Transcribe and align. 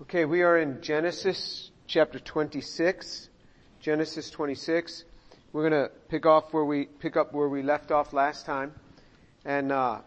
Okay, 0.00 0.26
we 0.26 0.42
are 0.42 0.56
in 0.56 0.80
Genesis 0.80 1.72
chapter 1.88 2.20
26. 2.20 3.30
Genesis 3.80 4.30
26. 4.30 5.02
We're 5.52 5.68
going 5.68 5.82
to 5.82 5.90
pick 6.08 6.24
off 6.24 6.52
where 6.52 6.64
we 6.64 6.84
pick 6.84 7.16
up 7.16 7.32
where 7.32 7.48
we 7.48 7.64
left 7.64 7.90
off 7.90 8.12
last 8.12 8.46
time, 8.46 8.72
and 9.44 9.72
uh, 9.72 9.98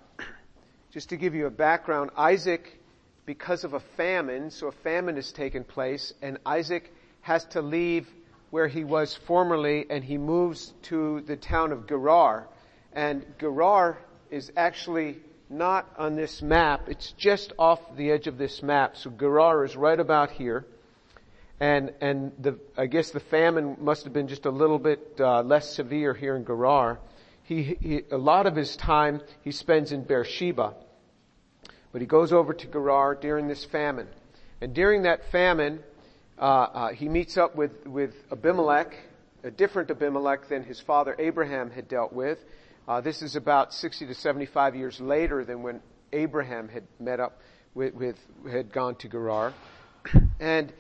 just 0.94 1.10
to 1.10 1.18
give 1.18 1.36
you 1.36 1.46
a 1.46 1.52
background, 1.52 2.12
Isaac, 2.16 2.80
because 3.26 3.66
of 3.66 3.74
a 3.74 3.82
famine, 3.82 4.50
so 4.50 4.68
a 4.68 4.72
famine 4.72 5.18
has 5.18 5.34
taken 5.34 5.66
place, 5.66 6.14
and 6.22 6.38
Isaac 6.46 6.90
has 7.20 7.44
to 7.48 7.62
leave 7.62 8.08
where 8.50 8.70
he 8.70 8.86
was 8.86 9.14
formerly, 9.14 9.88
and 9.90 10.06
he 10.06 10.18
moves 10.18 10.74
to 10.84 11.20
the 11.20 11.36
town 11.36 11.74
of 11.74 11.86
Gerar, 11.86 12.48
and 12.94 13.26
Gerar 13.42 13.98
is 14.30 14.54
actually 14.56 15.18
not 15.52 15.88
on 15.98 16.16
this 16.16 16.42
map. 16.42 16.88
It's 16.88 17.12
just 17.18 17.54
off 17.60 17.80
the 17.96 18.12
edge 18.12 18.28
of 18.28 18.38
this 18.38 18.64
map. 18.64 18.96
So 18.98 19.10
Gerar 19.10 19.66
is 19.66 19.76
right 19.76 20.00
about 20.00 20.32
here. 20.32 20.66
And, 21.60 21.94
and 22.02 22.32
the, 22.40 22.58
I 22.76 22.88
guess 22.88 23.12
the 23.12 23.20
famine 23.20 23.78
must 23.80 24.06
have 24.06 24.14
been 24.14 24.28
just 24.28 24.46
a 24.46 24.50
little 24.50 24.80
bit 24.80 25.18
uh, 25.20 25.44
less 25.44 25.76
severe 25.76 26.14
here 26.14 26.36
in 26.36 26.44
Gerar. 26.44 27.00
He, 27.44 27.78
he, 27.80 28.02
a 28.10 28.18
lot 28.18 28.48
of 28.48 28.56
his 28.56 28.76
time 28.78 29.22
he 29.44 29.52
spends 29.52 29.92
in 29.92 30.04
Beersheba. 30.04 30.74
But 31.92 32.02
he 32.02 32.08
goes 32.08 32.32
over 32.32 32.54
to 32.54 32.68
Gerar 32.68 33.16
during 33.16 33.48
this 33.48 33.66
famine. 33.66 34.08
And 34.62 34.74
during 34.74 35.04
that 35.04 35.32
famine, 35.32 35.84
uh, 36.40 36.42
uh, 36.42 36.94
he 36.94 37.10
meets 37.10 37.38
up 37.38 37.56
with, 37.56 37.86
with 37.86 38.14
Abimelech, 38.32 38.96
a 39.44 39.52
different 39.52 39.92
Abimelech 39.92 40.48
than 40.48 40.64
his 40.64 40.80
father 40.80 41.16
Abraham 41.20 41.70
had 41.70 41.88
dealt 41.88 42.14
with. 42.14 42.40
Uh, 42.88 43.00
this 43.00 43.22
is 43.22 43.36
about 43.36 43.74
60 43.74 44.08
to 44.08 44.16
75 44.16 44.76
years 44.76 45.00
later 45.00 45.46
than 45.46 45.62
when 45.62 45.82
Abraham 46.12 46.68
had 46.68 46.84
met 47.00 47.20
up 47.20 47.40
with, 47.76 47.94
with 47.94 48.18
had 48.50 48.74
gone 48.74 48.96
to 48.96 49.08
Gerar. 49.08 49.54
And 50.40 50.74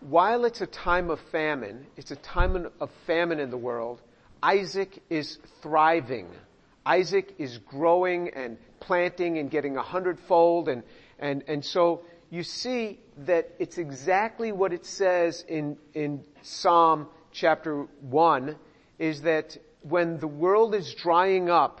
while 0.00 0.44
it's 0.44 0.60
a 0.60 0.66
time 0.66 1.08
of 1.08 1.18
famine, 1.32 1.86
it's 1.96 2.10
a 2.10 2.16
time 2.16 2.68
of 2.78 2.90
famine 3.06 3.40
in 3.40 3.50
the 3.50 3.56
world, 3.56 4.02
Isaac 4.42 5.02
is 5.08 5.38
thriving. 5.62 6.28
Isaac 6.84 7.34
is 7.38 7.56
growing 7.58 8.28
and 8.34 8.58
planting 8.78 9.38
and 9.38 9.50
getting 9.50 9.78
a 9.78 9.82
hundredfold 9.82 10.68
and, 10.68 10.82
and, 11.18 11.42
and 11.48 11.64
so 11.64 12.02
you 12.28 12.42
see 12.42 13.00
that 13.24 13.50
it's 13.58 13.78
exactly 13.78 14.52
what 14.52 14.74
it 14.74 14.84
says 14.84 15.42
in, 15.48 15.78
in 15.94 16.22
Psalm 16.42 17.08
chapter 17.32 17.86
1 18.02 18.56
is 18.98 19.22
that 19.22 19.56
when 19.88 20.18
the 20.18 20.26
world 20.26 20.74
is 20.74 20.94
drying 20.94 21.48
up, 21.48 21.80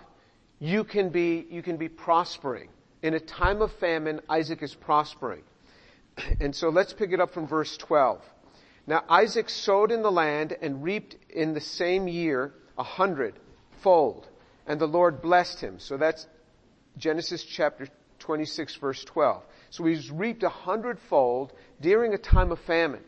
you 0.58 0.84
can 0.84 1.10
be, 1.10 1.46
you 1.50 1.62
can 1.62 1.76
be 1.76 1.88
prospering. 1.88 2.68
In 3.02 3.14
a 3.14 3.20
time 3.20 3.62
of 3.62 3.72
famine, 3.74 4.20
Isaac 4.28 4.62
is 4.62 4.74
prospering. 4.74 5.42
And 6.40 6.54
so 6.56 6.70
let's 6.70 6.94
pick 6.94 7.12
it 7.12 7.20
up 7.20 7.34
from 7.34 7.46
verse 7.46 7.76
12. 7.76 8.22
Now 8.86 9.04
Isaac 9.08 9.50
sowed 9.50 9.90
in 9.90 10.02
the 10.02 10.10
land 10.10 10.56
and 10.62 10.82
reaped 10.82 11.16
in 11.28 11.52
the 11.52 11.60
same 11.60 12.08
year 12.08 12.54
a 12.78 12.82
hundredfold. 12.82 14.28
And 14.66 14.80
the 14.80 14.86
Lord 14.86 15.20
blessed 15.20 15.60
him. 15.60 15.78
So 15.78 15.98
that's 15.98 16.26
Genesis 16.96 17.44
chapter 17.44 17.88
26 18.20 18.76
verse 18.76 19.04
12. 19.04 19.42
So 19.70 19.84
he's 19.84 20.10
reaped 20.10 20.42
a 20.42 20.48
hundredfold 20.48 21.52
during 21.82 22.14
a 22.14 22.18
time 22.18 22.50
of 22.50 22.60
famine. 22.60 23.04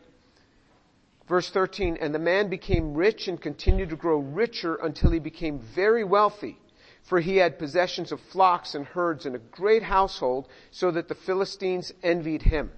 Verse 1.29 1.51
13, 1.51 1.99
and 2.01 2.13
the 2.13 2.17
man 2.19 2.49
became 2.49 2.95
rich 2.95 3.27
and 3.27 3.39
continued 3.39 3.91
to 3.91 3.95
grow 3.95 4.17
richer 4.17 4.73
until 4.77 5.11
he 5.11 5.19
became 5.19 5.59
very 5.59 6.03
wealthy. 6.03 6.57
For 7.03 7.19
he 7.19 7.37
had 7.37 7.59
possessions 7.59 8.11
of 8.11 8.19
flocks 8.19 8.73
and 8.73 8.83
herds 8.83 9.27
and 9.27 9.35
a 9.35 9.39
great 9.39 9.83
household, 9.83 10.47
so 10.71 10.89
that 10.89 11.07
the 11.07 11.13
Philistines 11.13 11.93
envied 12.01 12.41
him. 12.41 12.71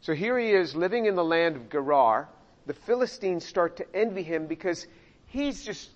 So 0.00 0.14
here 0.14 0.38
he 0.38 0.52
is 0.52 0.74
living 0.74 1.04
in 1.04 1.16
the 1.16 1.24
land 1.24 1.56
of 1.56 1.68
Gerar. 1.68 2.30
The 2.64 2.72
Philistines 2.72 3.44
start 3.44 3.76
to 3.76 3.94
envy 3.94 4.22
him 4.22 4.46
because 4.46 4.86
he's 5.26 5.62
just, 5.62 5.90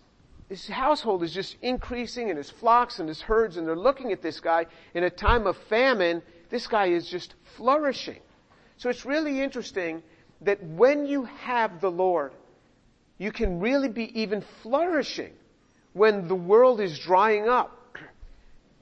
his 0.50 0.68
household 0.68 1.22
is 1.22 1.32
just 1.32 1.56
increasing 1.62 2.28
and 2.28 2.36
his 2.36 2.50
flocks 2.50 2.98
and 2.98 3.08
his 3.08 3.22
herds 3.22 3.56
and 3.56 3.66
they're 3.66 3.74
looking 3.74 4.12
at 4.12 4.20
this 4.20 4.38
guy 4.38 4.66
in 4.92 5.04
a 5.04 5.10
time 5.10 5.46
of 5.46 5.56
famine. 5.56 6.20
This 6.50 6.66
guy 6.66 6.88
is 6.88 7.08
just 7.08 7.34
flourishing. 7.56 8.20
So 8.76 8.90
it's 8.90 9.06
really 9.06 9.40
interesting 9.40 10.02
that 10.42 10.62
when 10.62 11.06
you 11.06 11.24
have 11.24 11.80
the 11.80 11.90
Lord, 11.90 12.32
you 13.18 13.32
can 13.32 13.60
really 13.60 13.88
be 13.88 14.20
even 14.20 14.42
flourishing 14.62 15.32
when 15.92 16.28
the 16.28 16.34
world 16.34 16.80
is 16.80 16.98
drying 16.98 17.48
up. 17.48 17.76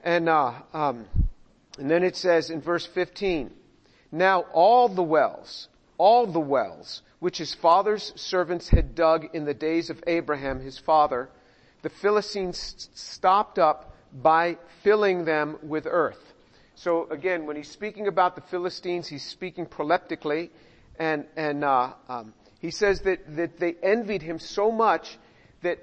And, 0.03 0.29
uh, 0.29 0.53
um, 0.73 1.05
and 1.77 1.91
then 1.91 2.03
it 2.03 2.15
says 2.15 2.49
in 2.49 2.61
verse 2.61 2.85
15, 2.85 3.51
now 4.11 4.41
all 4.53 4.87
the 4.87 5.03
wells, 5.03 5.67
all 5.97 6.25
the 6.25 6.39
wells, 6.39 7.01
which 7.19 7.37
his 7.37 7.53
father's 7.53 8.13
servants 8.15 8.69
had 8.69 8.95
dug 8.95 9.27
in 9.33 9.43
the 9.43 9.53
days 9.53 9.89
of 9.89 10.01
Abraham, 10.07 10.61
his 10.61 10.79
father, 10.79 11.29
the 11.81 11.89
Philistines 11.89 12.89
stopped 12.93 13.59
up 13.59 13.93
by 14.13 14.57
filling 14.83 15.25
them 15.25 15.57
with 15.61 15.85
earth. 15.89 16.33
So 16.75 17.09
again, 17.09 17.45
when 17.45 17.57
he's 17.57 17.69
speaking 17.69 18.07
about 18.07 18.35
the 18.35 18.41
Philistines, 18.41 19.07
he's 19.07 19.25
speaking 19.25 19.65
proleptically 19.65 20.49
and 20.99 21.25
and 21.35 21.63
uh, 21.63 21.93
um, 22.09 22.33
he 22.59 22.71
says 22.71 23.01
that 23.01 23.35
that 23.37 23.57
they 23.57 23.75
envied 23.81 24.21
him 24.21 24.37
so 24.37 24.71
much 24.71 25.17
that 25.61 25.79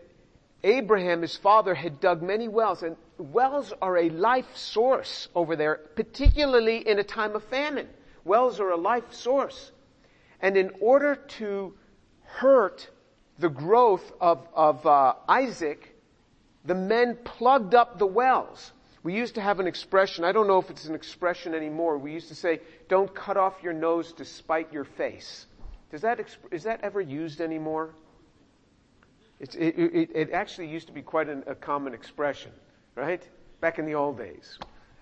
Abraham, 0.62 1.22
his 1.22 1.36
father, 1.36 1.74
had 1.74 2.00
dug 2.00 2.22
many 2.22 2.48
wells, 2.48 2.82
and 2.82 2.96
wells 3.18 3.72
are 3.80 3.96
a 3.96 4.10
life 4.10 4.56
source 4.56 5.28
over 5.34 5.56
there, 5.56 5.76
particularly 5.96 6.86
in 6.86 6.98
a 6.98 7.04
time 7.04 7.34
of 7.34 7.44
famine. 7.44 7.88
Wells 8.24 8.60
are 8.60 8.70
a 8.70 8.76
life 8.76 9.12
source, 9.14 9.72
and 10.40 10.56
in 10.56 10.70
order 10.80 11.16
to 11.38 11.74
hurt 12.22 12.90
the 13.38 13.48
growth 13.48 14.12
of 14.20 14.46
of 14.54 14.84
uh, 14.86 15.14
Isaac, 15.28 15.96
the 16.64 16.74
men 16.74 17.16
plugged 17.24 17.74
up 17.74 17.98
the 17.98 18.06
wells. 18.06 18.72
We 19.06 19.14
used 19.14 19.36
to 19.36 19.40
have 19.40 19.60
an 19.60 19.68
expression, 19.68 20.24
I 20.24 20.32
don't 20.32 20.48
know 20.48 20.58
if 20.58 20.68
it's 20.68 20.86
an 20.86 20.96
expression 20.96 21.54
anymore. 21.54 21.96
We 21.96 22.10
used 22.10 22.26
to 22.26 22.34
say, 22.34 22.58
don't 22.88 23.14
cut 23.14 23.36
off 23.36 23.62
your 23.62 23.72
nose 23.72 24.12
to 24.14 24.24
spite 24.24 24.72
your 24.72 24.82
face. 24.82 25.46
Does 25.92 26.00
that, 26.00 26.18
is 26.50 26.64
that 26.64 26.80
ever 26.82 27.00
used 27.00 27.40
anymore? 27.40 27.94
It, 29.38 29.54
it, 29.54 30.10
it, 30.12 30.30
actually 30.32 30.66
used 30.66 30.88
to 30.88 30.92
be 30.92 31.02
quite 31.02 31.28
an, 31.28 31.44
a 31.46 31.54
common 31.54 31.94
expression, 31.94 32.50
right? 32.96 33.22
Back 33.60 33.78
in 33.78 33.86
the 33.86 33.94
old 33.94 34.18
days. 34.18 34.58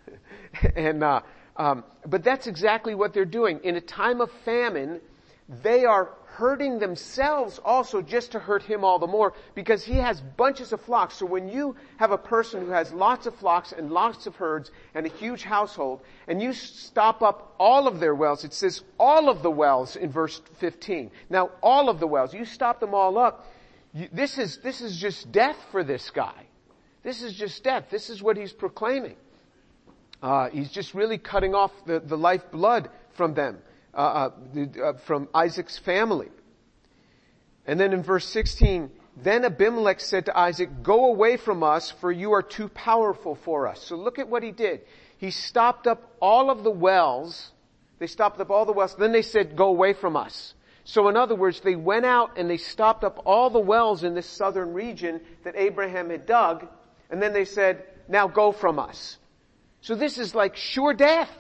and, 0.77 1.03
uh, 1.03 1.21
um, 1.57 1.83
but 2.07 2.23
that's 2.23 2.47
exactly 2.47 2.95
what 2.95 3.15
they're 3.15 3.25
doing. 3.25 3.61
In 3.65 3.77
a 3.77 3.81
time 3.81 4.21
of 4.21 4.31
famine, 4.45 5.01
they 5.63 5.87
are 5.87 6.11
hurting 6.35 6.81
themselves 6.81 7.61
also 7.65 8.03
just 8.03 8.33
to 8.33 8.39
hurt 8.41 8.63
him 8.63 8.83
all 8.85 8.99
the 8.99 9.07
more 9.07 9.33
because 9.55 9.85
he 9.85 9.95
has 9.95 10.21
bunches 10.21 10.73
of 10.73 10.81
flocks. 10.81 11.15
So 11.15 11.27
when 11.27 11.49
you 11.49 11.77
have 11.99 12.11
a 12.11 12.19
person 12.19 12.65
who 12.65 12.73
has 12.73 12.93
lots 12.93 13.27
of 13.27 13.35
flocks 13.37 13.73
and 13.73 13.91
lots 13.91 14.27
of 14.27 14.35
herds 14.35 14.73
and 14.95 15.07
a 15.07 15.09
huge 15.09 15.45
household 15.45 16.01
and 16.27 16.43
you 16.43 16.53
stop 16.53 17.23
up 17.23 17.55
all 17.59 17.87
of 17.87 18.01
their 18.01 18.15
wells, 18.15 18.43
it 18.45 18.53
says 18.53 18.83
all 18.99 19.29
of 19.29 19.43
the 19.43 19.51
wells 19.51 19.95
in 19.95 20.11
verse 20.11 20.41
15. 20.59 21.13
Now 21.31 21.51
all 21.63 21.89
of 21.89 22.01
the 22.01 22.07
wells, 22.07 22.35
you 22.35 22.45
stop 22.45 22.81
them 22.81 22.95
all 22.95 23.17
up, 23.17 23.47
you, 23.93 24.09
this 24.13 24.39
is, 24.39 24.59
this 24.59 24.81
is 24.81 24.97
just 24.97 25.31
death 25.31 25.57
for 25.71 25.85
this 25.85 26.11
guy. 26.11 26.47
This 27.05 27.23
is 27.23 27.35
just 27.35 27.63
death. 27.63 27.85
This 27.91 28.11
is 28.11 28.23
what 28.23 28.37
he's 28.37 28.53
proclaiming. 28.53 29.17
Uh, 30.21 30.49
he's 30.49 30.71
just 30.71 30.95
really 30.95 31.19
cutting 31.19 31.55
off 31.55 31.71
the, 31.87 32.01
the 32.01 32.17
life 32.17 32.51
blood 32.51 32.89
from 33.13 33.35
them. 33.35 33.59
Uh, 33.95 34.31
uh, 34.57 34.83
uh, 34.83 34.93
from 35.07 35.29
Isaac's 35.33 35.79
family. 35.79 36.29
And 37.65 37.79
then 37.79 37.93
in 37.93 38.03
verse 38.03 38.27
16, 38.27 38.91
then 39.17 39.45
Abimelech 39.45 40.01
said 40.01 40.27
to 40.27 40.37
Isaac, 40.37 40.83
go 40.83 41.07
away 41.07 41.37
from 41.37 41.63
us 41.63 41.93
for 42.01 42.11
you 42.11 42.33
are 42.33 42.43
too 42.43 42.69
powerful 42.69 43.37
for 43.37 43.69
us. 43.69 43.81
So 43.81 43.95
look 43.95 44.19
at 44.19 44.29
what 44.29 44.43
he 44.43 44.51
did. 44.51 44.81
He 45.19 45.31
stopped 45.31 45.87
up 45.87 46.11
all 46.21 46.51
of 46.51 46.65
the 46.65 46.73
wells. 46.73 47.53
They 48.01 48.09
stopped 48.09 48.41
up 48.41 48.51
all 48.51 48.65
the 48.65 48.73
wells. 48.73 48.97
Then 48.97 49.13
they 49.13 49.23
said, 49.23 49.55
go 49.55 49.69
away 49.69 49.93
from 49.93 50.17
us. 50.17 50.55
So 50.83 51.09
in 51.09 51.17
other 51.17 51.37
words, 51.37 51.61
they 51.61 51.77
went 51.77 52.05
out 52.05 52.37
and 52.37 52.51
they 52.51 52.57
stopped 52.57 53.05
up 53.05 53.23
all 53.25 53.49
the 53.49 53.61
wells 53.61 54.03
in 54.03 54.15
this 54.15 54.27
southern 54.27 54.73
region 54.73 55.21
that 55.45 55.55
Abraham 55.57 56.11
had 56.11 56.27
dug. 56.27 56.67
And 57.11 57.23
then 57.23 57.33
they 57.33 57.45
said, 57.45 57.85
now 58.09 58.27
go 58.27 58.51
from 58.51 58.81
us. 58.81 59.19
So 59.83 59.95
this 59.95 60.19
is 60.19 60.35
like 60.35 60.57
sure 60.57 60.95
death. 60.95 61.31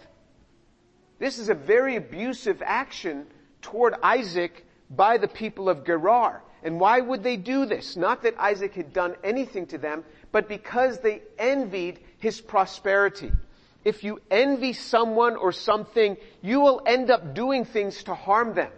This 1.19 1.39
is 1.39 1.49
a 1.49 1.55
very 1.55 1.97
abusive 1.97 2.63
action 2.65 3.27
toward 3.63 3.95
Isaac 4.03 4.67
by 4.91 5.19
the 5.19 5.29
people 5.29 5.69
of 5.69 5.85
Gerar. 5.85 6.43
And 6.63 6.81
why 6.81 7.01
would 7.01 7.23
they 7.23 7.37
do 7.37 7.67
this? 7.67 7.97
Not 7.97 8.23
that 8.23 8.35
Isaac 8.39 8.75
had 8.75 8.93
done 8.93 9.17
anything 9.23 9.67
to 9.67 9.79
them, 9.79 10.05
but 10.33 10.49
because 10.49 10.99
they 11.01 11.23
envied 11.39 12.01
his 12.19 12.41
prosperity. 12.41 13.31
If 13.85 14.03
you 14.03 14.21
envy 14.31 14.73
someone 14.73 15.37
or 15.37 15.53
something, 15.53 16.17
you 16.41 16.61
will 16.61 16.83
end 16.87 17.11
up 17.11 17.35
doing 17.35 17.67
things 17.67 18.03
to 18.05 18.15
harm 18.15 18.55
them. 18.55 18.73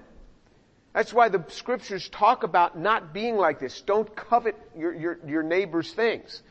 That's 0.92 1.12
why 1.12 1.28
the 1.28 1.44
scriptures 1.48 2.08
talk 2.08 2.42
about 2.42 2.78
not 2.78 3.12
being 3.12 3.36
like 3.36 3.60
this. 3.60 3.82
Don't 3.82 4.16
covet 4.16 4.56
your, 4.76 4.94
your, 4.94 5.18
your 5.26 5.42
neighbor's 5.42 5.92
things. 5.92 6.42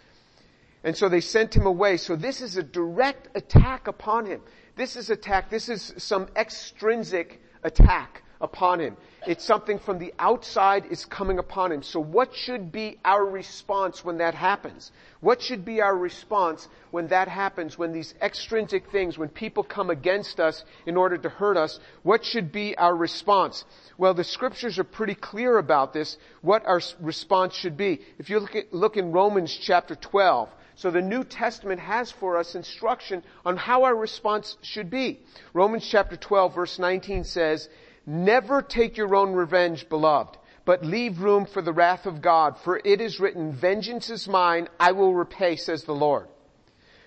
And 0.85 0.95
so 0.95 1.09
they 1.09 1.19
sent 1.19 1.55
him 1.55 1.65
away. 1.65 1.97
So 1.97 2.15
this 2.15 2.41
is 2.41 2.57
a 2.57 2.63
direct 2.63 3.35
attack 3.35 3.87
upon 3.87 4.27
him. 4.27 4.41
This 4.75 4.95
is 4.95 5.09
attack. 5.09 5.49
This 5.49 5.67
is 5.67 5.95
some 5.97 6.27
extrinsic 6.35 7.41
attack 7.63 8.21
upon 8.39 8.79
him. 8.79 8.95
It's 9.25 9.43
something 9.43 9.79
from 9.79 9.97
the 9.97 10.13
outside 10.19 10.85
is 10.91 11.03
coming 11.03 11.39
upon 11.39 11.71
him. 11.71 11.81
So 11.81 11.99
what 11.99 12.35
should 12.35 12.71
be 12.71 12.99
our 13.03 13.25
response 13.25 14.05
when 14.05 14.19
that 14.19 14.35
happens? 14.35 14.91
What 15.21 15.41
should 15.41 15.65
be 15.65 15.81
our 15.81 15.97
response 15.97 16.67
when 16.91 17.07
that 17.07 17.27
happens, 17.27 17.79
when 17.79 17.91
these 17.91 18.13
extrinsic 18.21 18.91
things, 18.91 19.17
when 19.17 19.29
people 19.29 19.63
come 19.63 19.89
against 19.89 20.39
us 20.39 20.63
in 20.85 20.97
order 20.97 21.17
to 21.17 21.29
hurt 21.29 21.57
us? 21.57 21.79
What 22.03 22.23
should 22.23 22.51
be 22.51 22.77
our 22.77 22.95
response? 22.95 23.65
Well, 23.97 24.13
the 24.13 24.23
scriptures 24.23 24.77
are 24.77 24.83
pretty 24.83 25.15
clear 25.15 25.57
about 25.57 25.93
this, 25.93 26.17
what 26.41 26.63
our 26.67 26.81
response 26.99 27.55
should 27.55 27.75
be. 27.75 28.01
If 28.19 28.29
you 28.29 28.39
look, 28.39 28.55
at, 28.55 28.71
look 28.71 28.97
in 28.97 29.11
Romans 29.11 29.57
chapter 29.59 29.95
12, 29.95 30.49
so 30.75 30.91
the 30.91 31.01
New 31.01 31.23
Testament 31.23 31.79
has 31.79 32.11
for 32.11 32.37
us 32.37 32.55
instruction 32.55 33.23
on 33.45 33.57
how 33.57 33.83
our 33.83 33.95
response 33.95 34.57
should 34.61 34.89
be. 34.89 35.19
Romans 35.53 35.87
chapter 35.89 36.17
12 36.17 36.53
verse 36.55 36.79
19 36.79 37.23
says, 37.23 37.69
Never 38.05 38.61
take 38.61 38.97
your 38.97 39.15
own 39.15 39.33
revenge, 39.33 39.89
beloved, 39.89 40.37
but 40.65 40.85
leave 40.85 41.21
room 41.21 41.45
for 41.45 41.61
the 41.61 41.73
wrath 41.73 42.05
of 42.05 42.21
God, 42.21 42.57
for 42.63 42.79
it 42.83 43.01
is 43.01 43.19
written, 43.19 43.53
vengeance 43.53 44.09
is 44.09 44.27
mine, 44.27 44.67
I 44.79 44.91
will 44.91 45.13
repay, 45.13 45.55
says 45.55 45.83
the 45.83 45.95
Lord. 45.95 46.27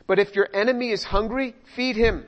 But 0.07 0.19
if 0.19 0.35
your 0.35 0.49
enemy 0.55 0.91
is 0.91 1.05
hungry, 1.05 1.55
feed 1.77 1.97
him. 1.97 2.27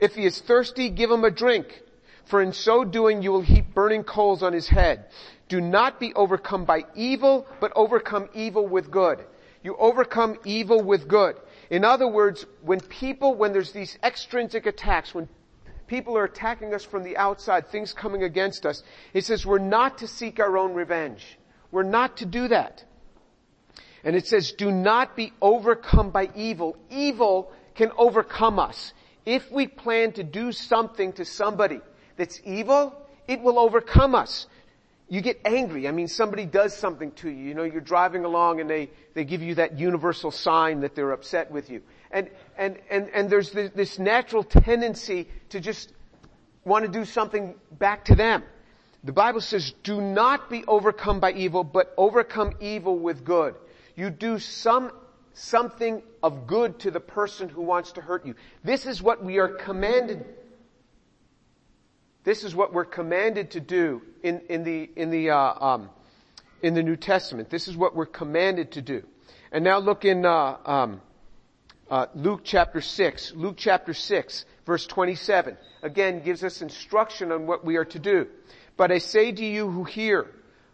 If 0.00 0.14
he 0.14 0.24
is 0.24 0.40
thirsty, 0.40 0.90
give 0.90 1.10
him 1.10 1.24
a 1.24 1.30
drink, 1.30 1.82
for 2.24 2.40
in 2.40 2.52
so 2.52 2.84
doing 2.84 3.22
you 3.22 3.30
will 3.30 3.42
heap 3.42 3.74
burning 3.74 4.02
coals 4.02 4.42
on 4.42 4.52
his 4.52 4.68
head. 4.68 5.06
Do 5.48 5.60
not 5.60 6.00
be 6.00 6.14
overcome 6.14 6.64
by 6.64 6.84
evil, 6.94 7.46
but 7.60 7.72
overcome 7.76 8.28
evil 8.34 8.66
with 8.66 8.90
good. 8.90 9.24
You 9.64 9.74
overcome 9.76 10.36
evil 10.44 10.82
with 10.82 11.08
good. 11.08 11.36
In 11.70 11.84
other 11.84 12.06
words, 12.06 12.44
when 12.62 12.80
people, 12.80 13.34
when 13.34 13.52
there's 13.52 13.72
these 13.72 13.98
extrinsic 14.04 14.66
attacks, 14.66 15.14
when 15.14 15.26
people 15.86 16.16
are 16.18 16.24
attacking 16.24 16.74
us 16.74 16.84
from 16.84 17.02
the 17.02 17.16
outside, 17.16 17.68
things 17.68 17.94
coming 17.94 18.22
against 18.22 18.66
us. 18.66 18.82
It 19.14 19.24
says 19.24 19.46
we're 19.46 19.58
not 19.58 19.98
to 19.98 20.06
seek 20.06 20.38
our 20.38 20.58
own 20.58 20.74
revenge. 20.74 21.38
We're 21.70 21.82
not 21.82 22.18
to 22.18 22.26
do 22.26 22.48
that. 22.48 22.84
And 24.04 24.14
it 24.14 24.26
says, 24.26 24.52
do 24.52 24.70
not 24.70 25.16
be 25.16 25.32
overcome 25.40 26.10
by 26.10 26.28
evil. 26.36 26.76
Evil 26.90 27.50
can 27.74 27.90
overcome 27.96 28.58
us. 28.58 28.92
If 29.24 29.50
we 29.50 29.66
plan 29.66 30.12
to 30.12 30.22
do 30.22 30.52
something 30.52 31.14
to 31.14 31.24
somebody 31.24 31.80
that's 32.16 32.38
evil, 32.44 32.94
it 33.26 33.40
will 33.40 33.58
overcome 33.58 34.14
us. 34.14 34.46
You 35.08 35.20
get 35.20 35.40
angry. 35.44 35.86
I 35.86 35.90
mean, 35.90 36.08
somebody 36.08 36.46
does 36.46 36.74
something 36.74 37.12
to 37.12 37.28
you. 37.28 37.44
You 37.44 37.54
know, 37.54 37.64
you're 37.64 37.80
driving 37.80 38.24
along 38.24 38.60
and 38.60 38.70
they, 38.70 38.90
they 39.12 39.24
give 39.24 39.42
you 39.42 39.56
that 39.56 39.78
universal 39.78 40.30
sign 40.30 40.80
that 40.80 40.94
they're 40.94 41.12
upset 41.12 41.50
with 41.50 41.70
you 41.70 41.82
and, 42.14 42.30
and, 42.56 42.78
and, 42.88 43.10
and 43.10 43.28
there's 43.28 43.50
this, 43.50 43.98
natural 43.98 44.44
tendency 44.44 45.28
to 45.50 45.60
just 45.60 45.92
want 46.64 46.86
to 46.86 46.90
do 46.90 47.04
something 47.04 47.54
back 47.72 48.06
to 48.06 48.14
them. 48.14 48.44
The 49.02 49.12
Bible 49.12 49.40
says, 49.40 49.74
do 49.82 50.00
not 50.00 50.48
be 50.48 50.64
overcome 50.66 51.20
by 51.20 51.32
evil, 51.32 51.64
but 51.64 51.92
overcome 51.98 52.52
evil 52.60 52.96
with 52.98 53.24
good. 53.24 53.56
You 53.96 54.10
do 54.10 54.38
some, 54.38 54.92
something 55.34 56.02
of 56.22 56.46
good 56.46 56.78
to 56.80 56.90
the 56.90 57.00
person 57.00 57.48
who 57.48 57.62
wants 57.62 57.92
to 57.92 58.00
hurt 58.00 58.24
you. 58.24 58.36
This 58.62 58.86
is 58.86 59.02
what 59.02 59.22
we 59.22 59.38
are 59.38 59.48
commanded. 59.48 60.24
This 62.24 62.42
is 62.42 62.54
what 62.54 62.72
we're 62.72 62.86
commanded 62.86 63.50
to 63.52 63.60
do 63.60 64.00
in, 64.22 64.40
in 64.48 64.64
the, 64.64 64.90
in 64.96 65.10
the, 65.10 65.30
uh, 65.30 65.66
um, 65.66 65.90
in 66.62 66.72
the 66.72 66.82
New 66.82 66.96
Testament. 66.96 67.50
This 67.50 67.68
is 67.68 67.76
what 67.76 67.94
we're 67.94 68.06
commanded 68.06 68.72
to 68.72 68.82
do. 68.82 69.04
And 69.52 69.62
now 69.62 69.78
look 69.78 70.06
in, 70.06 70.24
uh, 70.24 70.56
um, 70.64 71.00
uh, 71.90 72.06
Luke 72.14 72.40
chapter 72.42 72.80
6. 72.80 73.34
Luke 73.36 73.56
chapter 73.58 73.92
6, 73.92 74.46
verse 74.64 74.86
27. 74.86 75.58
Again, 75.82 76.22
gives 76.24 76.42
us 76.42 76.62
instruction 76.62 77.30
on 77.30 77.46
what 77.46 77.62
we 77.62 77.76
are 77.76 77.84
to 77.84 77.98
do. 77.98 78.26
But 78.78 78.90
I 78.90 78.98
say 78.98 79.30
to 79.30 79.44
you 79.44 79.70
who 79.70 79.84
hear, 79.84 80.26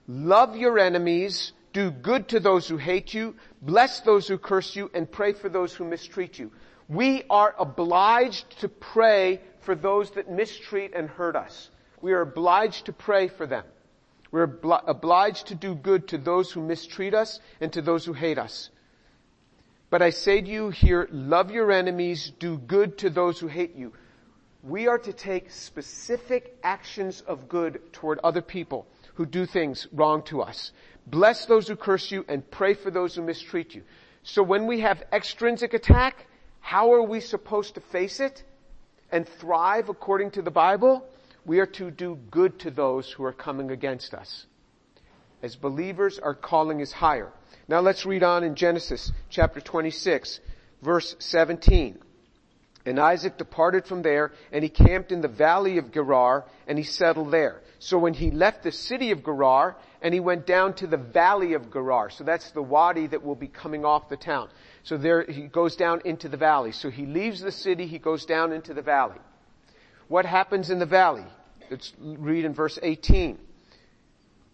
love 0.07 0.57
your 0.57 0.79
enemies, 0.79 1.53
do 1.73 1.91
good 1.91 2.29
to 2.29 2.39
those 2.39 2.69
who 2.69 2.77
hate 2.77 3.13
you, 3.13 3.35
bless 3.61 4.01
those 4.01 4.29
who 4.29 4.39
curse 4.39 4.77
you, 4.77 4.89
and 4.95 5.11
pray 5.11 5.33
for 5.33 5.49
those 5.49 5.75
who 5.75 5.85
mistreat 5.85 6.39
you. 6.39 6.53
We 6.89 7.25
are 7.29 7.55
obliged 7.59 8.61
to 8.61 8.69
pray 8.69 9.41
for 9.61 9.75
those 9.75 10.11
that 10.13 10.31
mistreat 10.31 10.93
and 10.95 11.09
hurt 11.09 11.37
us. 11.37 11.71
We 12.01 12.13
are 12.13 12.23
obliged 12.23 12.87
to 12.87 12.93
pray 12.93 13.29
for 13.29 13.47
them. 13.47 13.65
We're 14.31 14.51
obliged 14.87 15.49
to 15.49 15.55
do 15.55 15.75
good 15.75 16.09
to 16.09 16.19
those 16.19 16.53
who 16.53 16.63
mistreat 16.63 17.15
us 17.15 17.41
and 17.61 17.73
to 17.73 17.83
those 17.83 18.05
who 18.05 18.13
hate 18.13 18.39
us. 18.39 18.71
But 19.91 20.03
I 20.03 20.11
say 20.11 20.41
to 20.41 20.49
you 20.49 20.71
here, 20.71 21.09
love 21.11 21.51
your 21.51 21.73
enemies, 21.73 22.33
do 22.39 22.57
good 22.59 22.99
to 22.99 23.11
those 23.11 23.41
who 23.41 23.49
hate 23.49 23.75
you. 23.75 23.93
We 24.63 24.87
are 24.87 24.99
to 24.99 25.13
take 25.13 25.51
specific 25.51 26.57
actions 26.63 27.23
of 27.23 27.49
good 27.49 27.93
toward 27.93 28.21
other 28.23 28.43
people 28.43 28.87
who 29.15 29.27
do 29.27 29.47
things 29.47 29.89
wrong 29.93 30.23
to 30.25 30.43
us. 30.43 30.71
Bless 31.07 31.47
those 31.47 31.67
who 31.67 31.75
curse 31.75 32.11
you 32.13 32.25
and 32.29 32.49
pray 32.51 32.75
for 32.75 32.91
those 32.93 33.17
who 33.17 33.23
mistreat 33.23 33.75
you. 33.75 33.83
So 34.23 34.43
when 34.43 34.67
we 34.67 34.81
have 34.81 35.03
extrinsic 35.13 35.75
attack, 35.75 36.27
how 36.61 36.93
are 36.93 37.03
we 37.03 37.21
supposed 37.21 37.75
to 37.75 37.81
face 37.81 38.21
it 38.21 38.45
and 39.13 39.29
thrive 39.29 39.89
according 39.89 40.33
to 40.33 40.43
the 40.43 40.51
Bible? 40.51 41.05
We 41.45 41.59
are 41.61 41.67
to 41.67 41.91
do 41.91 42.19
good 42.31 42.59
to 42.61 42.71
those 42.71 43.11
who 43.11 43.25
are 43.25 43.33
coming 43.33 43.71
against 43.71 44.15
us. 44.15 44.47
As 45.43 45.57
believers, 45.57 46.19
our 46.19 46.35
calling 46.35 46.81
is 46.81 46.93
higher. 46.93 47.33
Now 47.67 47.81
let's 47.81 48.05
read 48.05 48.23
on 48.23 48.45
in 48.45 48.55
Genesis 48.57 49.11
chapter 49.31 49.61
26 49.61 50.41
verse 50.83 51.17
17. 51.19 51.99
And 52.87 52.99
Isaac 52.99 53.37
departed 53.37 53.87
from 53.87 54.03
there 54.03 54.33
and 54.53 54.63
he 54.63 54.71
camped 54.71 55.13
in 55.13 55.21
the 55.21 55.29
valley 55.29 55.79
of 55.79 55.93
Gerar 55.93 56.47
and 56.67 56.79
he 56.79 56.85
settled 56.85 57.31
there. 57.31 57.61
So 57.79 57.99
when 57.99 58.15
he 58.15 58.31
left 58.31 58.63
the 58.63 58.73
city 58.73 59.11
of 59.11 59.25
Gerar 59.25 59.77
and 60.01 60.15
he 60.15 60.21
went 60.21 60.47
down 60.47 60.75
to 60.75 60.87
the 60.87 60.97
valley 60.97 61.53
of 61.53 61.71
Gerar, 61.73 62.11
so 62.11 62.25
that's 62.25 62.51
the 62.53 62.63
wadi 62.63 63.07
that 63.09 63.23
will 63.23 63.35
be 63.35 63.49
coming 63.49 63.85
off 63.85 64.09
the 64.09 64.17
town. 64.17 64.49
So 64.83 64.97
there 64.97 65.25
he 65.25 65.43
goes 65.43 65.77
down 65.77 66.03
into 66.05 66.29
the 66.29 66.37
valley. 66.37 66.73
So 66.73 66.91
he 66.91 67.07
leaves 67.07 67.41
the 67.41 67.53
city, 67.53 67.87
he 67.87 67.99
goes 67.99 68.25
down 68.25 68.53
into 68.53 68.75
the 68.75 68.83
valley. 68.83 69.19
What 70.09 70.27
happens 70.27 70.71
in 70.71 70.79
the 70.79 70.87
valley? 70.87 71.25
Let's 71.71 71.93
read 72.01 72.45
in 72.45 72.55
verse 72.55 72.79
18. 72.83 73.39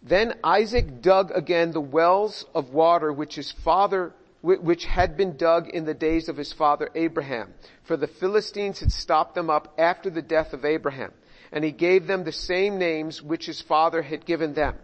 Then 0.02 0.34
Isaac 0.44 1.00
dug 1.00 1.30
again 1.34 1.72
the 1.72 1.80
wells 1.80 2.44
of 2.54 2.70
water 2.70 3.12
which 3.12 3.34
his 3.34 3.50
father, 3.50 4.12
which 4.42 4.84
had 4.84 5.16
been 5.16 5.36
dug 5.36 5.68
in 5.68 5.84
the 5.84 5.94
days 5.94 6.28
of 6.28 6.36
his 6.36 6.52
father 6.52 6.90
Abraham. 6.94 7.54
For 7.84 7.96
the 7.96 8.06
Philistines 8.06 8.80
had 8.80 8.92
stopped 8.92 9.34
them 9.34 9.48
up 9.48 9.74
after 9.78 10.10
the 10.10 10.22
death 10.22 10.52
of 10.52 10.64
Abraham. 10.64 11.12
And 11.52 11.64
he 11.64 11.72
gave 11.72 12.06
them 12.06 12.24
the 12.24 12.32
same 12.32 12.78
names 12.78 13.22
which 13.22 13.46
his 13.46 13.60
father 13.62 14.02
had 14.02 14.26
given 14.26 14.52
them. 14.52 14.76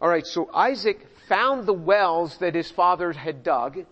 Alright, 0.00 0.26
so 0.26 0.48
Isaac 0.54 1.06
found 1.28 1.66
the 1.66 1.72
wells 1.72 2.38
that 2.38 2.54
his 2.54 2.70
father 2.70 3.12
had 3.12 3.42
dug, 3.42 3.84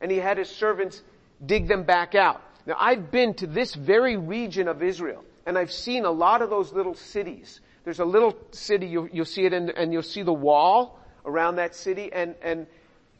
and 0.00 0.10
he 0.10 0.18
had 0.18 0.38
his 0.38 0.48
servants 0.48 1.02
dig 1.44 1.68
them 1.68 1.84
back 1.84 2.14
out. 2.14 2.42
Now 2.66 2.76
I've 2.78 3.10
been 3.10 3.34
to 3.34 3.46
this 3.46 3.74
very 3.74 4.16
region 4.16 4.68
of 4.68 4.82
Israel, 4.82 5.24
and 5.46 5.58
I've 5.58 5.72
seen 5.72 6.04
a 6.04 6.10
lot 6.10 6.42
of 6.42 6.50
those 6.50 6.72
little 6.72 6.94
cities 6.94 7.60
there's 7.84 8.00
a 8.00 8.04
little 8.04 8.36
city, 8.52 8.86
you'll, 8.86 9.08
you'll 9.08 9.24
see 9.24 9.44
it 9.46 9.52
in, 9.52 9.70
and 9.70 9.92
you'll 9.92 10.02
see 10.02 10.22
the 10.22 10.32
wall 10.32 11.00
around 11.24 11.56
that 11.56 11.74
city 11.74 12.12
and, 12.12 12.34
and, 12.42 12.66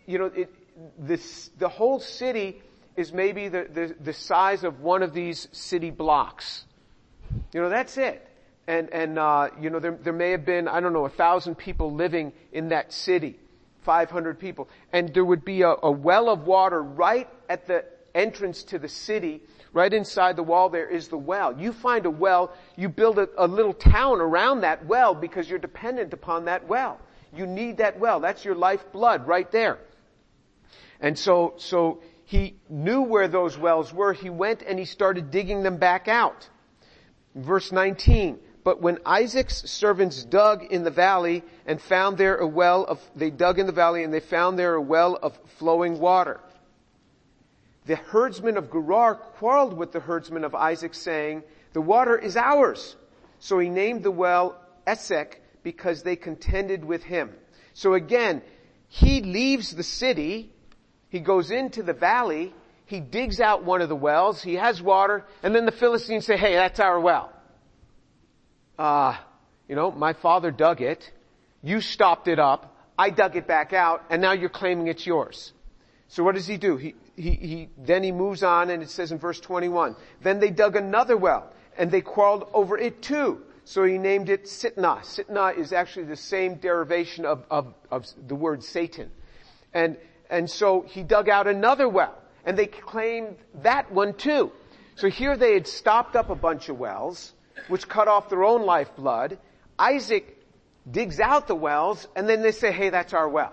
you 0.06 0.18
know, 0.18 0.26
it, 0.26 0.49
this, 0.99 1.50
the 1.58 1.68
whole 1.68 1.99
city 1.99 2.62
is 2.96 3.12
maybe 3.12 3.49
the, 3.49 3.66
the, 3.72 3.96
the 4.00 4.12
size 4.12 4.62
of 4.62 4.80
one 4.80 5.02
of 5.02 5.12
these 5.12 5.49
city 5.50 5.90
blocks. 5.90 6.64
You 7.52 7.62
know, 7.62 7.68
that's 7.68 7.96
it. 7.96 8.26
And, 8.68 8.90
and, 8.92 9.18
uh, 9.18 9.49
you 9.60 9.70
know, 9.70 9.80
there, 9.80 9.99
there 10.00 10.12
may 10.12 10.30
have 10.30 10.44
been, 10.44 10.68
I 10.68 10.78
don't 10.78 10.92
know, 10.92 11.04
a 11.04 11.10
thousand 11.10 11.56
people 11.56 11.92
living 11.92 12.32
in 12.52 12.68
that 12.68 12.92
city. 12.92 13.39
500 13.82 14.38
people. 14.38 14.68
And 14.92 15.12
there 15.14 15.25
would 15.25 15.44
be 15.44 15.62
a, 15.62 15.75
a 15.82 15.90
well 15.90 16.28
of 16.28 16.46
water 16.46 16.82
right 16.82 17.28
at 17.49 17.66
the 17.66 17.84
entrance 18.14 18.64
to 18.64 18.78
the 18.78 18.88
city 18.88 19.42
Right 19.72 19.92
inside 19.92 20.34
the 20.34 20.42
wall 20.42 20.68
there 20.68 20.88
is 20.88 21.08
the 21.08 21.18
well. 21.18 21.58
You 21.58 21.72
find 21.72 22.04
a 22.04 22.10
well, 22.10 22.52
you 22.76 22.88
build 22.88 23.18
a, 23.18 23.28
a 23.37 23.46
little 23.46 23.72
town 23.72 24.20
around 24.20 24.62
that 24.62 24.84
well 24.87 25.14
because 25.14 25.49
you're 25.49 25.60
dependent 25.60 26.12
upon 26.12 26.46
that 26.46 26.66
well. 26.66 26.99
You 27.32 27.46
need 27.46 27.76
that 27.76 28.00
well. 28.00 28.18
That's 28.18 28.44
your 28.44 28.56
lifeblood 28.56 29.28
right 29.28 29.50
there. 29.52 29.78
And 31.00 31.16
so, 31.16 31.54
so 31.58 32.02
he 32.25 32.56
knew 32.68 33.02
where 33.02 33.28
those 33.28 33.56
wells 33.56 33.92
were. 33.92 34.12
He 34.12 34.28
went 34.28 34.62
and 34.62 34.76
he 34.76 34.84
started 34.84 35.30
digging 35.30 35.62
them 35.62 35.76
back 35.76 36.08
out. 36.08 36.49
Verse 37.37 37.70
19. 37.70 38.40
But 38.62 38.83
when 38.83 38.99
Isaac's 39.07 39.71
servants 39.71 40.23
dug 40.23 40.64
in 40.64 40.85
the 40.85 40.90
valley 40.90 41.43
and 41.67 41.81
found 41.81 42.19
there 42.19 42.37
a 42.37 42.47
well 42.47 42.85
of, 42.85 43.00
they 43.17 43.31
dug 43.31 43.59
in 43.59 43.67
the 43.67 43.73
valley 43.73 44.05
and 44.05 44.12
they 44.12 44.21
found 44.21 44.59
there 44.59 44.75
a 44.75 44.83
well 44.83 45.17
of 45.17 45.38
flowing 45.59 45.99
water 45.99 46.40
the 47.87 47.97
herdsmen 47.97 48.57
of 48.57 48.71
Gerar 48.71 49.17
quarreled 49.17 49.76
with 49.76 49.93
the 49.93 49.99
herdsmen 49.99 50.45
of 50.45 50.55
Isaac 50.55 50.95
saying, 50.95 51.43
the 51.73 51.81
water 51.81 52.17
is 52.17 52.37
ours. 52.37 52.95
So 53.40 53.59
he 53.59 53.69
named 53.69 54.05
the 54.05 54.11
well 54.11 54.61
Esek 54.87 55.40
because 55.62 56.05
they 56.05 56.14
contended 56.14 56.85
with 56.85 57.02
him. 57.02 57.33
So 57.75 57.95
again, 57.95 58.43
he 58.87 59.23
leaves 59.23 59.75
the 59.75 59.83
city, 59.83 60.52
he 61.09 61.19
goes 61.21 61.50
into 61.50 61.83
the 61.83 61.93
valley, 61.93 62.55
he 62.87 63.00
digs 63.00 63.40
out 63.40 63.64
one 63.64 63.83
of 63.83 63.88
the 63.88 63.97
wells, 63.97 64.43
he 64.43 64.55
has 64.55 64.83
water, 64.83 65.25
and 65.43 65.52
then 65.52 65.64
the 65.64 65.73
Philistines 65.73 66.26
say, 66.26 66.37
hey, 66.37 66.55
that's 66.55 66.79
our 66.79 67.00
well. 67.00 67.33
Uh, 68.80 69.14
you 69.68 69.76
know, 69.76 69.90
my 69.90 70.14
father 70.14 70.50
dug 70.50 70.80
it, 70.80 71.12
you 71.62 71.82
stopped 71.82 72.28
it 72.28 72.38
up, 72.38 72.75
I 72.99 73.10
dug 73.10 73.37
it 73.37 73.46
back 73.46 73.75
out, 73.75 74.02
and 74.08 74.22
now 74.22 74.32
you're 74.32 74.49
claiming 74.49 74.87
it's 74.87 75.06
yours. 75.06 75.52
So 76.08 76.25
what 76.25 76.34
does 76.34 76.46
he 76.46 76.56
do? 76.56 76.78
He, 76.78 76.94
he, 77.14 77.30
he, 77.32 77.68
then 77.76 78.02
he 78.02 78.10
moves 78.10 78.42
on 78.42 78.70
and 78.70 78.82
it 78.82 78.88
says 78.88 79.12
in 79.12 79.18
verse 79.18 79.38
21, 79.38 79.96
then 80.22 80.40
they 80.40 80.49
dug 80.49 80.76
another 80.76 81.14
well 81.14 81.52
and 81.76 81.90
they 81.90 82.00
quarreled 82.00 82.49
over 82.54 82.78
it 82.78 83.02
too. 83.02 83.42
So 83.64 83.84
he 83.84 83.99
named 83.99 84.30
it 84.30 84.44
Sitnah. 84.44 85.00
Sitnah 85.00 85.58
is 85.58 85.75
actually 85.75 86.06
the 86.06 86.16
same 86.16 86.54
derivation 86.54 87.26
of, 87.26 87.44
of, 87.50 87.75
of 87.90 88.06
the 88.26 88.34
word 88.34 88.64
Satan. 88.64 89.10
And, 89.75 89.99
and 90.30 90.49
so 90.49 90.87
he 90.88 91.02
dug 91.02 91.28
out 91.28 91.46
another 91.46 91.87
well 91.87 92.16
and 92.46 92.56
they 92.56 92.66
claimed 92.66 93.37
that 93.56 93.92
one 93.92 94.14
too. 94.14 94.52
So 94.96 95.10
here 95.10 95.37
they 95.37 95.52
had 95.52 95.66
stopped 95.66 96.16
up 96.16 96.30
a 96.30 96.34
bunch 96.34 96.70
of 96.70 96.78
wells, 96.78 97.34
which 97.69 97.88
cut 97.88 98.09
off 98.09 98.29
their 98.29 98.45
own 98.45 98.64
lifeblood. 98.64 99.38
Isaac 99.79 100.37
digs 100.90 101.21
out 101.21 101.47
the 101.49 101.55
wells 101.55 102.07
and 102.17 102.29
then 102.29 102.43
they 102.43 102.52
say, 102.52 102.73
hey, 102.73 102.90
that's 102.90 103.12
our 103.12 103.29
well. 103.29 103.52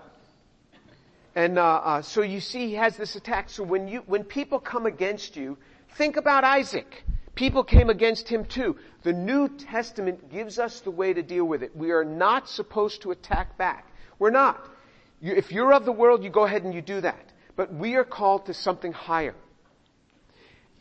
And 1.34 1.58
uh, 1.58 1.62
uh, 1.62 2.02
so 2.02 2.22
you 2.22 2.40
see, 2.40 2.68
he 2.68 2.74
has 2.74 2.96
this 2.96 3.14
attack. 3.14 3.50
So 3.50 3.62
when 3.62 3.86
you, 3.86 4.02
when 4.06 4.24
people 4.24 4.58
come 4.58 4.86
against 4.86 5.36
you, 5.36 5.56
think 5.96 6.16
about 6.16 6.44
Isaac. 6.44 7.04
People 7.34 7.62
came 7.62 7.90
against 7.90 8.28
him 8.28 8.44
too. 8.44 8.76
The 9.04 9.12
New 9.12 9.48
Testament 9.48 10.32
gives 10.32 10.58
us 10.58 10.80
the 10.80 10.90
way 10.90 11.12
to 11.12 11.22
deal 11.22 11.44
with 11.44 11.62
it. 11.62 11.76
We 11.76 11.92
are 11.92 12.04
not 12.04 12.48
supposed 12.48 13.02
to 13.02 13.12
attack 13.12 13.56
back. 13.56 13.86
We're 14.18 14.30
not. 14.30 14.68
You, 15.20 15.34
if 15.34 15.52
you're 15.52 15.72
of 15.72 15.84
the 15.84 15.92
world, 15.92 16.24
you 16.24 16.30
go 16.30 16.44
ahead 16.44 16.64
and 16.64 16.74
you 16.74 16.82
do 16.82 17.00
that. 17.00 17.32
But 17.54 17.72
we 17.72 17.94
are 17.94 18.04
called 18.04 18.46
to 18.46 18.54
something 18.54 18.92
higher. 18.92 19.36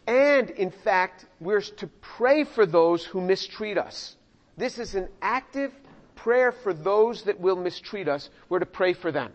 And 0.08 0.50
in 0.52 0.72
fact, 0.72 1.26
we're 1.42 1.62
to 1.62 1.88
pray 1.88 2.46
for 2.46 2.66
those 2.66 3.04
who 3.04 3.20
mistreat 3.20 3.78
us. 3.78 4.16
This 4.56 4.80
is 4.80 4.96
an 4.96 5.10
active 5.22 5.74
prayer 6.16 6.52
for 6.52 6.74
those 6.74 7.24
that 7.24 7.40
will 7.40 7.58
mistreat 7.58 8.08
us. 8.08 8.30
We're 8.50 8.60
to 8.60 8.66
pray 8.66 8.94
for 8.94 9.12
them. 9.12 9.34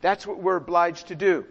That's 0.00 0.26
what 0.26 0.42
we're 0.42 0.56
obliged 0.56 1.08
to 1.08 1.14
do. 1.14 1.46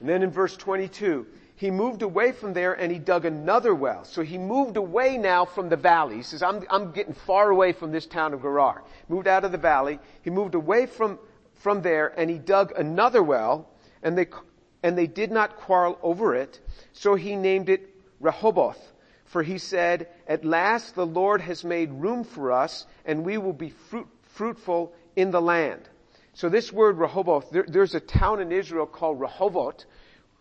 And 0.00 0.08
then 0.08 0.22
in 0.22 0.30
verse 0.30 0.56
22, 0.56 1.26
he 1.56 1.70
moved 1.70 2.02
away 2.02 2.32
from 2.32 2.52
there 2.52 2.74
and 2.74 2.90
he 2.90 2.98
dug 2.98 3.24
another 3.24 3.74
well. 3.74 4.04
So 4.04 4.22
he 4.22 4.36
moved 4.36 4.76
away 4.76 5.16
now 5.16 5.44
from 5.44 5.68
the 5.68 5.76
valley. 5.76 6.16
He 6.16 6.22
says, 6.22 6.42
I'm, 6.42 6.64
I'm 6.68 6.90
getting 6.90 7.14
far 7.14 7.50
away 7.50 7.72
from 7.72 7.92
this 7.92 8.06
town 8.06 8.34
of 8.34 8.42
Gerar. 8.42 8.82
Moved 9.08 9.28
out 9.28 9.44
of 9.44 9.52
the 9.52 9.58
valley. 9.58 10.00
He 10.22 10.30
moved 10.30 10.56
away 10.56 10.86
from, 10.86 11.18
from 11.54 11.82
there 11.82 12.12
and 12.18 12.28
he 12.28 12.38
dug 12.38 12.72
another 12.76 13.22
well 13.22 13.70
and 14.02 14.18
they, 14.18 14.26
and 14.84 14.98
they 14.98 15.06
did 15.06 15.32
not 15.32 15.56
quarrel 15.56 15.98
over 16.02 16.34
it. 16.34 16.60
So 16.92 17.14
he 17.14 17.36
named 17.36 17.70
it 17.70 17.88
Rehoboth. 18.20 18.78
For 19.24 19.42
he 19.42 19.56
said, 19.56 20.08
at 20.28 20.44
last 20.44 20.94
the 20.94 21.06
Lord 21.06 21.40
has 21.40 21.64
made 21.64 21.90
room 21.90 22.22
for 22.22 22.52
us 22.52 22.86
and 23.06 23.24
we 23.24 23.38
will 23.38 23.54
be 23.54 23.70
fruit, 23.70 24.06
fruitful 24.34 24.92
in 25.16 25.30
the 25.30 25.40
land. 25.40 25.88
So 26.34 26.50
this 26.50 26.70
word 26.70 26.98
Rehoboth, 26.98 27.50
there, 27.50 27.64
there's 27.66 27.94
a 27.94 28.00
town 28.00 28.40
in 28.40 28.52
Israel 28.52 28.84
called 28.84 29.18
Rehovot, 29.18 29.86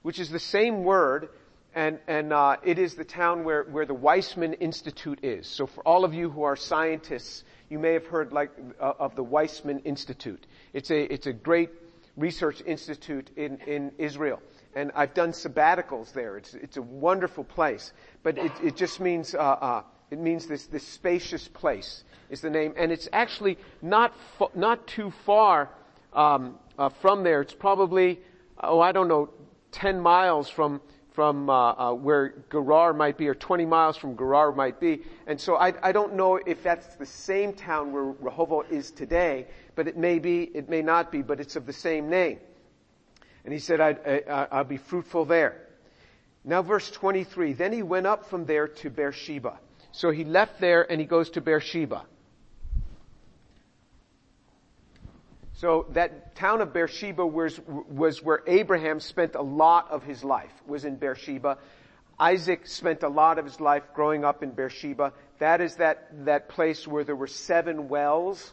which 0.02 0.20
is 0.20 0.30
the 0.30 0.40
same 0.40 0.84
word, 0.84 1.30
and, 1.74 2.00
and 2.06 2.34
uh, 2.34 2.58
it 2.64 2.78
is 2.80 2.96
the 2.96 3.06
town 3.06 3.46
where, 3.46 3.64
where 3.64 3.86
the 3.86 3.96
Weizmann 3.96 4.58
Institute 4.60 5.20
is. 5.24 5.48
So 5.48 5.68
for 5.68 5.88
all 5.88 6.04
of 6.04 6.14
you 6.14 6.30
who 6.30 6.44
are 6.44 6.58
scientists, 6.58 7.46
you 7.70 7.80
may 7.80 7.94
have 7.94 8.08
heard 8.08 8.34
like 8.34 8.52
uh, 8.80 8.92
of 9.00 9.16
the 9.16 9.24
Weizmann 9.24 9.86
Institute. 9.86 10.46
It's 10.74 10.92
a 10.92 11.02
it's 11.12 11.28
a 11.28 11.34
great 11.34 11.70
research 12.17 12.62
institute 12.65 13.32
in, 13.36 13.58
in 13.67 13.91
Israel. 13.98 14.41
And 14.75 14.91
I've 14.96 15.13
done 15.13 15.32
sabbaticals 15.32 16.13
there. 16.13 16.38
It's, 16.38 16.53
it's 16.53 16.77
a 16.77 16.82
wonderful 16.82 17.43
place. 17.43 17.93
But 18.24 18.38
it, 18.38 18.51
it 18.63 18.75
just 18.75 19.00
means, 19.00 19.36
uh, 19.36 19.38
uh, 19.39 19.84
it 20.12 20.20
means 20.20 20.48
this, 20.48 20.67
this 20.67 20.86
spacious 20.88 21.48
place 21.48 22.03
is 22.29 22.41
the 22.41 22.50
name. 22.50 22.74
And 22.77 22.91
it's 22.91 23.08
actually 23.13 23.58
not, 23.82 24.13
not 24.55 24.88
too 24.88 25.12
far 25.25 25.70
um, 26.13 26.58
uh, 26.77 26.89
from 26.89 27.24
there. 27.24 27.41
It's 27.41 27.53
probably, 27.53 28.20
oh, 28.62 28.79
I 28.79 28.91
don't 28.91 29.08
know, 29.08 29.29
10 29.72 30.00
miles 30.00 30.50
from 30.50 30.82
from 31.13 31.50
uh, 31.50 31.53
uh, 31.53 31.93
where 31.93 32.34
Gerar 32.51 32.93
might 32.93 33.17
be, 33.17 33.27
or 33.27 33.36
20 33.36 33.65
miles 33.65 33.98
from 33.98 34.17
Gerar 34.17 34.51
might 34.51 34.79
be. 34.79 35.03
And 35.27 35.39
so 35.39 35.55
I, 35.55 35.74
I 35.82 35.91
don't 35.91 36.15
know 36.15 36.38
if 36.38 36.63
that's 36.63 36.96
the 36.96 37.05
same 37.05 37.53
town 37.53 37.91
where 37.91 38.13
Rehovot 38.13 38.72
is 38.72 38.91
today, 38.91 39.48
but 39.75 39.88
it 39.88 39.96
may 39.96 40.20
be, 40.20 40.43
it 40.43 40.70
may 40.70 40.82
not 40.82 41.12
be, 41.12 41.22
but 41.22 41.39
it's 41.39 41.55
of 41.55 41.65
the 41.65 41.74
same 41.74 42.10
name. 42.10 42.39
And 43.46 43.53
he 43.53 43.60
said, 43.60 43.79
I'd, 43.79 44.27
I, 44.27 44.48
I'll 44.51 44.63
be 44.63 44.77
fruitful 44.77 45.25
there. 45.25 45.67
Now 46.43 46.62
verse 46.62 46.89
23, 46.91 47.53
then 47.53 47.72
he 47.72 47.84
went 47.84 48.08
up 48.08 48.29
from 48.29 48.46
there 48.46 48.67
to 48.67 48.89
Beersheba. 48.89 49.60
So 49.91 50.12
he 50.12 50.24
left 50.24 50.60
there 50.60 50.89
and 50.91 51.00
he 51.00 51.05
goes 51.05 51.29
to 51.32 51.41
Beersheba. 51.41 52.05
So 55.63 55.86
that 55.91 56.36
town 56.36 56.60
of 56.60 56.74
Beersheba 56.74 57.25
was, 57.25 57.58
was 57.65 58.22
where 58.22 58.41
Abraham 58.48 59.00
spent 59.00 59.36
a 59.36 59.41
lot 59.41 59.89
of 59.91 60.03
his 60.03 60.22
life, 60.22 60.51
was 60.67 60.84
in 60.84 60.98
Beersheba. 60.98 61.58
Isaac 62.20 62.67
spent 62.67 63.01
a 63.03 63.08
lot 63.08 63.39
of 63.39 63.46
his 63.46 63.62
life 63.62 63.84
growing 63.96 64.25
up 64.25 64.43
in 64.43 64.51
Beersheba. 64.51 65.13
That 65.39 65.62
is 65.62 65.77
that, 65.77 66.25
that 66.25 66.50
place 66.50 66.86
where 66.86 67.05
there 67.05 67.15
were 67.15 67.27
seven 67.27 67.88
wells, 67.88 68.51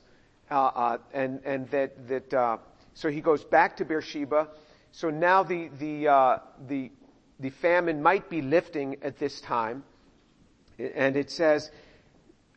uh, 0.53 0.55
uh, 0.55 0.99
and, 1.13 1.41
and 1.45 1.69
that, 1.71 2.07
that, 2.07 2.33
uh, 2.33 2.59
so 2.95 3.09
he 3.09 3.21
goes 3.21 3.43
back 3.43 3.79
to 3.79 3.85
Beersheba. 3.85 4.47
So 4.93 5.11
now 5.11 5.43
the, 5.43 5.69
the, 5.81 6.07
uh, 6.07 6.39
the, 6.69 6.93
the 7.41 7.51
famine 7.51 8.05
might 8.05 8.31
be 8.31 8.41
lifting 8.41 8.99
at 9.03 9.19
this 9.19 9.41
time. 9.41 9.83
And 10.79 11.17
it 11.17 11.33
says, 11.33 11.73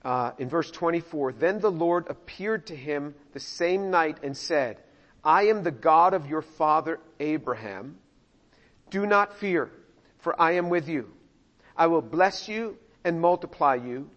uh, 0.04 0.32
in 0.38 0.50
verse 0.50 0.70
24, 0.72 1.34
then 1.34 1.60
the 1.60 1.72
Lord 1.72 2.08
appeared 2.10 2.68
to 2.68 2.76
him 2.76 3.16
the 3.34 3.40
same 3.40 3.90
night 3.90 4.18
and 4.24 4.36
said, 4.36 4.78
I 5.24 5.44
am 5.44 5.64
the 5.64 5.72
God 5.72 6.14
of 6.14 6.28
your 6.28 6.42
father 6.42 7.00
Abraham. 7.20 7.98
Do 8.90 9.06
not 9.06 9.38
fear, 9.38 9.72
for 10.20 10.40
I 10.40 10.54
am 10.54 10.70
with 10.70 10.90
you. 10.90 11.14
I 11.76 11.88
will 11.88 12.02
bless 12.02 12.48
you 12.48 12.78
and 13.04 13.22
multiply 13.22 13.76
you 13.76 14.10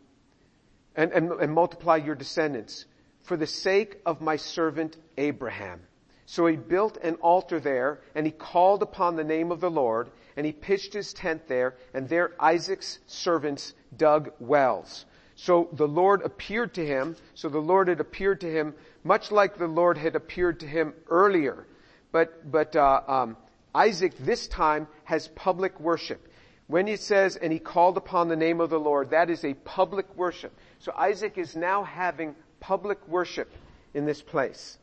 and, 0.94 1.12
and, 1.12 1.30
and 1.30 1.52
multiply 1.52 1.96
your 1.96 2.14
descendants 2.14 2.84
for 3.22 3.36
the 3.36 3.46
sake 3.46 4.00
of 4.04 4.20
my 4.20 4.36
servant 4.36 4.96
Abraham. 5.16 5.80
So 6.26 6.46
he 6.46 6.56
built 6.56 6.96
an 6.98 7.14
altar 7.16 7.60
there 7.60 8.00
and 8.14 8.26
he 8.26 8.32
called 8.32 8.82
upon 8.82 9.14
the 9.14 9.24
name 9.24 9.52
of 9.52 9.60
the 9.60 9.70
Lord 9.70 10.10
and 10.36 10.44
he 10.44 10.52
pitched 10.52 10.92
his 10.92 11.12
tent 11.12 11.46
there 11.46 11.76
and 11.94 12.08
there 12.08 12.32
Isaac's 12.40 12.98
servants 13.06 13.72
dug 13.96 14.32
wells. 14.40 15.06
So 15.36 15.68
the 15.72 15.86
Lord 15.86 16.22
appeared 16.22 16.74
to 16.74 16.86
him. 16.86 17.16
So 17.34 17.48
the 17.48 17.58
Lord 17.58 17.88
had 17.88 18.00
appeared 18.00 18.40
to 18.40 18.50
him 18.50 18.74
much 19.04 19.30
like 19.30 19.56
the 19.56 19.68
Lord 19.68 19.96
had 19.96 20.16
appeared 20.16 20.60
to 20.60 20.66
him 20.66 20.92
earlier. 21.08 21.66
But, 22.10 22.50
but, 22.50 22.74
uh, 22.74 23.02
um, 23.06 23.36
Isaac 23.74 24.16
this 24.18 24.48
time 24.48 24.88
has 25.04 25.28
public 25.28 25.78
worship. 25.78 26.26
When 26.66 26.86
he 26.86 26.96
says, 26.96 27.36
and 27.36 27.52
he 27.52 27.58
called 27.58 27.96
upon 27.96 28.28
the 28.28 28.36
name 28.36 28.60
of 28.60 28.70
the 28.70 28.80
Lord, 28.80 29.10
that 29.10 29.30
is 29.30 29.44
a 29.44 29.54
public 29.54 30.16
worship. 30.16 30.52
So 30.80 30.92
Isaac 30.96 31.38
is 31.38 31.54
now 31.54 31.84
having 31.84 32.34
public 32.58 33.06
worship 33.06 33.52
in 33.94 34.06
this 34.06 34.20
place. 34.22 34.78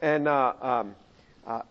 And, 0.00 0.28
uh, 0.28 0.54
um, 0.62 0.94
uh, 1.46 1.62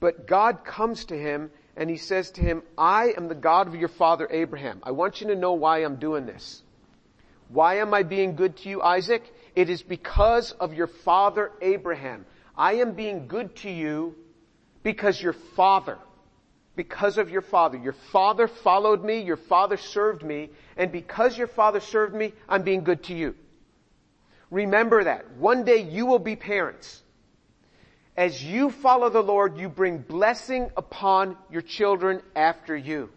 but 0.00 0.26
God 0.26 0.64
comes 0.64 1.06
to 1.06 1.18
him 1.18 1.50
and 1.76 1.88
he 1.88 1.96
says 1.96 2.32
to 2.32 2.42
him, 2.42 2.62
I 2.76 3.14
am 3.16 3.28
the 3.28 3.34
God 3.34 3.68
of 3.68 3.74
your 3.74 3.88
father 3.88 4.28
Abraham. 4.30 4.80
I 4.82 4.90
want 4.90 5.20
you 5.20 5.28
to 5.28 5.36
know 5.36 5.52
why 5.52 5.78
I'm 5.78 5.96
doing 5.96 6.26
this. 6.26 6.62
Why 7.48 7.76
am 7.76 7.94
I 7.94 8.02
being 8.02 8.34
good 8.34 8.56
to 8.58 8.68
you, 8.68 8.82
Isaac? 8.82 9.22
It 9.54 9.70
is 9.70 9.82
because 9.82 10.52
of 10.52 10.74
your 10.74 10.88
father 10.88 11.52
Abraham. 11.62 12.26
I 12.56 12.74
am 12.74 12.92
being 12.92 13.28
good 13.28 13.54
to 13.56 13.70
you 13.70 14.14
because 14.82 15.20
your 15.20 15.32
father, 15.32 15.98
because 16.74 17.18
of 17.18 17.30
your 17.30 17.42
father. 17.42 17.78
Your 17.78 17.94
father 18.12 18.48
followed 18.48 19.04
me, 19.04 19.20
your 19.20 19.36
father 19.36 19.76
served 19.76 20.22
me, 20.22 20.50
and 20.76 20.90
because 20.90 21.36
your 21.38 21.46
father 21.46 21.80
served 21.80 22.14
me, 22.14 22.32
I'm 22.48 22.62
being 22.62 22.82
good 22.84 23.04
to 23.04 23.14
you. 23.14 23.34
Remember 24.50 25.04
that. 25.04 25.36
One 25.36 25.64
day 25.64 25.78
you 25.82 26.06
will 26.06 26.18
be 26.18 26.36
parents. 26.36 27.02
As 28.16 28.42
you 28.42 28.70
follow 28.70 29.10
the 29.10 29.22
Lord, 29.22 29.58
you 29.58 29.68
bring 29.68 29.98
blessing 29.98 30.70
upon 30.76 31.36
your 31.50 31.62
children 31.62 32.22
after 32.34 32.76
you 32.76 33.10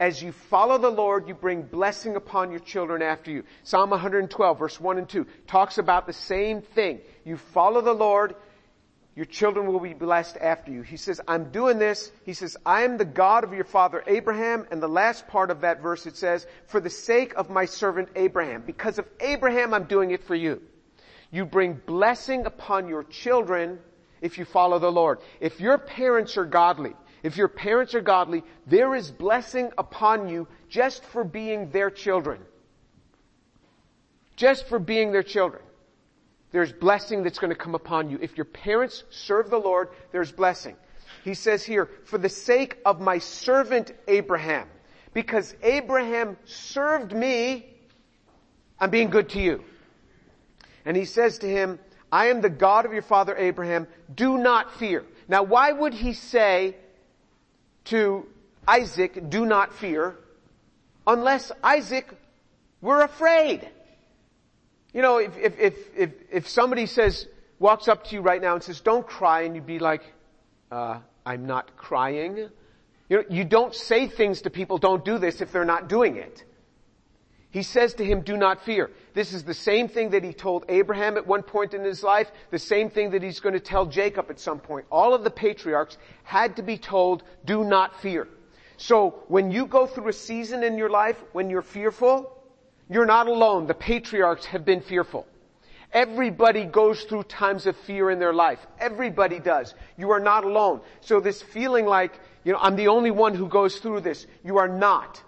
as 0.00 0.22
you 0.22 0.32
follow 0.32 0.78
the 0.78 0.90
Lord, 0.90 1.28
you 1.28 1.34
bring 1.34 1.60
blessing 1.62 2.16
upon 2.16 2.50
your 2.50 2.60
children 2.60 3.02
after 3.02 3.30
you. 3.30 3.44
Psalm 3.62 3.90
112 3.90 4.58
verse 4.58 4.80
1 4.80 4.98
and 4.98 5.08
2 5.08 5.26
talks 5.46 5.76
about 5.76 6.06
the 6.06 6.14
same 6.14 6.62
thing. 6.62 7.00
You 7.24 7.36
follow 7.36 7.82
the 7.82 7.92
Lord, 7.92 8.34
your 9.14 9.26
children 9.26 9.66
will 9.66 9.80
be 9.80 9.92
blessed 9.92 10.38
after 10.40 10.72
you. 10.72 10.80
He 10.80 10.96
says, 10.96 11.20
I'm 11.28 11.50
doing 11.50 11.78
this. 11.78 12.10
He 12.24 12.32
says, 12.32 12.56
I 12.64 12.82
am 12.82 12.96
the 12.96 13.04
God 13.04 13.44
of 13.44 13.52
your 13.52 13.64
father 13.64 14.02
Abraham. 14.06 14.66
And 14.70 14.82
the 14.82 14.88
last 14.88 15.28
part 15.28 15.50
of 15.50 15.60
that 15.60 15.82
verse 15.82 16.06
it 16.06 16.16
says, 16.16 16.46
for 16.66 16.80
the 16.80 16.88
sake 16.88 17.34
of 17.36 17.50
my 17.50 17.66
servant 17.66 18.08
Abraham. 18.16 18.62
Because 18.64 18.98
of 18.98 19.06
Abraham, 19.20 19.74
I'm 19.74 19.84
doing 19.84 20.12
it 20.12 20.24
for 20.24 20.34
you. 20.34 20.62
You 21.30 21.44
bring 21.44 21.74
blessing 21.74 22.46
upon 22.46 22.88
your 22.88 23.02
children 23.04 23.80
if 24.22 24.38
you 24.38 24.46
follow 24.46 24.78
the 24.78 24.90
Lord. 24.90 25.18
If 25.40 25.60
your 25.60 25.76
parents 25.76 26.38
are 26.38 26.46
godly, 26.46 26.94
if 27.22 27.36
your 27.36 27.48
parents 27.48 27.94
are 27.94 28.00
godly, 28.00 28.42
there 28.66 28.94
is 28.94 29.10
blessing 29.10 29.70
upon 29.76 30.28
you 30.28 30.48
just 30.68 31.04
for 31.04 31.24
being 31.24 31.70
their 31.70 31.90
children. 31.90 32.40
Just 34.36 34.68
for 34.68 34.78
being 34.78 35.12
their 35.12 35.22
children. 35.22 35.62
There's 36.50 36.72
blessing 36.72 37.22
that's 37.22 37.38
going 37.38 37.52
to 37.52 37.58
come 37.58 37.74
upon 37.74 38.10
you. 38.10 38.18
If 38.20 38.36
your 38.36 38.46
parents 38.46 39.04
serve 39.10 39.50
the 39.50 39.58
Lord, 39.58 39.90
there's 40.12 40.32
blessing. 40.32 40.76
He 41.24 41.34
says 41.34 41.62
here, 41.64 41.88
for 42.04 42.18
the 42.18 42.28
sake 42.28 42.78
of 42.84 43.00
my 43.00 43.18
servant 43.18 43.92
Abraham, 44.08 44.68
because 45.12 45.54
Abraham 45.62 46.36
served 46.44 47.12
me, 47.12 47.66
I'm 48.78 48.90
being 48.90 49.10
good 49.10 49.28
to 49.30 49.40
you. 49.40 49.62
And 50.84 50.96
he 50.96 51.04
says 51.04 51.38
to 51.38 51.48
him, 51.48 51.78
I 52.10 52.28
am 52.28 52.40
the 52.40 52.50
God 52.50 52.86
of 52.86 52.92
your 52.92 53.02
father 53.02 53.36
Abraham. 53.36 53.86
Do 54.12 54.38
not 54.38 54.74
fear. 54.78 55.04
Now 55.28 55.42
why 55.42 55.70
would 55.70 55.94
he 55.94 56.14
say 56.14 56.76
to 57.90 58.26
Isaac, 58.66 59.30
do 59.30 59.46
not 59.46 59.74
fear, 59.74 60.16
unless 61.06 61.52
Isaac 61.62 62.08
were 62.80 63.02
afraid? 63.02 63.68
You 64.92 65.02
know, 65.02 65.18
if, 65.18 65.36
if, 65.36 65.58
if, 65.58 65.74
if, 65.96 66.10
if 66.32 66.48
somebody 66.48 66.86
says, 66.86 67.26
walks 67.58 67.86
up 67.86 68.04
to 68.06 68.14
you 68.14 68.22
right 68.22 68.40
now 68.40 68.54
and 68.54 68.62
says, 68.62 68.80
don't 68.80 69.06
cry, 69.06 69.42
and 69.42 69.54
you'd 69.54 69.66
be 69.66 69.78
like, 69.78 70.02
uh, 70.72 70.98
I'm 71.24 71.46
not 71.46 71.76
crying. 71.76 72.48
You 73.08 73.16
know, 73.16 73.24
you 73.28 73.44
don't 73.44 73.74
say 73.74 74.06
things 74.08 74.42
to 74.42 74.50
people, 74.50 74.78
don't 74.78 75.04
do 75.04 75.18
this 75.18 75.40
if 75.40 75.52
they're 75.52 75.64
not 75.64 75.88
doing 75.88 76.16
it. 76.16 76.44
He 77.50 77.64
says 77.64 77.94
to 77.94 78.04
him, 78.04 78.20
do 78.20 78.36
not 78.36 78.64
fear. 78.64 78.90
This 79.12 79.32
is 79.32 79.42
the 79.42 79.54
same 79.54 79.88
thing 79.88 80.10
that 80.10 80.22
he 80.22 80.32
told 80.32 80.64
Abraham 80.68 81.16
at 81.16 81.26
one 81.26 81.42
point 81.42 81.74
in 81.74 81.82
his 81.82 82.02
life, 82.02 82.30
the 82.50 82.58
same 82.60 82.90
thing 82.90 83.10
that 83.10 83.22
he's 83.22 83.40
going 83.40 83.54
to 83.54 83.60
tell 83.60 83.86
Jacob 83.86 84.30
at 84.30 84.38
some 84.38 84.60
point. 84.60 84.86
All 84.90 85.14
of 85.14 85.24
the 85.24 85.30
patriarchs 85.30 85.98
had 86.22 86.56
to 86.56 86.62
be 86.62 86.78
told, 86.78 87.24
do 87.44 87.64
not 87.64 88.00
fear. 88.00 88.28
So 88.76 89.24
when 89.26 89.50
you 89.50 89.66
go 89.66 89.86
through 89.86 90.08
a 90.08 90.12
season 90.12 90.62
in 90.62 90.78
your 90.78 90.90
life 90.90 91.16
when 91.32 91.50
you're 91.50 91.60
fearful, 91.60 92.32
you're 92.88 93.06
not 93.06 93.26
alone. 93.26 93.66
The 93.66 93.74
patriarchs 93.74 94.46
have 94.46 94.64
been 94.64 94.80
fearful. 94.80 95.26
Everybody 95.92 96.64
goes 96.64 97.02
through 97.02 97.24
times 97.24 97.66
of 97.66 97.76
fear 97.76 98.10
in 98.10 98.20
their 98.20 98.32
life. 98.32 98.64
Everybody 98.78 99.40
does. 99.40 99.74
You 99.98 100.10
are 100.12 100.20
not 100.20 100.44
alone. 100.44 100.82
So 101.00 101.18
this 101.18 101.42
feeling 101.42 101.84
like, 101.84 102.12
you 102.44 102.52
know, 102.52 102.60
I'm 102.60 102.76
the 102.76 102.88
only 102.88 103.10
one 103.10 103.34
who 103.34 103.48
goes 103.48 103.78
through 103.78 104.02
this. 104.02 104.26
You 104.44 104.58
are 104.58 104.68
not. 104.68 105.20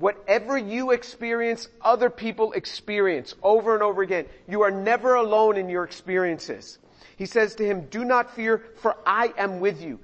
Whatever 0.00 0.56
you 0.56 0.92
experience, 0.92 1.68
other 1.82 2.08
people 2.08 2.52
experience 2.52 3.34
over 3.42 3.74
and 3.74 3.82
over 3.82 4.00
again. 4.00 4.24
You 4.48 4.62
are 4.62 4.70
never 4.70 5.14
alone 5.14 5.58
in 5.58 5.68
your 5.68 5.84
experiences. 5.84 6.78
He 7.18 7.26
says 7.26 7.54
to 7.56 7.66
him, 7.66 7.82
do 7.90 8.02
not 8.02 8.34
fear, 8.34 8.64
for 8.80 8.96
I 9.04 9.34
am 9.36 9.60
with 9.60 9.82
you. 9.82 10.00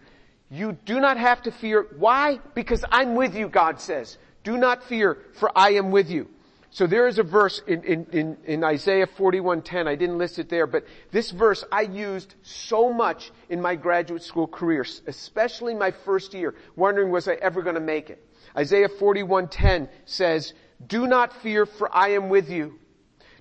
You 0.50 0.76
do 0.84 1.00
not 1.00 1.16
have 1.16 1.42
to 1.44 1.50
fear. 1.50 1.86
Why? 1.96 2.40
Because 2.54 2.84
I'm 2.92 3.14
with 3.14 3.34
you, 3.34 3.48
God 3.48 3.80
says. 3.80 4.18
Do 4.44 4.58
not 4.58 4.84
fear, 4.84 5.16
for 5.40 5.50
I 5.56 5.70
am 5.70 5.90
with 5.90 6.10
you. 6.10 6.28
So 6.68 6.86
there 6.86 7.08
is 7.08 7.18
a 7.18 7.22
verse 7.22 7.62
in, 7.66 7.82
in, 7.84 8.06
in, 8.12 8.36
in 8.44 8.64
Isaiah 8.64 9.06
41:10. 9.06 9.88
I 9.88 9.94
didn't 9.94 10.18
list 10.18 10.38
it 10.38 10.50
there, 10.50 10.66
but 10.66 10.84
this 11.10 11.30
verse 11.30 11.64
I 11.72 11.80
used 11.82 12.34
so 12.42 12.92
much 12.92 13.32
in 13.48 13.62
my 13.62 13.76
graduate 13.76 14.22
school 14.22 14.46
career, 14.46 14.84
especially 15.06 15.74
my 15.74 15.90
first 15.90 16.34
year, 16.34 16.54
wondering 16.76 17.10
was 17.10 17.28
I 17.28 17.34
ever 17.34 17.62
going 17.62 17.76
to 17.76 17.80
make 17.80 18.10
it. 18.10 18.22
Isaiah 18.56 18.88
41:10 18.88 19.88
says, 20.04 20.54
"Do 20.86 21.06
not 21.06 21.32
fear, 21.32 21.66
for 21.66 21.94
I 21.94 22.10
am 22.10 22.28
with 22.28 22.50
you. 22.50 22.78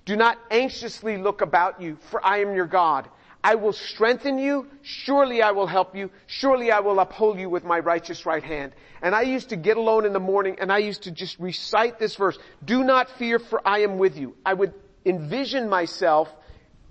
Do 0.04 0.16
not 0.16 0.38
anxiously 0.50 1.16
look 1.16 1.40
about 1.40 1.80
you, 1.80 1.96
for 2.10 2.24
I 2.24 2.38
am 2.38 2.54
your 2.54 2.66
God. 2.66 3.08
I 3.42 3.54
will 3.54 3.72
strengthen 3.72 4.38
you. 4.38 4.66
Surely 4.82 5.40
I 5.40 5.52
will 5.52 5.68
help 5.68 5.94
you. 5.94 6.10
Surely 6.26 6.72
I 6.72 6.80
will 6.80 6.98
uphold 6.98 7.38
you 7.38 7.48
with 7.48 7.64
my 7.64 7.78
righteous 7.78 8.26
right 8.26 8.42
hand. 8.42 8.72
And 9.02 9.14
I 9.14 9.22
used 9.22 9.50
to 9.50 9.56
get 9.56 9.76
alone 9.76 10.04
in 10.04 10.12
the 10.12 10.20
morning 10.20 10.56
and 10.58 10.72
I 10.72 10.78
used 10.78 11.04
to 11.04 11.12
just 11.12 11.38
recite 11.38 11.98
this 11.98 12.16
verse. 12.16 12.38
Do 12.64 12.82
not 12.82 13.08
fear 13.08 13.38
for 13.38 13.60
I 13.64 13.80
am 13.80 13.98
with 13.98 14.18
you. 14.18 14.34
I 14.44 14.54
would 14.54 14.74
envision 15.04 15.68
myself 15.68 16.28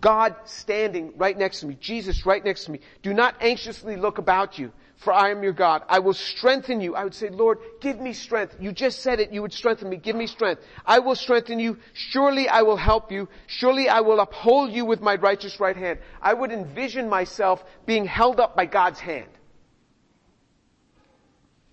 God 0.06 0.36
standing 0.46 1.14
right 1.18 1.36
next 1.36 1.62
to 1.62 1.66
me, 1.66 1.76
Jesus 1.82 2.28
right 2.28 2.46
next 2.46 2.66
to 2.66 2.72
me. 2.72 2.80
Do 3.02 3.12
not 3.12 3.42
anxiously 3.42 3.96
look 3.96 4.20
about 4.20 4.60
you 4.60 4.72
for 4.98 5.12
I 5.12 5.32
am 5.32 5.42
your 5.42 5.52
God. 5.52 5.82
I 5.90 5.98
will 5.98 6.14
strengthen 6.14 6.80
you. 6.80 6.96
I 6.96 7.04
would 7.04 7.16
say, 7.16 7.30
Lord, 7.30 7.58
give 7.82 8.00
me 8.00 8.14
strength. 8.14 8.56
You 8.60 8.72
just 8.72 9.00
said 9.00 9.20
it. 9.20 9.32
You 9.32 9.42
would 9.42 9.52
strengthen 9.52 9.90
me. 9.90 9.98
Give 9.98 10.16
me 10.16 10.28
strength. 10.28 10.62
I 10.86 11.00
will 11.00 11.16
strengthen 11.16 11.58
you. 11.58 11.80
Surely 11.94 12.48
I 12.48 12.62
will 12.62 12.78
help 12.78 13.12
you. 13.12 13.28
Surely 13.48 13.90
I 13.90 14.02
will 14.02 14.20
uphold 14.20 14.72
you 14.72 14.86
with 14.86 15.02
my 15.02 15.16
righteous 15.16 15.60
right 15.60 15.76
hand. 15.76 15.98
I 16.22 16.36
would 16.36 16.52
envision 16.52 17.10
myself 17.10 17.66
being 17.88 18.06
held 18.06 18.40
up 18.40 18.56
by 18.56 18.68
God's 18.68 19.00
hand. 19.00 19.30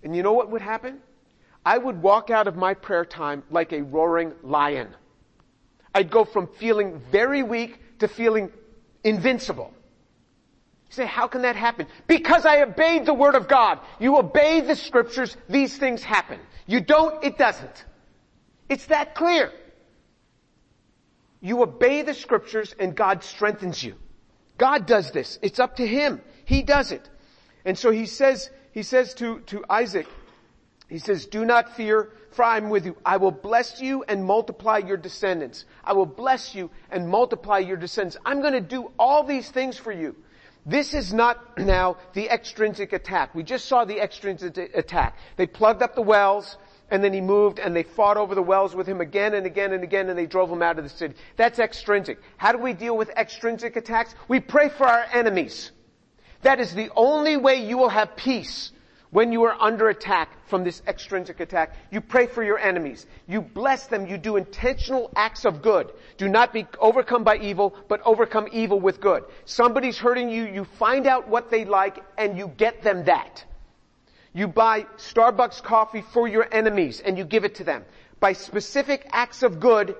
And 0.01 0.15
you 0.15 0.23
know 0.23 0.33
what 0.33 0.49
would 0.49 0.63
happen? 0.63 0.97
I 1.63 1.77
would 1.77 2.01
walk 2.01 2.31
out 2.31 2.47
of 2.47 2.55
my 2.55 2.73
prayer 2.73 3.05
time 3.05 3.43
like 3.51 3.73
a 3.73 3.83
roaring 3.83 4.33
lion. 4.41 4.89
I'd 5.93 6.09
go 6.09 6.25
from 6.25 6.47
feeling 6.47 6.99
very 7.11 7.43
weak 7.43 7.79
to 8.03 8.07
feeling 8.07 8.51
invincible. 9.03 9.73
You 10.89 10.95
say, 10.95 11.05
how 11.05 11.27
can 11.27 11.41
that 11.41 11.55
happen? 11.55 11.87
Because 12.07 12.45
I 12.45 12.61
obeyed 12.61 13.05
the 13.05 13.13
Word 13.13 13.35
of 13.35 13.47
God. 13.47 13.79
You 13.99 14.17
obey 14.17 14.61
the 14.61 14.75
Scriptures, 14.75 15.35
these 15.49 15.75
things 15.77 16.03
happen. 16.03 16.39
You 16.67 16.81
don't, 16.81 17.23
it 17.23 17.37
doesn't. 17.37 17.85
It's 18.69 18.85
that 18.87 19.15
clear. 19.15 19.51
You 21.41 21.61
obey 21.61 22.03
the 22.03 22.13
Scriptures 22.13 22.75
and 22.79 22.95
God 22.95 23.23
strengthens 23.23 23.83
you. 23.83 23.95
God 24.57 24.85
does 24.85 25.11
this. 25.11 25.39
It's 25.41 25.59
up 25.59 25.77
to 25.77 25.87
Him. 25.87 26.21
He 26.45 26.63
does 26.63 26.91
it. 26.91 27.09
And 27.65 27.77
so 27.77 27.91
He 27.91 28.05
says, 28.05 28.49
He 28.71 28.83
says 28.83 29.13
to, 29.15 29.39
to 29.47 29.65
Isaac, 29.69 30.07
He 30.93 30.99
says, 30.99 31.25
do 31.25 31.43
not 31.43 31.75
fear, 31.75 32.11
for 32.33 32.45
I 32.45 32.57
am 32.57 32.69
with 32.69 32.85
you. 32.85 32.95
I 33.03 33.17
will 33.17 33.31
bless 33.31 33.81
you 33.81 34.03
and 34.07 34.23
multiply 34.23 34.77
your 34.77 34.95
descendants. 34.95 35.65
I 35.83 35.93
will 35.93 36.05
bless 36.05 36.53
you 36.53 36.69
and 36.91 37.09
multiply 37.09 37.57
your 37.57 37.77
descendants. 37.77 38.15
I'm 38.23 38.41
going 38.41 38.53
to 38.53 38.61
do 38.61 38.91
all 38.99 39.23
these 39.23 39.49
things 39.49 39.75
for 39.75 39.91
you. 39.91 40.15
This 40.67 40.93
is 40.93 41.11
not 41.11 41.39
now 41.57 41.97
the 42.13 42.29
extrinsic 42.29 42.93
attack. 42.93 43.33
We 43.33 43.41
just 43.41 43.65
saw 43.65 43.85
the 43.85 43.99
extrinsic 43.99 44.55
attack. 44.55 45.17
They 45.35 45.47
plugged 45.47 45.81
up 45.81 45.95
the 45.95 46.03
wells, 46.03 46.57
and 46.91 47.03
then 47.03 47.11
he 47.11 47.21
moved 47.21 47.57
and 47.57 47.75
they 47.75 47.81
fought 47.81 48.17
over 48.17 48.35
the 48.35 48.43
wells 48.43 48.75
with 48.75 48.85
him 48.85 49.01
again 49.01 49.33
and 49.33 49.47
again 49.47 49.73
and 49.73 49.83
again 49.83 50.09
and 50.09 50.19
they 50.19 50.27
drove 50.27 50.51
him 50.51 50.61
out 50.61 50.77
of 50.77 50.83
the 50.83 50.91
city. 50.91 51.15
That's 51.37 51.57
extrinsic. 51.57 52.19
How 52.37 52.51
do 52.51 52.59
we 52.59 52.73
deal 52.73 52.95
with 52.95 53.09
extrinsic 53.17 53.77
attacks? 53.77 54.13
We 54.27 54.39
pray 54.39 54.69
for 54.69 54.85
our 54.85 55.07
enemies. 55.11 55.71
That 56.43 56.59
is 56.59 56.75
the 56.75 56.91
only 56.95 57.35
way 57.35 57.67
you 57.67 57.79
will 57.79 57.89
have 57.89 58.15
peace 58.15 58.71
when 59.13 59.31
you 59.31 59.43
are 59.43 59.55
under 59.61 59.89
attack 59.89 60.29
from 60.47 60.63
this 60.63 60.81
extrinsic 60.87 61.39
attack, 61.39 61.75
you 61.91 62.01
pray 62.01 62.25
for 62.25 62.43
your 62.43 62.57
enemies. 62.57 63.05
You 63.27 63.41
bless 63.41 63.85
them. 63.85 64.07
You 64.07 64.17
do 64.17 64.37
intentional 64.37 65.11
acts 65.15 65.45
of 65.45 65.61
good. 65.61 65.91
Do 66.17 66.27
not 66.27 66.51
be 66.51 66.65
overcome 66.79 67.23
by 67.23 67.37
evil, 67.37 67.75
but 67.87 68.01
overcome 68.05 68.47
evil 68.51 68.79
with 68.79 68.99
good. 68.99 69.23
Somebody's 69.45 69.99
hurting 69.99 70.29
you. 70.29 70.45
You 70.45 70.65
find 70.65 71.05
out 71.05 71.27
what 71.27 71.51
they 71.51 71.63
like 71.63 72.03
and 72.17 72.35
you 72.39 72.47
get 72.57 72.81
them 72.81 73.05
that. 73.05 73.45
You 74.33 74.47
buy 74.47 74.87
Starbucks 74.97 75.61
coffee 75.61 76.03
for 76.11 76.27
your 76.27 76.47
enemies 76.51 76.99
and 76.99 77.15
you 77.15 77.23
give 77.23 77.45
it 77.45 77.53
to 77.55 77.63
them. 77.63 77.85
By 78.19 78.33
specific 78.33 79.07
acts 79.11 79.43
of 79.43 79.59
good, 79.59 79.95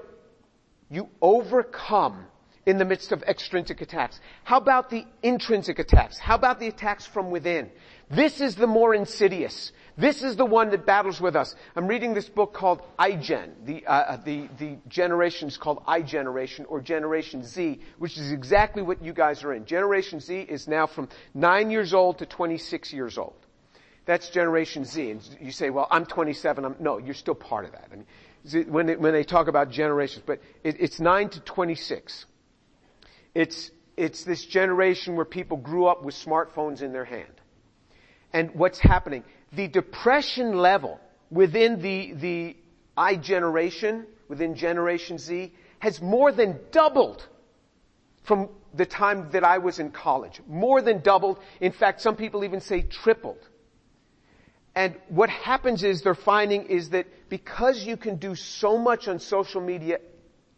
you 0.89 1.07
overcome 1.21 2.25
in 2.65 2.77
the 2.77 2.85
midst 2.85 3.11
of 3.11 3.21
extrinsic 3.23 3.81
attacks. 3.81 4.19
How 4.43 4.57
about 4.57 4.89
the 4.89 5.05
intrinsic 5.21 5.79
attacks? 5.79 6.17
How 6.17 6.35
about 6.35 6.59
the 6.59 6.67
attacks 6.67 7.05
from 7.05 7.29
within? 7.29 7.69
This 8.09 8.41
is 8.41 8.55
the 8.55 8.67
more 8.67 8.93
insidious. 8.93 9.71
This 9.97 10.23
is 10.23 10.35
the 10.35 10.45
one 10.45 10.71
that 10.71 10.85
battles 10.85 11.21
with 11.21 11.35
us. 11.35 11.55
I'm 11.75 11.87
reading 11.87 12.13
this 12.13 12.27
book 12.27 12.53
called 12.53 12.81
iGen. 12.97 13.51
The, 13.65 13.85
uh, 13.85 13.91
uh, 13.91 14.17
the, 14.17 14.49
the 14.57 14.77
generation 14.87 15.47
is 15.47 15.57
called 15.57 15.83
iGeneration 15.85 16.65
or 16.67 16.81
Generation 16.81 17.43
Z, 17.43 17.79
which 17.99 18.17
is 18.17 18.31
exactly 18.31 18.81
what 18.81 19.03
you 19.03 19.13
guys 19.13 19.43
are 19.43 19.53
in. 19.53 19.65
Generation 19.65 20.19
Z 20.19 20.35
is 20.49 20.67
now 20.67 20.87
from 20.87 21.09
9 21.35 21.69
years 21.69 21.93
old 21.93 22.17
to 22.19 22.25
26 22.25 22.91
years 22.91 23.17
old. 23.19 23.35
That's 24.05 24.29
Generation 24.29 24.83
Z. 24.83 25.11
And 25.11 25.37
you 25.39 25.51
say, 25.51 25.69
well, 25.69 25.87
I'm 25.91 26.05
27. 26.05 26.65
I'm, 26.65 26.75
no, 26.79 26.97
you're 26.97 27.13
still 27.13 27.35
part 27.35 27.65
of 27.65 27.73
that. 27.73 27.87
I 27.91 27.95
mean, 27.95 28.71
when, 28.71 28.87
they, 28.87 28.95
when 28.95 29.13
they 29.13 29.23
talk 29.23 29.47
about 29.47 29.69
generations, 29.69 30.23
but 30.25 30.41
it, 30.63 30.77
it's 30.79 30.99
9 30.99 31.29
to 31.29 31.39
26. 31.39 32.25
It's, 33.35 33.69
it's 33.95 34.23
this 34.23 34.43
generation 34.43 35.15
where 35.15 35.25
people 35.25 35.57
grew 35.57 35.85
up 35.85 36.03
with 36.03 36.15
smartphones 36.15 36.81
in 36.81 36.93
their 36.93 37.05
hand 37.05 37.29
and 38.33 38.53
what's 38.55 38.79
happening. 38.79 39.23
The 39.53 39.67
depression 39.67 40.57
level 40.57 40.99
within 41.29 41.81
the, 41.81 42.13
the 42.13 42.57
I 42.97 43.15
generation, 43.15 44.05
within 44.27 44.55
Generation 44.55 45.17
Z, 45.17 45.53
has 45.79 46.01
more 46.01 46.31
than 46.31 46.59
doubled 46.71 47.27
from 48.23 48.49
the 48.73 48.85
time 48.85 49.29
that 49.31 49.43
I 49.43 49.59
was 49.59 49.79
in 49.79 49.91
college. 49.91 50.41
More 50.47 50.81
than 50.81 51.01
doubled. 51.01 51.39
In 51.61 51.71
fact, 51.71 52.01
some 52.01 52.15
people 52.15 52.43
even 52.43 52.59
say 52.59 52.81
tripled. 52.81 53.37
And 54.75 54.95
what 55.09 55.29
happens 55.29 55.83
is 55.83 56.01
they're 56.01 56.15
finding 56.15 56.63
is 56.65 56.89
that 56.91 57.29
because 57.29 57.83
you 57.83 57.95
can 57.95 58.15
do 58.15 58.33
so 58.33 58.77
much 58.77 59.07
on 59.07 59.19
social 59.19 59.61
media 59.61 59.99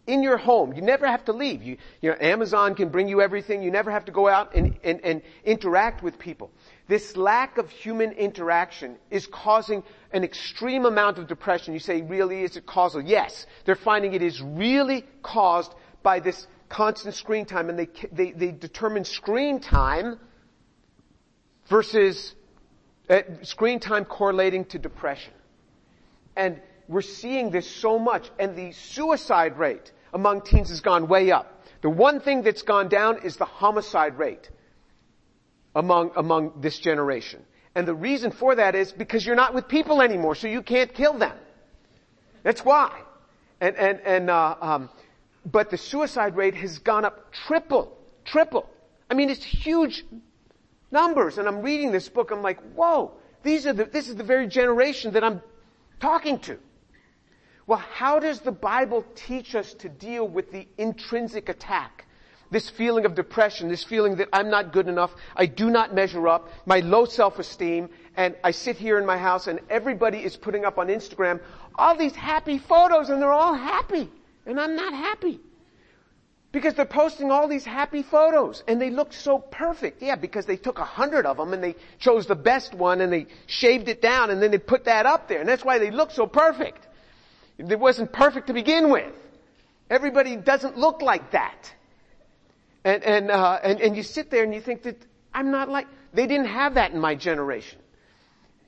in 0.07 0.21
your 0.21 0.37
home. 0.37 0.73
You 0.73 0.81
never 0.81 1.07
have 1.07 1.25
to 1.25 1.33
leave. 1.33 1.63
You, 1.63 1.77
you 2.01 2.11
know, 2.11 2.17
Amazon 2.19 2.75
can 2.75 2.89
bring 2.89 3.07
you 3.07 3.21
everything. 3.21 3.63
You 3.63 3.71
never 3.71 3.89
have 3.91 4.05
to 4.05 4.11
go 4.11 4.27
out 4.27 4.55
and, 4.55 4.77
and, 4.83 5.01
and 5.03 5.21
interact 5.43 6.03
with 6.03 6.19
people. 6.19 6.51
This 6.87 7.17
lack 7.17 7.57
of 7.57 7.69
human 7.69 8.11
interaction 8.11 8.97
is 9.09 9.25
causing 9.25 9.83
an 10.11 10.23
extreme 10.23 10.85
amount 10.85 11.17
of 11.17 11.27
depression. 11.27 11.73
You 11.73 11.79
say, 11.79 12.01
really, 12.01 12.43
is 12.43 12.55
it 12.55 12.65
causal? 12.65 13.01
Yes. 13.01 13.47
They're 13.65 13.75
finding 13.75 14.13
it 14.13 14.21
is 14.21 14.41
really 14.41 15.05
caused 15.23 15.73
by 16.03 16.19
this 16.19 16.47
constant 16.69 17.15
screen 17.15 17.45
time 17.45 17.69
and 17.69 17.79
they, 17.79 17.87
they, 18.11 18.31
they 18.31 18.51
determine 18.51 19.05
screen 19.05 19.59
time 19.59 20.19
versus 21.67 22.35
uh, 23.09 23.21
screen 23.41 23.79
time 23.79 24.05
correlating 24.05 24.65
to 24.65 24.77
depression. 24.79 25.33
And 26.35 26.61
we're 26.87 27.01
seeing 27.01 27.49
this 27.49 27.69
so 27.69 27.97
much 27.97 28.29
and 28.37 28.55
the 28.55 28.71
suicide 28.71 29.57
rate 29.57 29.91
among 30.15 30.41
teens 30.41 30.69
has 30.69 30.79
gone 30.79 31.07
way 31.07 31.29
up. 31.31 31.61
The 31.81 31.89
one 31.89 32.21
thing 32.21 32.41
that's 32.41 32.63
gone 32.63 32.87
down 32.87 33.23
is 33.23 33.35
the 33.35 33.45
homicide 33.45 34.17
rate 34.17 34.49
among, 35.75 36.11
among 36.15 36.61
this 36.61 36.79
generation. 36.79 37.43
And 37.75 37.85
the 37.85 37.93
reason 37.93 38.31
for 38.31 38.55
that 38.55 38.73
is 38.73 38.93
because 38.93 39.25
you're 39.25 39.35
not 39.35 39.53
with 39.53 39.67
people 39.67 40.01
anymore, 40.01 40.33
so 40.33 40.47
you 40.47 40.63
can't 40.63 40.91
kill 40.93 41.17
them. 41.17 41.37
That's 42.43 42.63
why. 42.63 42.97
And, 43.59 43.75
and, 43.75 43.99
and, 44.05 44.29
uh, 44.29 44.55
um, 44.61 44.89
but 45.45 45.69
the 45.69 45.77
suicide 45.77 46.37
rate 46.37 46.55
has 46.55 46.79
gone 46.79 47.03
up 47.03 47.33
triple, 47.33 47.95
triple. 48.23 48.69
I 49.11 49.13
mean, 49.13 49.29
it's 49.29 49.43
huge 49.43 50.05
numbers. 50.91 51.37
And 51.37 51.47
I'm 51.47 51.61
reading 51.61 51.91
this 51.91 52.07
book, 52.07 52.31
I'm 52.31 52.41
like, 52.41 52.61
whoa, 52.73 53.11
these 53.43 53.67
are 53.67 53.73
the, 53.73 53.83
this 53.83 54.07
is 54.07 54.15
the 54.15 54.23
very 54.23 54.47
generation 54.47 55.11
that 55.13 55.25
I'm 55.25 55.41
talking 55.99 56.39
to. 56.39 56.57
Well, 57.67 57.79
how 57.79 58.19
does 58.19 58.41
the 58.41 58.51
Bible 58.51 59.03
teach 59.15 59.55
us 59.55 59.73
to 59.75 59.89
deal 59.89 60.27
with 60.27 60.51
the 60.51 60.67
intrinsic 60.77 61.49
attack? 61.49 62.05
This 62.51 62.69
feeling 62.69 63.05
of 63.05 63.15
depression, 63.15 63.69
this 63.69 63.83
feeling 63.83 64.17
that 64.17 64.29
I'm 64.31 64.51
not 64.51 64.71
good 64.71 64.87
enough, 64.87 65.11
I 65.35 65.47
do 65.47 65.71
not 65.71 65.95
measure 65.95 66.27
up, 66.27 66.49
my 66.67 66.79
low 66.81 67.05
self-esteem, 67.05 67.89
and 68.15 68.35
I 68.43 68.51
sit 68.51 68.77
here 68.77 68.99
in 68.99 69.05
my 69.05 69.17
house 69.17 69.47
and 69.47 69.59
everybody 69.69 70.19
is 70.19 70.35
putting 70.35 70.63
up 70.63 70.77
on 70.77 70.87
Instagram 70.87 71.41
all 71.73 71.97
these 71.97 72.15
happy 72.15 72.59
photos 72.59 73.09
and 73.09 73.21
they're 73.21 73.31
all 73.31 73.55
happy. 73.55 74.09
And 74.45 74.59
I'm 74.59 74.75
not 74.75 74.93
happy. 74.93 75.39
Because 76.51 76.75
they're 76.75 76.85
posting 76.85 77.31
all 77.31 77.47
these 77.47 77.65
happy 77.65 78.03
photos 78.03 78.63
and 78.67 78.79
they 78.79 78.91
look 78.91 79.11
so 79.11 79.39
perfect. 79.39 80.01
Yeah, 80.01 80.15
because 80.15 80.45
they 80.45 80.55
took 80.55 80.77
a 80.77 80.85
hundred 80.85 81.25
of 81.25 81.35
them 81.37 81.51
and 81.51 81.63
they 81.63 81.75
chose 81.99 82.27
the 82.27 82.35
best 82.35 82.75
one 82.75 83.01
and 83.01 83.11
they 83.11 83.25
shaved 83.47 83.89
it 83.89 84.01
down 84.01 84.29
and 84.29 84.41
then 84.41 84.51
they 84.51 84.59
put 84.59 84.85
that 84.85 85.05
up 85.05 85.27
there 85.27 85.39
and 85.39 85.49
that's 85.49 85.65
why 85.65 85.79
they 85.79 85.89
look 85.89 86.11
so 86.11 86.27
perfect. 86.27 86.84
It 87.57 87.79
wasn't 87.79 88.11
perfect 88.11 88.47
to 88.47 88.53
begin 88.53 88.89
with. 88.89 89.13
Everybody 89.89 90.35
doesn't 90.35 90.77
look 90.77 91.01
like 91.01 91.31
that. 91.31 91.71
And, 92.83 93.03
and, 93.03 93.31
uh, 93.31 93.59
and, 93.63 93.81
and 93.81 93.95
you 93.95 94.03
sit 94.03 94.29
there 94.29 94.43
and 94.43 94.53
you 94.53 94.61
think 94.61 94.83
that 94.83 94.97
I'm 95.33 95.51
not 95.51 95.69
like, 95.69 95.87
they 96.13 96.27
didn't 96.27 96.47
have 96.47 96.75
that 96.75 96.91
in 96.91 96.99
my 96.99 97.15
generation. 97.15 97.79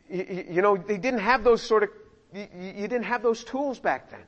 You, 0.10 0.46
you 0.50 0.62
know, 0.62 0.78
they 0.78 0.98
didn't 0.98 1.20
have 1.20 1.44
those 1.44 1.62
sort 1.62 1.84
of, 1.84 1.90
you, 2.34 2.48
you 2.54 2.88
didn't 2.88 3.04
have 3.04 3.24
those 3.24 3.44
tools 3.44 3.80
back 3.80 4.12
then. 4.12 4.24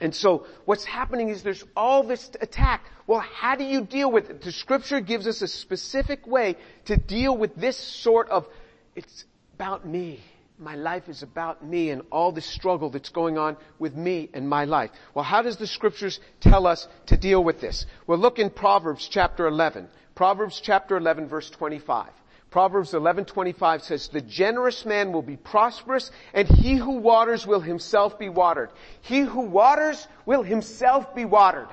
And 0.00 0.14
so 0.14 0.46
what's 0.64 0.84
happening 0.84 1.28
is 1.28 1.42
there's 1.42 1.64
all 1.76 2.02
this 2.02 2.30
attack. 2.40 2.84
Well, 3.06 3.20
how 3.20 3.54
do 3.54 3.64
you 3.64 3.82
deal 3.82 4.10
with 4.10 4.30
it? 4.30 4.42
The 4.42 4.52
scripture 4.52 5.00
gives 5.00 5.26
us 5.26 5.42
a 5.42 5.48
specific 5.48 6.26
way 6.26 6.56
to 6.86 6.96
deal 6.96 7.36
with 7.36 7.54
this 7.54 7.76
sort 7.76 8.28
of, 8.30 8.48
it's 8.96 9.24
about 9.54 9.86
me. 9.86 10.20
My 10.58 10.76
life 10.76 11.08
is 11.08 11.22
about 11.24 11.64
me 11.64 11.90
and 11.90 12.02
all 12.12 12.30
the 12.30 12.40
struggle 12.40 12.88
that's 12.88 13.08
going 13.08 13.38
on 13.38 13.56
with 13.80 13.96
me 13.96 14.30
and 14.32 14.48
my 14.48 14.64
life. 14.66 14.90
Well, 15.12 15.24
how 15.24 15.42
does 15.42 15.56
the 15.56 15.66
scriptures 15.66 16.20
tell 16.40 16.66
us 16.66 16.86
to 17.06 17.16
deal 17.16 17.42
with 17.42 17.60
this? 17.60 17.86
Well, 18.06 18.18
look 18.18 18.38
in 18.38 18.50
Proverbs 18.50 19.08
chapter 19.08 19.48
11. 19.48 19.88
Proverbs 20.14 20.60
chapter 20.60 20.96
11 20.96 21.26
verse 21.26 21.50
25. 21.50 22.08
Proverbs 22.52 22.92
11:25 22.94 23.82
says, 23.82 24.06
"The 24.06 24.20
generous 24.20 24.86
man 24.86 25.10
will 25.10 25.22
be 25.22 25.36
prosperous, 25.36 26.12
and 26.32 26.46
he 26.46 26.76
who 26.76 26.98
waters 26.98 27.48
will 27.48 27.58
himself 27.58 28.16
be 28.16 28.28
watered. 28.28 28.70
He 29.00 29.22
who 29.22 29.40
waters 29.40 30.06
will 30.24 30.44
himself 30.44 31.16
be 31.16 31.24
watered." 31.24 31.66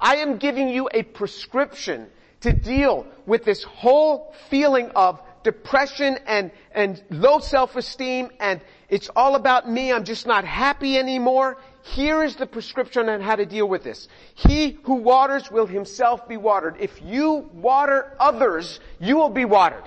I 0.00 0.16
am 0.16 0.38
giving 0.38 0.68
you 0.68 0.88
a 0.92 1.04
prescription 1.04 2.10
to 2.40 2.52
deal 2.52 3.06
with 3.26 3.44
this 3.44 3.62
whole 3.62 4.34
feeling 4.50 4.90
of 4.96 5.22
depression 5.44 6.18
and, 6.26 6.50
and 6.74 7.02
low 7.10 7.38
self-esteem 7.38 8.30
and 8.40 8.60
it's 8.88 9.08
all 9.16 9.36
about 9.36 9.70
me, 9.70 9.90
I'm 9.90 10.04
just 10.04 10.26
not 10.26 10.44
happy 10.44 10.98
anymore. 10.98 11.56
Here 11.82 12.22
is 12.22 12.36
the 12.36 12.46
prescription 12.46 13.08
on 13.08 13.22
how 13.22 13.36
to 13.36 13.46
deal 13.46 13.66
with 13.66 13.82
this. 13.82 14.06
He 14.34 14.78
who 14.82 14.96
waters 14.96 15.50
will 15.50 15.66
himself 15.66 16.28
be 16.28 16.36
watered. 16.36 16.76
If 16.78 17.00
you 17.02 17.48
water 17.54 18.14
others, 18.20 18.80
you 19.00 19.16
will 19.16 19.30
be 19.30 19.46
watered. 19.46 19.84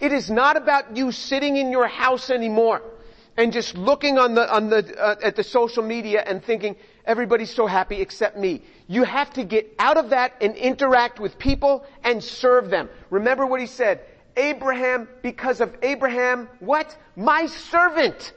It 0.00 0.12
is 0.12 0.30
not 0.30 0.56
about 0.56 0.96
you 0.96 1.12
sitting 1.12 1.56
in 1.56 1.70
your 1.70 1.86
house 1.86 2.30
anymore 2.30 2.82
and 3.36 3.52
just 3.52 3.76
looking 3.76 4.18
on 4.18 4.34
the, 4.34 4.50
on 4.50 4.68
the, 4.68 4.98
uh, 4.98 5.16
at 5.22 5.36
the 5.36 5.44
social 5.44 5.82
media 5.82 6.22
and 6.26 6.42
thinking, 6.44 6.76
everybody's 7.04 7.54
so 7.54 7.66
happy 7.66 8.00
except 8.00 8.36
me. 8.36 8.62
You 8.88 9.04
have 9.04 9.32
to 9.34 9.44
get 9.44 9.74
out 9.78 9.96
of 9.96 10.10
that 10.10 10.34
and 10.40 10.54
interact 10.56 11.18
with 11.20 11.38
people 11.38 11.84
and 12.04 12.22
serve 12.22 12.70
them. 12.70 12.88
Remember 13.10 13.46
what 13.46 13.60
he 13.60 13.66
said, 13.66 14.00
Abraham, 14.36 15.08
because 15.22 15.60
of 15.60 15.76
Abraham, 15.82 16.48
what? 16.60 16.96
My 17.16 17.46
servant. 17.46 18.32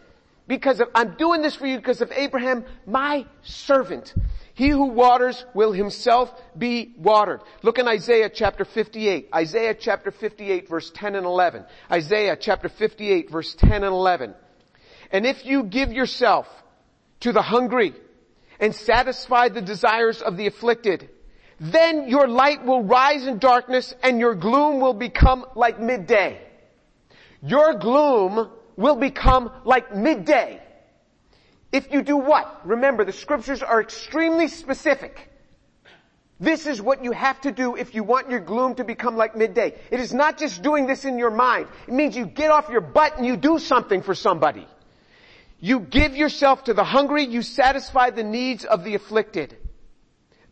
Because 0.48 0.80
of, 0.80 0.90
I'm 0.94 1.16
doing 1.16 1.42
this 1.42 1.56
for 1.56 1.66
you 1.66 1.78
because 1.78 2.02
of 2.02 2.12
Abraham, 2.12 2.66
my 2.86 3.26
servant. 3.44 4.14
He 4.54 4.70
who 4.70 4.86
waters 4.86 5.44
will 5.54 5.74
himself 5.74 6.32
be 6.58 6.94
watered. 6.98 7.42
Look 7.62 7.78
in 7.78 7.88
Isaiah 7.88 8.30
chapter 8.30 8.64
58. 8.64 9.30
Isaiah 9.34 9.74
chapter 9.74 10.12
58 10.12 10.70
verse 10.70 10.92
10 10.92 11.16
and 11.16 11.26
11. 11.26 11.66
Isaiah 11.92 12.38
chapter 12.40 12.70
58 12.70 13.30
verse 13.30 13.54
10 13.56 13.72
and 13.72 13.86
11. 13.86 14.34
And 15.12 15.26
if 15.26 15.46
you 15.46 15.64
give 15.64 15.92
yourself 15.92 16.48
to 17.22 17.32
the 17.32 17.42
hungry 17.42 17.94
and 18.60 18.74
satisfy 18.74 19.50
the 19.50 19.62
desires 19.62 20.22
of 20.22 20.38
the 20.38 20.48
afflicted, 20.48 21.10
then 21.60 22.10
your 22.10 22.28
light 22.28 22.66
will 22.66 22.84
rise 22.84 23.26
in 23.26 23.38
darkness 23.38 23.94
and 24.04 24.20
your 24.20 24.36
gloom 24.36 24.80
will 24.82 24.94
become 24.94 25.46
like 25.56 25.80
midday. 25.80 26.42
Your 27.42 27.74
gloom 27.76 28.50
will 28.76 28.96
become 28.96 29.52
like 29.64 29.96
midday. 29.96 30.62
If 31.72 31.92
you 31.92 32.02
do 32.02 32.18
what? 32.18 32.62
Remember, 32.66 33.06
the 33.06 33.14
scriptures 33.14 33.62
are 33.62 33.82
extremely 33.82 34.48
specific. 34.48 35.30
This 36.40 36.66
is 36.66 36.82
what 36.82 37.04
you 37.04 37.14
have 37.14 37.40
to 37.42 37.52
do 37.52 37.76
if 37.76 37.96
you 37.96 38.04
want 38.04 38.30
your 38.30 38.42
gloom 38.42 38.76
to 38.76 38.84
become 38.84 39.16
like 39.16 39.38
midday. 39.38 39.76
It 39.90 40.02
is 40.02 40.14
not 40.14 40.38
just 40.38 40.62
doing 40.62 40.86
this 40.86 41.06
in 41.06 41.18
your 41.18 41.32
mind. 41.32 41.68
It 41.88 41.94
means 41.94 42.18
you 42.18 42.26
get 42.26 42.52
off 42.52 42.68
your 42.70 42.82
butt 42.82 43.18
and 43.18 43.26
you 43.26 43.38
do 43.38 43.58
something 43.58 44.02
for 44.02 44.14
somebody. 44.14 44.68
You 45.62 45.80
give 45.80 46.16
yourself 46.16 46.66
to 46.66 46.74
the 46.74 46.84
hungry, 46.84 47.24
you 47.24 47.42
satisfy 47.42 48.10
the 48.10 48.24
needs 48.24 48.66
of 48.66 48.84
the 48.84 48.96
afflicted. 48.96 49.56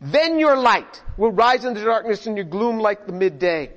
Then 0.04 0.38
your 0.38 0.54
light 0.54 1.02
will 1.16 1.32
rise 1.32 1.64
in 1.64 1.72
the 1.72 1.82
darkness 1.82 2.26
and 2.26 2.36
your 2.36 2.44
gloom 2.44 2.78
like 2.78 3.06
the 3.06 3.12
midday. 3.12 3.70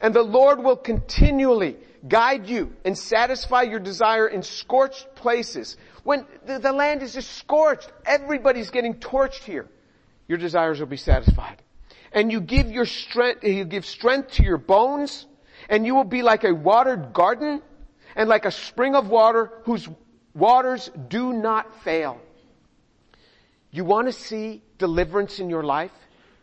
And 0.00 0.12
the 0.12 0.22
Lord 0.22 0.58
will 0.64 0.76
continually 0.76 1.76
guide 2.08 2.48
you 2.48 2.74
and 2.84 2.98
satisfy 2.98 3.62
your 3.62 3.78
desire 3.78 4.26
in 4.26 4.42
scorched 4.42 5.14
places. 5.14 5.76
When 6.02 6.26
the, 6.44 6.58
the 6.58 6.72
land 6.72 7.02
is 7.02 7.14
just 7.14 7.30
scorched, 7.36 7.88
everybody's 8.04 8.70
getting 8.70 8.94
torched 8.94 9.44
here. 9.44 9.68
Your 10.26 10.38
desires 10.38 10.80
will 10.80 10.88
be 10.88 10.96
satisfied. 10.96 11.62
And 12.10 12.32
you 12.32 12.40
give 12.40 12.72
your 12.72 12.86
strength, 12.86 13.44
you 13.44 13.64
give 13.64 13.86
strength 13.86 14.32
to 14.32 14.42
your 14.42 14.58
bones, 14.58 15.24
and 15.68 15.86
you 15.86 15.94
will 15.94 16.02
be 16.02 16.22
like 16.22 16.42
a 16.42 16.52
watered 16.52 17.12
garden 17.12 17.62
and 18.16 18.28
like 18.28 18.44
a 18.44 18.50
spring 18.50 18.96
of 18.96 19.08
water 19.08 19.52
whose 19.62 19.88
waters 20.34 20.90
do 21.06 21.32
not 21.32 21.84
fail. 21.84 22.20
You 23.70 23.84
want 23.84 24.08
to 24.08 24.12
see 24.12 24.62
deliverance 24.78 25.38
in 25.38 25.48
your 25.48 25.62
life? 25.62 25.92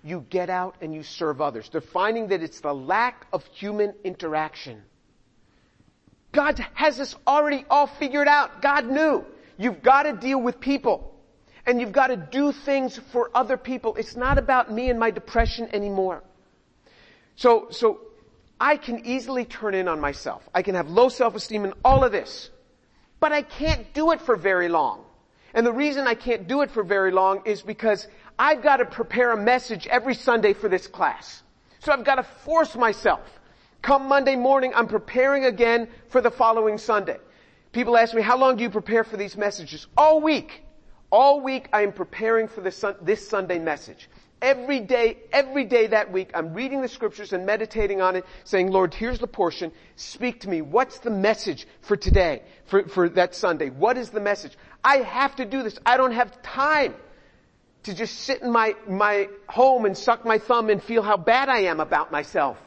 You 0.04 0.26
get 0.30 0.50
out 0.50 0.76
and 0.82 0.94
you 0.94 1.04
serve 1.04 1.42
others. 1.42 1.70
They're 1.70 1.82
finding 1.82 2.28
that 2.28 2.42
it's 2.42 2.62
the 2.62 2.74
lack 2.74 3.28
of 3.34 3.46
human 3.48 3.94
interaction. 4.04 4.82
God 6.32 6.60
has 6.74 6.98
this 6.98 7.16
already 7.26 7.66
all 7.70 7.88
figured 7.88 8.28
out. 8.28 8.62
God 8.62 8.88
knew. 8.88 9.26
You've 9.58 9.82
got 9.82 10.04
to 10.04 10.14
deal 10.14 10.40
with 10.40 10.60
people. 10.60 11.14
And 11.66 11.82
you've 11.82 11.92
got 11.92 12.08
to 12.08 12.16
do 12.16 12.54
things 12.54 12.98
for 13.12 13.30
other 13.36 13.58
people. 13.58 13.96
It's 13.96 14.16
not 14.16 14.38
about 14.38 14.72
me 14.72 14.90
and 14.90 14.98
my 15.00 15.12
depression 15.12 15.68
anymore. 15.74 16.24
So, 17.36 17.68
so 17.72 18.00
I 18.60 18.78
can 18.78 19.06
easily 19.06 19.44
turn 19.44 19.74
in 19.74 19.90
on 19.90 20.00
myself. 20.00 20.48
I 20.54 20.62
can 20.62 20.76
have 20.76 20.90
low 20.90 21.10
self-esteem 21.10 21.66
and 21.66 21.74
all 21.84 22.06
of 22.06 22.14
this. 22.14 22.50
But 23.20 23.34
I 23.34 23.42
can't 23.42 23.94
do 23.94 24.12
it 24.12 24.22
for 24.22 24.38
very 24.38 24.70
long. 24.70 25.04
And 25.54 25.66
the 25.66 25.72
reason 25.72 26.08
I 26.08 26.14
can't 26.14 26.48
do 26.48 26.62
it 26.62 26.72
for 26.72 26.84
very 26.84 27.12
long 27.12 27.42
is 27.46 27.62
because 27.62 28.08
I've 28.38 28.62
got 28.62 28.78
to 28.78 28.86
prepare 28.86 29.32
a 29.32 29.38
message 29.38 29.88
every 29.88 30.14
Sunday 30.14 30.54
for 30.54 30.70
this 30.70 30.88
class. 30.88 31.44
So 31.80 31.92
I've 31.92 32.04
got 32.04 32.16
to 32.16 32.24
force 32.24 32.76
myself. 32.76 33.22
Come 33.82 34.08
Monday 34.08 34.36
morning, 34.36 34.74
I'm 34.76 34.88
preparing 34.88 35.46
again 35.46 35.88
for 36.10 36.22
the 36.22 36.32
following 36.32 36.78
Sunday. 36.78 37.18
People 37.72 37.96
ask 37.96 38.14
me, 38.14 38.22
how 38.22 38.38
long 38.38 38.58
do 38.58 38.64
you 38.64 38.70
prepare 38.70 39.04
for 39.04 39.18
these 39.18 39.38
messages? 39.38 39.88
All 39.96 40.20
week. 40.20 40.64
All 41.12 41.42
week 41.42 41.70
I 41.72 41.84
am 41.84 41.94
preparing 41.94 42.48
for 42.48 42.62
this, 42.62 43.28
Sunday 43.28 43.60
message. 43.60 44.10
Every 44.42 44.80
day, 44.80 45.18
every 45.32 45.66
day 45.66 45.88
that 45.88 46.12
week, 46.12 46.30
I'm 46.36 46.54
reading 46.54 46.82
the 46.82 46.88
scriptures 46.88 47.34
and 47.34 47.46
meditating 47.46 48.02
on 48.02 48.16
it, 48.16 48.26
saying, 48.44 48.72
Lord, 48.72 48.94
here's 48.94 49.18
the 49.18 49.28
portion. 49.28 49.72
Speak 49.96 50.42
to 50.42 50.50
me. 50.50 50.62
What's 50.62 51.00
the 51.00 51.10
message 51.10 51.68
for 51.82 51.98
today, 51.98 52.44
for, 52.66 52.88
for 52.88 53.10
that 53.10 53.34
Sunday? 53.34 53.70
What 53.70 53.98
is 53.98 54.12
the 54.12 54.20
message? 54.20 54.56
I 54.84 54.98
have 54.98 55.36
to 55.38 55.46
do 55.46 55.64
this. 55.64 55.80
I 55.86 55.98
don't 55.98 56.12
have 56.12 56.40
time 56.44 56.94
to 57.84 57.96
just 57.96 58.20
sit 58.20 58.42
in 58.42 58.52
my, 58.52 58.76
my 58.88 59.30
home 59.48 59.86
and 59.86 59.98
suck 59.98 60.24
my 60.24 60.38
thumb 60.38 60.70
and 60.70 60.84
feel 60.84 61.02
how 61.02 61.18
bad 61.18 61.50
I 61.50 61.62
am 61.62 61.80
about 61.80 62.12
myself. 62.12 62.58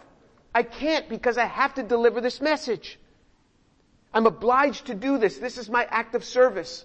I 0.53 0.65
can't 0.65 1.09
because 1.09 1.39
I 1.39 1.45
have 1.45 1.75
to 1.75 1.83
deliver 1.85 2.21
this 2.21 2.41
message. 2.41 2.99
I'm 4.13 4.27
obliged 4.27 4.87
to 4.87 4.95
do 4.95 5.19
this. 5.19 5.39
This 5.39 5.57
is 5.57 5.71
my 5.71 5.87
act 5.89 6.17
of 6.17 6.25
service. 6.25 6.85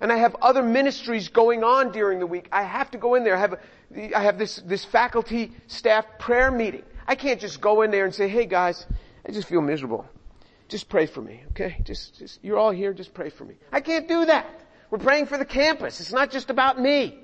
And 0.00 0.12
I 0.12 0.16
have 0.16 0.36
other 0.42 0.62
ministries 0.62 1.28
going 1.28 1.64
on 1.64 1.92
during 1.92 2.20
the 2.20 2.26
week. 2.26 2.48
I 2.52 2.62
have 2.62 2.90
to 2.92 2.98
go 2.98 3.14
in 3.14 3.24
there. 3.24 3.36
I 3.36 3.40
have, 3.40 3.54
a, 3.54 3.58
I 3.94 4.22
have 4.22 4.38
this, 4.38 4.56
this 4.56 4.84
faculty 4.84 5.52
staff 5.66 6.06
prayer 6.18 6.50
meeting. 6.50 6.82
I 7.06 7.14
can't 7.14 7.40
just 7.40 7.60
go 7.60 7.82
in 7.82 7.90
there 7.90 8.04
and 8.04 8.14
say, 8.14 8.28
hey 8.28 8.44
guys, 8.44 8.86
I 9.26 9.32
just 9.32 9.48
feel 9.48 9.62
miserable. 9.62 10.06
Just 10.68 10.90
pray 10.90 11.06
for 11.06 11.22
me, 11.22 11.42
okay? 11.50 11.80
Just, 11.84 12.18
just, 12.18 12.44
you're 12.44 12.58
all 12.58 12.70
here, 12.70 12.92
just 12.92 13.14
pray 13.14 13.30
for 13.30 13.44
me. 13.44 13.54
I 13.72 13.80
can't 13.80 14.06
do 14.06 14.26
that. 14.26 14.46
We're 14.90 14.98
praying 14.98 15.26
for 15.26 15.38
the 15.38 15.46
campus. 15.46 16.00
It's 16.00 16.12
not 16.12 16.30
just 16.30 16.50
about 16.50 16.78
me. 16.78 17.18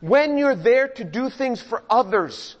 When 0.00 0.38
you're 0.38 0.54
there 0.54 0.88
to 0.88 1.04
do 1.04 1.28
things 1.30 1.60
for 1.60 1.82
others, 1.90 2.56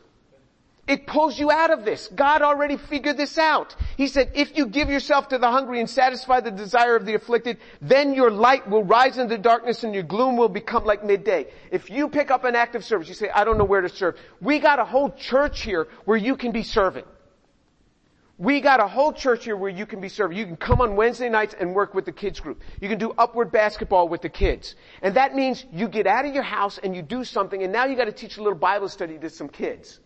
it 0.88 1.06
pulls 1.06 1.38
you 1.38 1.50
out 1.50 1.70
of 1.70 1.84
this. 1.84 2.08
God 2.08 2.40
already 2.40 2.78
figured 2.78 3.18
this 3.18 3.36
out. 3.36 3.76
He 3.98 4.06
said, 4.06 4.32
if 4.34 4.56
you 4.56 4.66
give 4.66 4.88
yourself 4.88 5.28
to 5.28 5.38
the 5.38 5.50
hungry 5.50 5.80
and 5.80 5.88
satisfy 5.88 6.40
the 6.40 6.50
desire 6.50 6.96
of 6.96 7.04
the 7.04 7.14
afflicted, 7.14 7.58
then 7.82 8.14
your 8.14 8.30
light 8.30 8.68
will 8.68 8.82
rise 8.82 9.18
in 9.18 9.28
the 9.28 9.36
darkness 9.36 9.84
and 9.84 9.92
your 9.92 10.02
gloom 10.02 10.38
will 10.38 10.48
become 10.48 10.84
like 10.84 11.04
midday. 11.04 11.46
If 11.70 11.90
you 11.90 12.08
pick 12.08 12.30
up 12.30 12.44
an 12.44 12.56
active 12.56 12.84
service, 12.84 13.06
you 13.06 13.14
say, 13.14 13.28
I 13.28 13.44
don't 13.44 13.58
know 13.58 13.64
where 13.64 13.82
to 13.82 13.88
serve. 13.90 14.16
We 14.40 14.60
got 14.60 14.78
a 14.78 14.84
whole 14.84 15.10
church 15.10 15.62
here 15.62 15.88
where 16.06 16.16
you 16.16 16.36
can 16.36 16.52
be 16.52 16.62
serving. 16.62 17.04
We 18.38 18.60
got 18.60 18.80
a 18.80 18.86
whole 18.86 19.12
church 19.12 19.44
here 19.44 19.56
where 19.56 19.68
you 19.68 19.84
can 19.84 20.00
be 20.00 20.08
serving. 20.08 20.38
You 20.38 20.46
can 20.46 20.56
come 20.56 20.80
on 20.80 20.96
Wednesday 20.96 21.28
nights 21.28 21.54
and 21.58 21.74
work 21.74 21.92
with 21.92 22.06
the 22.06 22.12
kids 22.12 22.40
group. 22.40 22.62
You 22.80 22.88
can 22.88 22.98
do 22.98 23.12
upward 23.18 23.52
basketball 23.52 24.08
with 24.08 24.22
the 24.22 24.28
kids. 24.28 24.74
And 25.02 25.16
that 25.16 25.34
means 25.34 25.66
you 25.70 25.88
get 25.88 26.06
out 26.06 26.24
of 26.24 26.32
your 26.32 26.44
house 26.44 26.78
and 26.78 26.96
you 26.96 27.02
do 27.02 27.24
something 27.24 27.62
and 27.62 27.72
now 27.72 27.84
you 27.84 27.96
got 27.96 28.06
to 28.06 28.12
teach 28.12 28.38
a 28.38 28.42
little 28.42 28.58
Bible 28.58 28.88
study 28.88 29.18
to 29.18 29.28
some 29.28 29.48
kids. 29.48 30.00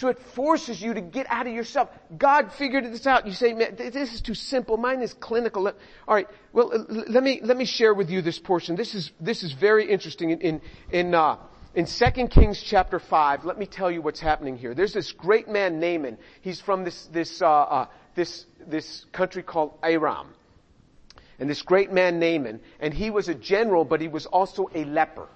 So 0.00 0.08
it 0.08 0.18
forces 0.34 0.80
you 0.80 0.94
to 0.94 1.02
get 1.02 1.26
out 1.28 1.46
of 1.46 1.52
yourself. 1.52 1.90
God 2.16 2.54
figured 2.54 2.86
this 2.86 3.06
out. 3.06 3.26
You 3.26 3.34
say, 3.34 3.52
man, 3.52 3.76
this 3.76 4.14
is 4.14 4.22
too 4.22 4.32
simple. 4.32 4.78
Mine 4.78 5.02
is 5.02 5.12
clinical. 5.12 5.66
All 5.68 6.14
right. 6.14 6.26
Well, 6.54 6.86
let 6.88 7.22
me, 7.22 7.40
let 7.42 7.58
me 7.58 7.66
share 7.66 7.92
with 7.92 8.08
you 8.08 8.22
this 8.22 8.38
portion. 8.38 8.76
This 8.76 8.94
is, 8.94 9.12
this 9.20 9.42
is 9.42 9.52
very 9.52 9.90
interesting 9.90 10.30
in, 10.30 10.40
in, 10.40 10.60
in, 10.90 11.14
uh, 11.14 11.36
in 11.74 11.84
2 11.84 12.28
Kings 12.28 12.62
chapter 12.62 12.98
5, 12.98 13.44
let 13.44 13.58
me 13.58 13.66
tell 13.66 13.90
you 13.90 14.00
what's 14.00 14.20
happening 14.20 14.56
here. 14.56 14.74
There's 14.74 14.94
this 14.94 15.12
great 15.12 15.48
man 15.48 15.80
Naaman. 15.80 16.16
He's 16.40 16.62
from 16.62 16.82
this, 16.84 17.06
this, 17.12 17.42
uh, 17.42 17.46
uh, 17.46 17.86
this, 18.14 18.46
this 18.66 19.04
country 19.12 19.42
called 19.42 19.74
Aram. 19.82 20.28
And 21.38 21.50
this 21.50 21.60
great 21.60 21.92
man 21.92 22.18
Naaman, 22.18 22.60
and 22.80 22.94
he 22.94 23.10
was 23.10 23.28
a 23.28 23.34
general, 23.34 23.84
but 23.84 24.00
he 24.00 24.08
was 24.08 24.24
also 24.24 24.70
a 24.74 24.84
leper. 24.84 25.28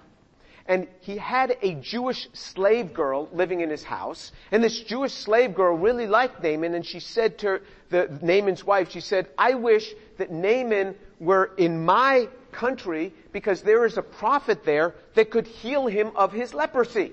And 0.67 0.87
he 1.01 1.17
had 1.17 1.57
a 1.61 1.75
Jewish 1.75 2.27
slave 2.33 2.93
girl 2.93 3.29
living 3.31 3.61
in 3.61 3.69
his 3.69 3.83
house. 3.83 4.31
And 4.51 4.63
this 4.63 4.79
Jewish 4.79 5.13
slave 5.13 5.53
girl 5.53 5.77
really 5.77 6.07
liked 6.07 6.41
Naaman 6.41 6.73
and 6.73 6.85
she 6.85 6.99
said 6.99 7.37
to 7.39 7.61
the, 7.89 8.17
Naaman's 8.21 8.63
wife, 8.63 8.89
she 8.91 8.99
said, 8.99 9.27
I 9.37 9.53
wish 9.53 9.93
that 10.17 10.31
Naaman 10.31 10.95
were 11.19 11.51
in 11.57 11.85
my 11.85 12.29
country 12.51 13.13
because 13.31 13.61
there 13.61 13.85
is 13.85 13.97
a 13.97 14.01
prophet 14.01 14.63
there 14.63 14.95
that 15.13 15.29
could 15.29 15.45
heal 15.45 15.85
him 15.85 16.11
of 16.15 16.31
his 16.31 16.53
leprosy. 16.53 17.11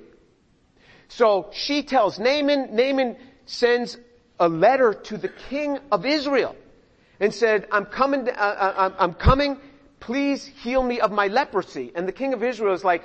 So 1.08 1.50
she 1.52 1.82
tells 1.82 2.18
Naaman, 2.18 2.74
Naaman 2.74 3.16
sends 3.44 3.98
a 4.40 4.48
letter 4.48 4.94
to 4.94 5.18
the 5.18 5.28
king 5.28 5.78
of 5.90 6.06
Israel 6.06 6.56
and 7.20 7.34
said, 7.34 7.68
I'm 7.70 7.84
coming, 7.84 8.28
uh, 8.28 8.32
uh 8.32 8.92
I'm 8.98 9.12
coming, 9.12 9.58
please 10.00 10.46
heal 10.46 10.82
me 10.82 11.00
of 11.00 11.12
my 11.12 11.26
leprosy. 11.26 11.92
And 11.94 12.08
the 12.08 12.12
king 12.12 12.32
of 12.32 12.42
Israel 12.42 12.74
is 12.74 12.82
like, 12.82 13.04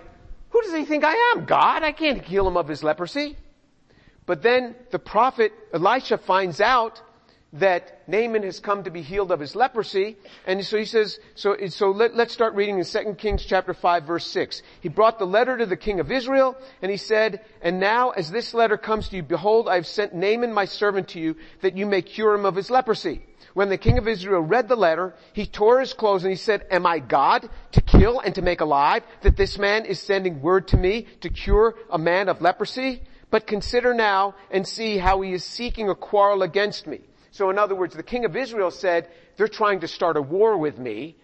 who 0.58 0.72
does 0.72 0.80
he 0.80 0.86
think 0.86 1.04
I 1.04 1.14
am? 1.36 1.46
God? 1.46 1.84
I 1.84 1.92
can't 1.92 2.24
heal 2.24 2.48
him 2.48 2.58
of 2.58 2.68
his 2.68 2.84
leprosy. 2.84 3.38
But 4.26 4.42
then 4.42 4.76
the 4.92 5.00
prophet 5.00 5.54
Elisha 5.72 6.18
finds 6.18 6.60
out 6.60 7.02
that 7.54 8.08
Naaman 8.08 8.44
has 8.44 8.60
come 8.60 8.84
to 8.84 8.92
be 8.92 9.02
healed 9.02 9.32
of 9.32 9.40
his 9.40 9.56
leprosy. 9.56 10.18
And 10.46 10.66
so 10.66 10.78
he 10.78 10.86
says, 10.86 11.20
so, 11.36 11.56
so 11.70 11.92
let, 11.92 12.14
us 12.14 12.32
start 12.34 12.56
reading 12.56 12.78
in 12.78 12.84
2 12.84 13.16
Kings 13.18 13.46
chapter 13.46 13.74
5 13.74 14.04
verse 14.04 14.28
6. 14.28 14.62
He 14.82 14.90
brought 14.90 15.18
the 15.18 15.26
letter 15.26 15.58
to 15.58 15.66
the 15.66 15.78
king 15.78 16.00
of 16.00 16.12
Israel 16.12 16.58
and 16.82 16.92
he 16.92 16.98
said, 16.98 17.42
and 17.62 17.80
now 17.80 18.10
as 18.10 18.30
this 18.30 18.54
letter 18.54 18.78
comes 18.78 19.10
to 19.10 19.16
you, 19.16 19.24
behold, 19.24 19.70
I 19.70 19.76
have 19.76 19.88
sent 19.88 20.14
Naaman 20.14 20.54
my 20.54 20.66
servant 20.66 21.10
to 21.10 21.20
you 21.20 21.36
that 21.62 21.78
you 21.78 21.86
may 21.86 22.02
cure 22.02 22.34
him 22.34 22.46
of 22.46 22.56
his 22.56 22.70
leprosy. 22.70 23.24
When 23.54 23.70
the 23.70 23.78
king 23.78 23.98
of 23.98 24.08
Israel 24.08 24.42
read 24.42 24.68
the 24.68 24.76
letter, 24.76 25.16
he 25.34 25.48
tore 25.48 25.80
his 25.80 25.94
clothes 25.94 26.24
and 26.24 26.32
he 26.32 26.38
said, 26.38 26.68
am 26.70 26.86
I 26.86 27.00
God 27.00 27.50
to 27.72 27.82
kill 27.82 28.20
and 28.20 28.36
to 28.36 28.42
make 28.42 28.62
alive 28.62 29.04
that 29.22 29.38
this 29.38 29.58
man 29.58 29.86
is 29.86 30.00
sending 30.00 30.42
word 30.42 30.68
to 30.70 30.78
me 30.78 31.08
to 31.22 31.30
cure 31.30 31.76
a 31.90 31.98
man 31.98 32.28
of 32.28 32.42
leprosy? 32.42 33.02
But 33.32 33.48
consider 33.48 33.94
now 33.94 34.36
and 34.52 34.68
see 34.68 34.98
how 34.98 35.22
he 35.22 35.32
is 35.34 35.44
seeking 35.44 35.90
a 35.90 35.96
quarrel 35.96 36.44
against 36.44 36.88
me. 36.88 37.00
So 37.38 37.52
in 37.52 37.60
other 37.60 37.76
words, 37.76 37.96
the 37.96 38.02
king 38.02 38.26
of 38.26 38.36
Israel 38.36 38.72
said, 38.72 39.10
they're 39.38 39.48
trying 39.48 39.82
to 39.82 39.88
start 39.88 40.18
a 40.18 40.22
war 40.24 40.58
with 40.58 40.80
me 40.80 41.18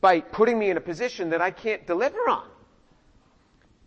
by 0.00 0.18
putting 0.18 0.58
me 0.58 0.68
in 0.68 0.76
a 0.76 0.80
position 0.80 1.30
that 1.30 1.40
I 1.40 1.52
can't 1.52 1.86
deliver 1.86 2.18
on. 2.28 2.48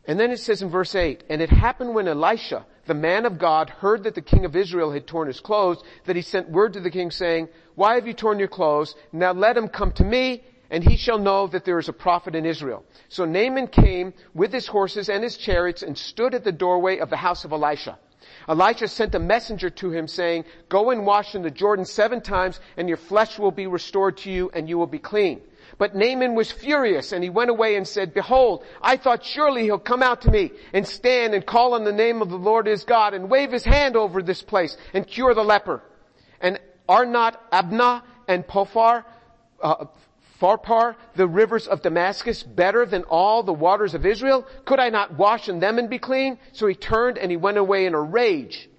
And 0.06 0.17
then 0.17 0.32
it 0.32 0.39
says 0.39 0.62
in 0.62 0.69
verse 0.69 0.95
8, 0.95 1.25
and 1.30 1.41
it 1.41 1.49
happened 1.49 1.93
when 1.93 2.08
Elisha, 2.08 2.65
the 2.86 2.93
man 2.93 3.25
of 3.25 3.38
God, 3.38 3.69
heard 3.69 4.06
that 4.06 4.15
the 4.15 4.21
king 4.21 4.45
of 4.45 4.56
Israel 4.56 4.93
had 4.93 5.08
torn 5.08 5.27
his 5.27 5.41
clothes, 5.41 5.84
that 6.06 6.15
he 6.15 6.21
sent 6.21 6.49
word 6.49 6.71
to 6.73 6.80
the 6.80 6.89
king 6.89 7.12
saying, 7.12 7.49
why 7.75 7.95
have 7.95 8.08
you 8.08 8.13
torn 8.13 8.39
your 8.39 8.47
clothes? 8.47 8.95
Now 9.12 9.34
let 9.34 9.58
him 9.58 9.67
come 9.67 9.91
to 9.93 10.06
me, 10.06 10.45
and 10.71 10.82
he 10.82 10.95
shall 10.95 11.19
know 11.19 11.47
that 11.47 11.65
there 11.65 11.80
is 11.80 11.89
a 11.89 11.93
prophet 11.93 12.34
in 12.34 12.45
Israel. 12.45 12.86
So 13.10 13.25
Naaman 13.25 13.67
came 13.67 14.13
with 14.34 14.53
his 14.53 14.67
horses 14.67 15.10
and 15.10 15.21
his 15.21 15.36
chariots 15.36 15.84
and 15.84 15.97
stood 15.97 16.34
at 16.34 16.45
the 16.45 16.53
doorway 16.53 16.99
of 16.99 17.10
the 17.10 17.17
house 17.17 17.43
of 17.43 17.51
Elisha. 17.51 17.99
Elisha 18.47 18.88
sent 18.88 19.15
a 19.15 19.19
messenger 19.19 19.69
to 19.69 19.91
him 19.91 20.07
saying, 20.07 20.45
go 20.69 20.91
and 20.91 21.05
wash 21.05 21.36
in 21.36 21.41
the 21.41 21.51
Jordan 21.51 21.86
seven 21.86 22.21
times 22.21 22.60
and 22.77 22.88
your 22.88 22.97
flesh 22.97 23.38
will 23.38 23.51
be 23.51 23.67
restored 23.67 24.17
to 24.17 24.31
you 24.31 24.49
and 24.53 24.69
you 24.69 24.77
will 24.77 24.88
be 24.88 24.99
clean. 24.99 25.41
But 25.77 25.95
Naaman 25.95 26.33
was 26.33 26.51
furious 26.51 27.12
and 27.12 27.23
he 27.23 27.29
went 27.29 27.49
away 27.49 27.75
and 27.75 27.88
said, 27.88 28.13
behold, 28.13 28.63
I 28.81 28.97
thought 28.97 29.25
surely 29.25 29.63
he'll 29.63 29.79
come 29.79 30.01
out 30.01 30.21
to 30.21 30.31
me 30.31 30.51
and 30.73 30.88
stand 30.88 31.33
and 31.33 31.45
call 31.45 31.73
on 31.73 31.83
the 31.83 31.91
name 31.91 32.21
of 32.21 32.29
the 32.29 32.38
Lord 32.38 32.67
his 32.67 32.83
God 32.83 33.13
and 33.13 33.29
wave 33.29 33.51
his 33.51 33.65
hand 33.65 33.95
over 33.95 34.21
this 34.21 34.41
place 34.41 34.77
and 34.93 35.05
cure 35.05 35.33
the 35.33 35.43
leper. 35.43 35.83
And 36.39 36.60
are 36.88 37.05
not 37.05 37.41
Abana 37.51 38.03
and 38.27 38.45
Phophar, 38.45 39.05
uh, 39.62 39.86
Pharpar, 40.39 40.95
the 41.15 41.28
rivers 41.28 41.67
of 41.67 41.82
Damascus, 41.82 42.43
better 42.43 42.86
than 42.86 43.04
all 43.04 43.43
the 43.43 43.54
waters 43.54 43.93
of 43.93 44.06
Israel? 44.06 44.45
Could 44.65 44.80
I 44.80 44.89
not 44.89 45.17
wash 45.17 45.50
in 45.50 45.60
them 45.60 45.80
and 45.80 45.89
be 45.89 46.00
clean? 46.00 46.38
So 46.52 46.67
he 46.67 46.76
turned 46.76 47.17
and 47.17 47.32
he 47.32 47.38
went 47.38 47.58
away 47.58 47.86
in 47.86 47.93
a 47.93 48.02
rage. 48.02 48.69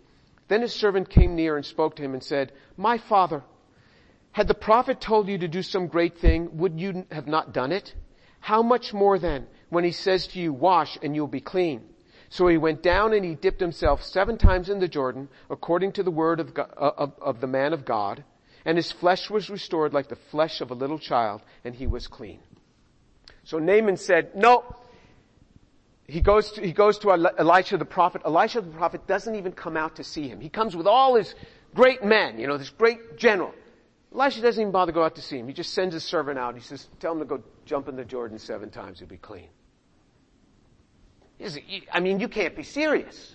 Then 0.49 0.63
his 0.63 0.73
servant 0.73 1.11
came 1.11 1.35
near 1.35 1.57
and 1.57 1.67
spoke 1.67 1.97
to 1.97 2.03
him 2.03 2.15
and 2.15 2.23
said, 2.23 2.53
My 2.77 2.99
father, 2.99 3.43
had 4.33 4.47
the 4.47 4.55
prophet 4.55 5.01
told 5.01 5.29
you 5.29 5.39
to 5.39 5.49
do 5.49 5.63
some 5.63 5.89
great 5.89 6.19
thing, 6.19 6.59
would 6.59 6.79
you 6.79 7.05
have 7.11 7.27
not 7.27 7.53
done 7.53 7.73
it? 7.73 7.95
How 8.41 8.63
much 8.63 8.95
more 8.95 9.19
then 9.19 9.47
when 9.69 9.85
he 9.85 9.91
says 9.91 10.29
to 10.29 10.39
you, 10.39 10.53
wash 10.53 10.97
and 11.03 11.15
you'll 11.15 11.27
be 11.27 11.41
clean? 11.41 11.83
So 12.31 12.47
he 12.47 12.57
went 12.57 12.83
down 12.83 13.15
and 13.15 13.25
he 13.25 13.35
dipped 13.35 13.61
himself 13.61 14.05
seven 14.05 14.39
times 14.39 14.69
in 14.69 14.81
the 14.81 14.89
Jordan, 14.89 15.29
according 15.51 15.93
to 15.93 16.03
the 16.03 16.11
word 16.11 16.41
of, 16.41 16.55
God, 16.55 16.71
of, 16.77 17.15
of 17.21 17.41
the 17.41 17.47
man 17.47 17.73
of 17.73 17.85
God, 17.85 18.23
and 18.69 18.77
his 18.77 18.93
flesh 18.93 19.31
was 19.31 19.49
restored 19.49 19.95
like 19.95 20.09
the 20.09 20.17
flesh 20.31 20.61
of 20.61 20.71
a 20.71 20.75
little 20.75 20.99
child, 20.99 21.41
and 21.65 21.75
he 21.75 21.87
was 21.87 22.07
clean. 22.07 22.39
So 23.45 23.59
Naaman 23.59 23.97
said, 23.97 24.37
no. 24.37 24.63
He 26.07 26.21
goes 26.21 26.53
to, 26.53 26.61
he 26.61 26.75
goes 26.75 26.99
to 26.99 27.11
Elisha 27.11 27.79
the 27.79 27.87
prophet. 27.87 28.21
Elisha 28.27 28.61
the 28.61 28.71
prophet 28.71 29.07
doesn't 29.07 29.35
even 29.37 29.53
come 29.53 29.79
out 29.79 29.97
to 29.97 30.05
see 30.05 30.29
him. 30.29 30.39
He 30.39 30.51
comes 30.51 30.77
with 30.77 30.87
all 30.87 31.15
his 31.15 31.35
great 31.75 32.05
men, 32.05 32.39
you 32.39 32.47
know, 32.47 32.59
this 32.59 32.69
great 32.69 33.17
general. 33.17 33.55
Elisha 34.15 34.43
doesn't 34.43 34.61
even 34.61 34.71
bother 34.71 34.93
to 34.93 34.95
go 34.95 35.03
out 35.03 35.15
to 35.15 35.23
see 35.23 35.39
him. 35.39 35.49
He 35.49 35.55
just 35.55 35.73
sends 35.73 35.95
his 35.95 36.05
servant 36.05 36.39
out. 36.39 36.55
He 36.55 36.61
says, 36.61 36.89
tell 37.01 37.13
him 37.13 37.21
to 37.21 37.25
go 37.25 37.43
jump 37.65 37.89
in 37.89 37.97
the 37.97 38.05
Jordan 38.05 38.39
seven 38.39 38.69
times. 38.69 38.99
He'll 38.99 39.09
be 39.09 39.17
clean. 39.17 39.49
I 41.91 42.01
mean, 42.01 42.21
you 42.21 42.29
can't 42.29 42.55
be 42.55 42.65
serious. 42.65 43.35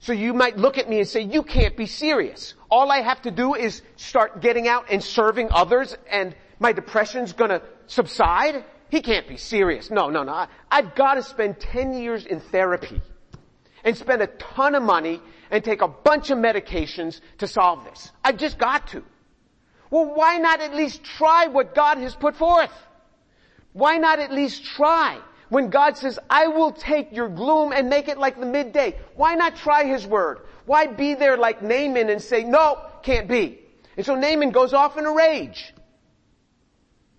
So 0.00 0.14
you 0.14 0.32
might 0.32 0.56
look 0.56 0.78
at 0.78 0.88
me 0.88 0.98
and 0.98 1.08
say, 1.08 1.20
you 1.20 1.42
can't 1.42 1.76
be 1.76 1.86
serious. 1.86 2.54
All 2.70 2.90
I 2.90 3.02
have 3.02 3.20
to 3.22 3.30
do 3.30 3.54
is 3.54 3.82
start 3.96 4.40
getting 4.40 4.66
out 4.66 4.86
and 4.90 5.04
serving 5.04 5.48
others 5.50 5.96
and 6.10 6.34
my 6.58 6.72
depression's 6.72 7.34
gonna 7.34 7.60
subside? 7.86 8.64
He 8.88 9.02
can't 9.02 9.28
be 9.28 9.36
serious. 9.36 9.90
No, 9.90 10.08
no, 10.08 10.22
no. 10.22 10.46
I've 10.70 10.94
gotta 10.94 11.22
spend 11.22 11.60
10 11.60 11.94
years 11.94 12.24
in 12.24 12.40
therapy 12.40 13.02
and 13.84 13.94
spend 13.96 14.22
a 14.22 14.26
ton 14.26 14.74
of 14.74 14.82
money 14.82 15.20
and 15.50 15.62
take 15.62 15.82
a 15.82 15.88
bunch 15.88 16.30
of 16.30 16.38
medications 16.38 17.20
to 17.38 17.46
solve 17.46 17.84
this. 17.84 18.10
I've 18.24 18.38
just 18.38 18.58
got 18.58 18.88
to. 18.88 19.04
Well, 19.90 20.14
why 20.14 20.38
not 20.38 20.60
at 20.60 20.74
least 20.74 21.04
try 21.04 21.48
what 21.48 21.74
God 21.74 21.98
has 21.98 22.14
put 22.14 22.36
forth? 22.36 22.72
Why 23.72 23.98
not 23.98 24.18
at 24.18 24.32
least 24.32 24.64
try? 24.64 25.20
When 25.50 25.68
God 25.68 25.98
says, 25.98 26.18
I 26.30 26.46
will 26.46 26.72
take 26.72 27.12
your 27.12 27.28
gloom 27.28 27.72
and 27.72 27.90
make 27.90 28.08
it 28.08 28.18
like 28.18 28.38
the 28.38 28.46
midday. 28.46 28.96
Why 29.16 29.34
not 29.34 29.56
try 29.56 29.84
His 29.84 30.06
word? 30.06 30.38
Why 30.64 30.86
be 30.86 31.14
there 31.14 31.36
like 31.36 31.60
Naaman 31.60 32.08
and 32.08 32.22
say, 32.22 32.44
no, 32.44 32.80
can't 33.02 33.28
be. 33.28 33.58
And 33.96 34.06
so 34.06 34.14
Naaman 34.14 34.50
goes 34.50 34.72
off 34.72 34.96
in 34.96 35.04
a 35.04 35.12
rage. 35.12 35.74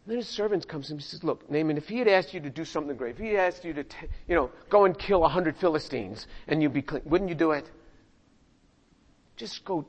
And 0.05 0.11
then 0.13 0.17
his 0.17 0.29
servant 0.29 0.67
comes 0.67 0.89
and 0.89 0.99
he 0.99 1.05
says, 1.05 1.23
look, 1.23 1.51
Naaman, 1.51 1.77
if 1.77 1.89
he 1.89 1.99
had 1.99 2.07
asked 2.07 2.33
you 2.33 2.39
to 2.39 2.49
do 2.49 2.63
something 2.63 2.95
great, 2.95 3.15
if 3.15 3.17
he 3.17 3.33
had 3.33 3.53
asked 3.53 3.65
you 3.65 3.73
to, 3.73 3.83
t- 3.83 4.07
you 4.27 4.35
know, 4.35 4.49
go 4.69 4.85
and 4.85 4.97
kill 4.97 5.25
a 5.25 5.29
hundred 5.29 5.57
Philistines 5.57 6.25
and 6.47 6.63
you'd 6.63 6.73
be 6.73 6.81
clean, 6.81 7.03
wouldn't 7.05 7.29
you 7.29 7.35
do 7.35 7.51
it? 7.51 7.69
Just 9.35 9.65
go, 9.65 9.85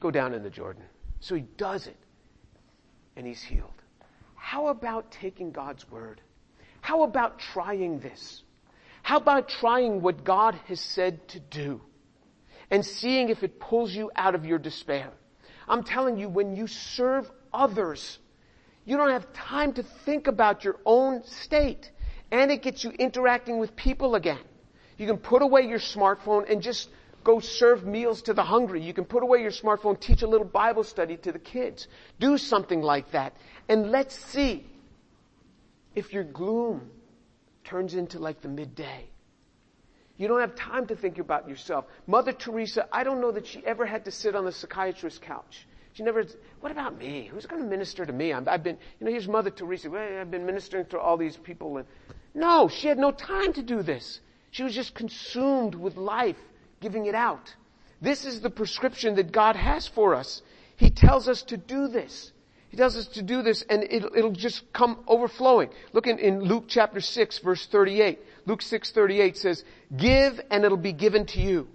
go 0.00 0.10
down 0.10 0.34
in 0.34 0.42
the 0.42 0.50
Jordan. 0.50 0.82
So 1.20 1.36
he 1.36 1.44
does 1.56 1.86
it. 1.86 1.96
And 3.16 3.26
he's 3.26 3.42
healed. 3.42 3.70
How 4.34 4.66
about 4.66 5.12
taking 5.12 5.52
God's 5.52 5.88
word? 5.90 6.20
How 6.86 7.02
about 7.02 7.40
trying 7.40 7.98
this? 7.98 8.44
How 9.02 9.16
about 9.16 9.48
trying 9.48 10.02
what 10.02 10.22
God 10.22 10.54
has 10.68 10.78
said 10.78 11.26
to 11.30 11.40
do 11.40 11.80
and 12.70 12.86
seeing 12.86 13.28
if 13.28 13.42
it 13.42 13.58
pulls 13.58 13.92
you 13.92 14.12
out 14.14 14.36
of 14.36 14.46
your 14.46 14.60
despair? 14.60 15.10
I'm 15.68 15.82
telling 15.82 16.16
you, 16.16 16.28
when 16.28 16.54
you 16.54 16.68
serve 16.68 17.28
others, 17.52 18.20
you 18.84 18.96
don't 18.96 19.10
have 19.10 19.32
time 19.32 19.72
to 19.72 19.82
think 19.82 20.28
about 20.28 20.62
your 20.62 20.76
own 20.86 21.24
state. 21.24 21.90
And 22.30 22.52
it 22.52 22.62
gets 22.62 22.84
you 22.84 22.90
interacting 22.90 23.58
with 23.58 23.74
people 23.74 24.14
again. 24.14 24.44
You 24.96 25.08
can 25.08 25.16
put 25.16 25.42
away 25.42 25.62
your 25.62 25.80
smartphone 25.80 26.48
and 26.48 26.62
just 26.62 26.88
go 27.24 27.40
serve 27.40 27.84
meals 27.84 28.22
to 28.22 28.32
the 28.32 28.44
hungry. 28.44 28.80
You 28.80 28.94
can 28.94 29.06
put 29.06 29.24
away 29.24 29.42
your 29.42 29.50
smartphone, 29.50 29.98
teach 29.98 30.22
a 30.22 30.28
little 30.28 30.46
Bible 30.46 30.84
study 30.84 31.16
to 31.16 31.32
the 31.32 31.40
kids. 31.40 31.88
Do 32.20 32.38
something 32.38 32.80
like 32.80 33.10
that. 33.10 33.36
And 33.68 33.90
let's 33.90 34.14
see 34.14 34.66
if 35.96 36.12
your 36.12 36.22
gloom 36.22 36.90
turns 37.64 37.94
into 37.94 38.20
like 38.20 38.40
the 38.42 38.48
midday. 38.48 39.08
You 40.18 40.28
don't 40.28 40.40
have 40.40 40.54
time 40.54 40.86
to 40.86 40.96
think 40.96 41.18
about 41.18 41.48
yourself. 41.48 41.86
Mother 42.06 42.32
Teresa, 42.32 42.86
I 42.92 43.02
don't 43.02 43.20
know 43.20 43.32
that 43.32 43.46
she 43.46 43.64
ever 43.66 43.84
had 43.84 44.04
to 44.04 44.10
sit 44.10 44.36
on 44.36 44.44
the 44.44 44.52
psychiatrist's 44.52 45.18
couch. 45.18 45.66
She 45.92 46.02
never, 46.02 46.24
what 46.60 46.72
about 46.72 46.98
me? 46.98 47.28
Who's 47.32 47.46
going 47.46 47.62
to 47.62 47.68
minister 47.68 48.06
to 48.06 48.12
me? 48.12 48.32
I've 48.32 48.62
been, 48.62 48.78
you 49.00 49.06
know, 49.06 49.10
here's 49.10 49.28
Mother 49.28 49.50
Teresa. 49.50 49.90
I've 50.20 50.30
been 50.30 50.46
ministering 50.46 50.86
to 50.86 50.98
all 50.98 51.16
these 51.16 51.36
people. 51.36 51.78
And 51.78 51.86
no, 52.34 52.68
she 52.68 52.86
had 52.86 52.98
no 52.98 53.10
time 53.10 53.52
to 53.54 53.62
do 53.62 53.82
this. 53.82 54.20
She 54.50 54.62
was 54.62 54.74
just 54.74 54.94
consumed 54.94 55.74
with 55.74 55.96
life, 55.96 56.36
giving 56.80 57.06
it 57.06 57.14
out. 57.14 57.54
This 58.00 58.24
is 58.26 58.40
the 58.40 58.50
prescription 58.50 59.16
that 59.16 59.32
God 59.32 59.56
has 59.56 59.86
for 59.86 60.14
us. 60.14 60.42
He 60.76 60.90
tells 60.90 61.28
us 61.28 61.42
to 61.44 61.56
do 61.56 61.88
this. 61.88 62.32
He 62.76 62.78
tells 62.78 62.96
us 62.98 63.06
to 63.06 63.22
do 63.22 63.40
this 63.40 63.64
and 63.70 63.84
it'll, 63.84 64.14
it'll 64.14 64.32
just 64.32 64.70
come 64.74 64.98
overflowing. 65.06 65.70
Look 65.94 66.06
in, 66.06 66.18
in 66.18 66.40
Luke 66.42 66.64
chapter 66.68 67.00
6 67.00 67.38
verse 67.38 67.64
38. 67.64 68.18
Luke 68.44 68.60
6 68.60 68.90
38 68.90 69.38
says, 69.38 69.64
give 69.96 70.38
and 70.50 70.62
it'll 70.62 70.76
be 70.76 70.92
given 70.92 71.24
to 71.24 71.40
you. 71.40 71.68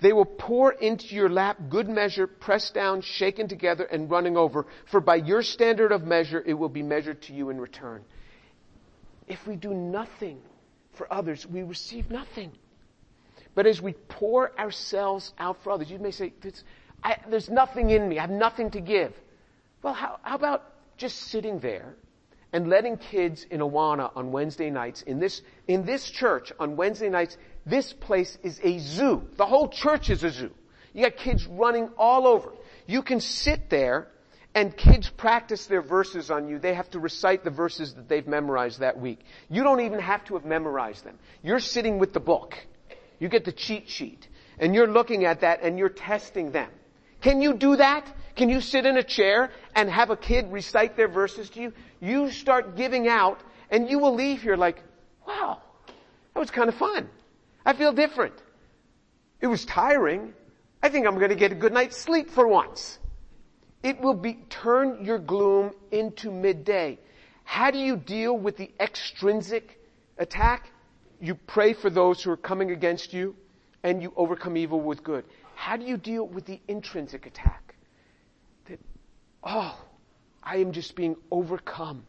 They 0.00 0.14
will 0.14 0.24
pour 0.24 0.72
into 0.72 1.14
your 1.14 1.28
lap 1.28 1.58
good 1.68 1.86
measure, 1.86 2.26
pressed 2.26 2.72
down, 2.72 3.02
shaken 3.02 3.46
together, 3.46 3.84
and 3.84 4.10
running 4.10 4.38
over. 4.38 4.64
For 4.90 5.02
by 5.02 5.16
your 5.16 5.42
standard 5.42 5.92
of 5.92 6.04
measure, 6.04 6.42
it 6.46 6.54
will 6.54 6.70
be 6.70 6.82
measured 6.82 7.20
to 7.24 7.34
you 7.34 7.50
in 7.50 7.60
return. 7.60 8.02
If 9.28 9.46
we 9.46 9.56
do 9.56 9.74
nothing 9.74 10.40
for 10.94 11.12
others, 11.12 11.46
we 11.46 11.62
receive 11.62 12.10
nothing. 12.10 12.52
But 13.54 13.66
as 13.66 13.82
we 13.82 13.92
pour 13.92 14.58
ourselves 14.58 15.34
out 15.36 15.62
for 15.62 15.72
others, 15.72 15.90
you 15.90 15.98
may 15.98 16.10
say, 16.10 16.32
there's 17.28 17.50
nothing 17.50 17.90
in 17.90 18.08
me. 18.08 18.18
I 18.18 18.22
have 18.22 18.30
nothing 18.30 18.70
to 18.70 18.80
give. 18.80 19.12
Well, 19.82 19.94
how, 19.94 20.18
how 20.22 20.36
about 20.36 20.64
just 20.96 21.18
sitting 21.18 21.58
there 21.58 21.94
and 22.52 22.68
letting 22.68 22.96
kids 22.96 23.46
in 23.50 23.60
Awana 23.60 24.10
on 24.14 24.30
Wednesday 24.30 24.70
nights, 24.70 25.02
in 25.02 25.18
this, 25.18 25.42
in 25.66 25.84
this 25.84 26.08
church 26.08 26.52
on 26.58 26.76
Wednesday 26.76 27.08
nights, 27.08 27.36
this 27.66 27.92
place 27.92 28.38
is 28.42 28.60
a 28.62 28.78
zoo. 28.78 29.26
The 29.36 29.46
whole 29.46 29.68
church 29.68 30.10
is 30.10 30.22
a 30.22 30.30
zoo. 30.30 30.50
You 30.92 31.04
got 31.04 31.16
kids 31.16 31.46
running 31.46 31.88
all 31.96 32.26
over. 32.26 32.52
You 32.86 33.02
can 33.02 33.20
sit 33.20 33.70
there 33.70 34.08
and 34.54 34.76
kids 34.76 35.08
practice 35.08 35.66
their 35.66 35.80
verses 35.80 36.30
on 36.30 36.48
you. 36.48 36.58
They 36.58 36.74
have 36.74 36.90
to 36.90 37.00
recite 37.00 37.42
the 37.42 37.50
verses 37.50 37.94
that 37.94 38.08
they've 38.08 38.26
memorized 38.26 38.80
that 38.80 39.00
week. 39.00 39.20
You 39.48 39.62
don't 39.62 39.80
even 39.80 39.98
have 39.98 40.24
to 40.26 40.34
have 40.34 40.44
memorized 40.44 41.04
them. 41.04 41.18
You're 41.42 41.60
sitting 41.60 41.98
with 41.98 42.12
the 42.12 42.20
book. 42.20 42.54
You 43.18 43.28
get 43.28 43.44
the 43.44 43.52
cheat 43.52 43.88
sheet 43.88 44.28
and 44.58 44.74
you're 44.74 44.90
looking 44.90 45.24
at 45.24 45.40
that 45.40 45.62
and 45.62 45.78
you're 45.78 45.88
testing 45.88 46.50
them. 46.50 46.70
Can 47.22 47.40
you 47.40 47.54
do 47.54 47.76
that? 47.76 48.06
Can 48.36 48.48
you 48.48 48.60
sit 48.60 48.86
in 48.86 48.96
a 48.96 49.02
chair 49.02 49.50
and 49.74 49.90
have 49.90 50.10
a 50.10 50.16
kid 50.16 50.50
recite 50.50 50.96
their 50.96 51.08
verses 51.08 51.50
to 51.50 51.60
you? 51.60 51.72
You 52.00 52.30
start 52.30 52.76
giving 52.76 53.08
out 53.08 53.40
and 53.70 53.88
you 53.88 53.98
will 53.98 54.14
leave 54.14 54.42
here 54.42 54.56
like, 54.56 54.82
wow, 55.26 55.60
that 55.86 56.40
was 56.40 56.50
kind 56.50 56.68
of 56.68 56.74
fun. 56.74 57.08
I 57.64 57.74
feel 57.74 57.92
different. 57.92 58.34
It 59.40 59.46
was 59.46 59.64
tiring. 59.64 60.32
I 60.82 60.88
think 60.88 61.06
I'm 61.06 61.16
going 61.16 61.30
to 61.30 61.36
get 61.36 61.52
a 61.52 61.54
good 61.54 61.72
night's 61.72 61.96
sleep 61.96 62.30
for 62.30 62.46
once. 62.46 62.98
It 63.82 64.00
will 64.00 64.14
be, 64.14 64.34
turn 64.48 65.04
your 65.04 65.18
gloom 65.18 65.72
into 65.90 66.30
midday. 66.30 66.98
How 67.44 67.70
do 67.70 67.78
you 67.78 67.96
deal 67.96 68.36
with 68.36 68.56
the 68.56 68.70
extrinsic 68.80 69.80
attack? 70.18 70.70
You 71.20 71.34
pray 71.34 71.72
for 71.72 71.90
those 71.90 72.22
who 72.22 72.30
are 72.30 72.36
coming 72.36 72.70
against 72.70 73.12
you 73.12 73.36
and 73.82 74.02
you 74.02 74.12
overcome 74.16 74.56
evil 74.56 74.80
with 74.80 75.02
good. 75.02 75.24
How 75.54 75.76
do 75.76 75.84
you 75.84 75.96
deal 75.96 76.26
with 76.26 76.46
the 76.46 76.60
intrinsic 76.68 77.26
attack? 77.26 77.61
Oh, 79.42 79.78
I 80.42 80.58
am 80.58 80.72
just 80.72 80.94
being 80.96 81.16
overcome. 81.30 82.04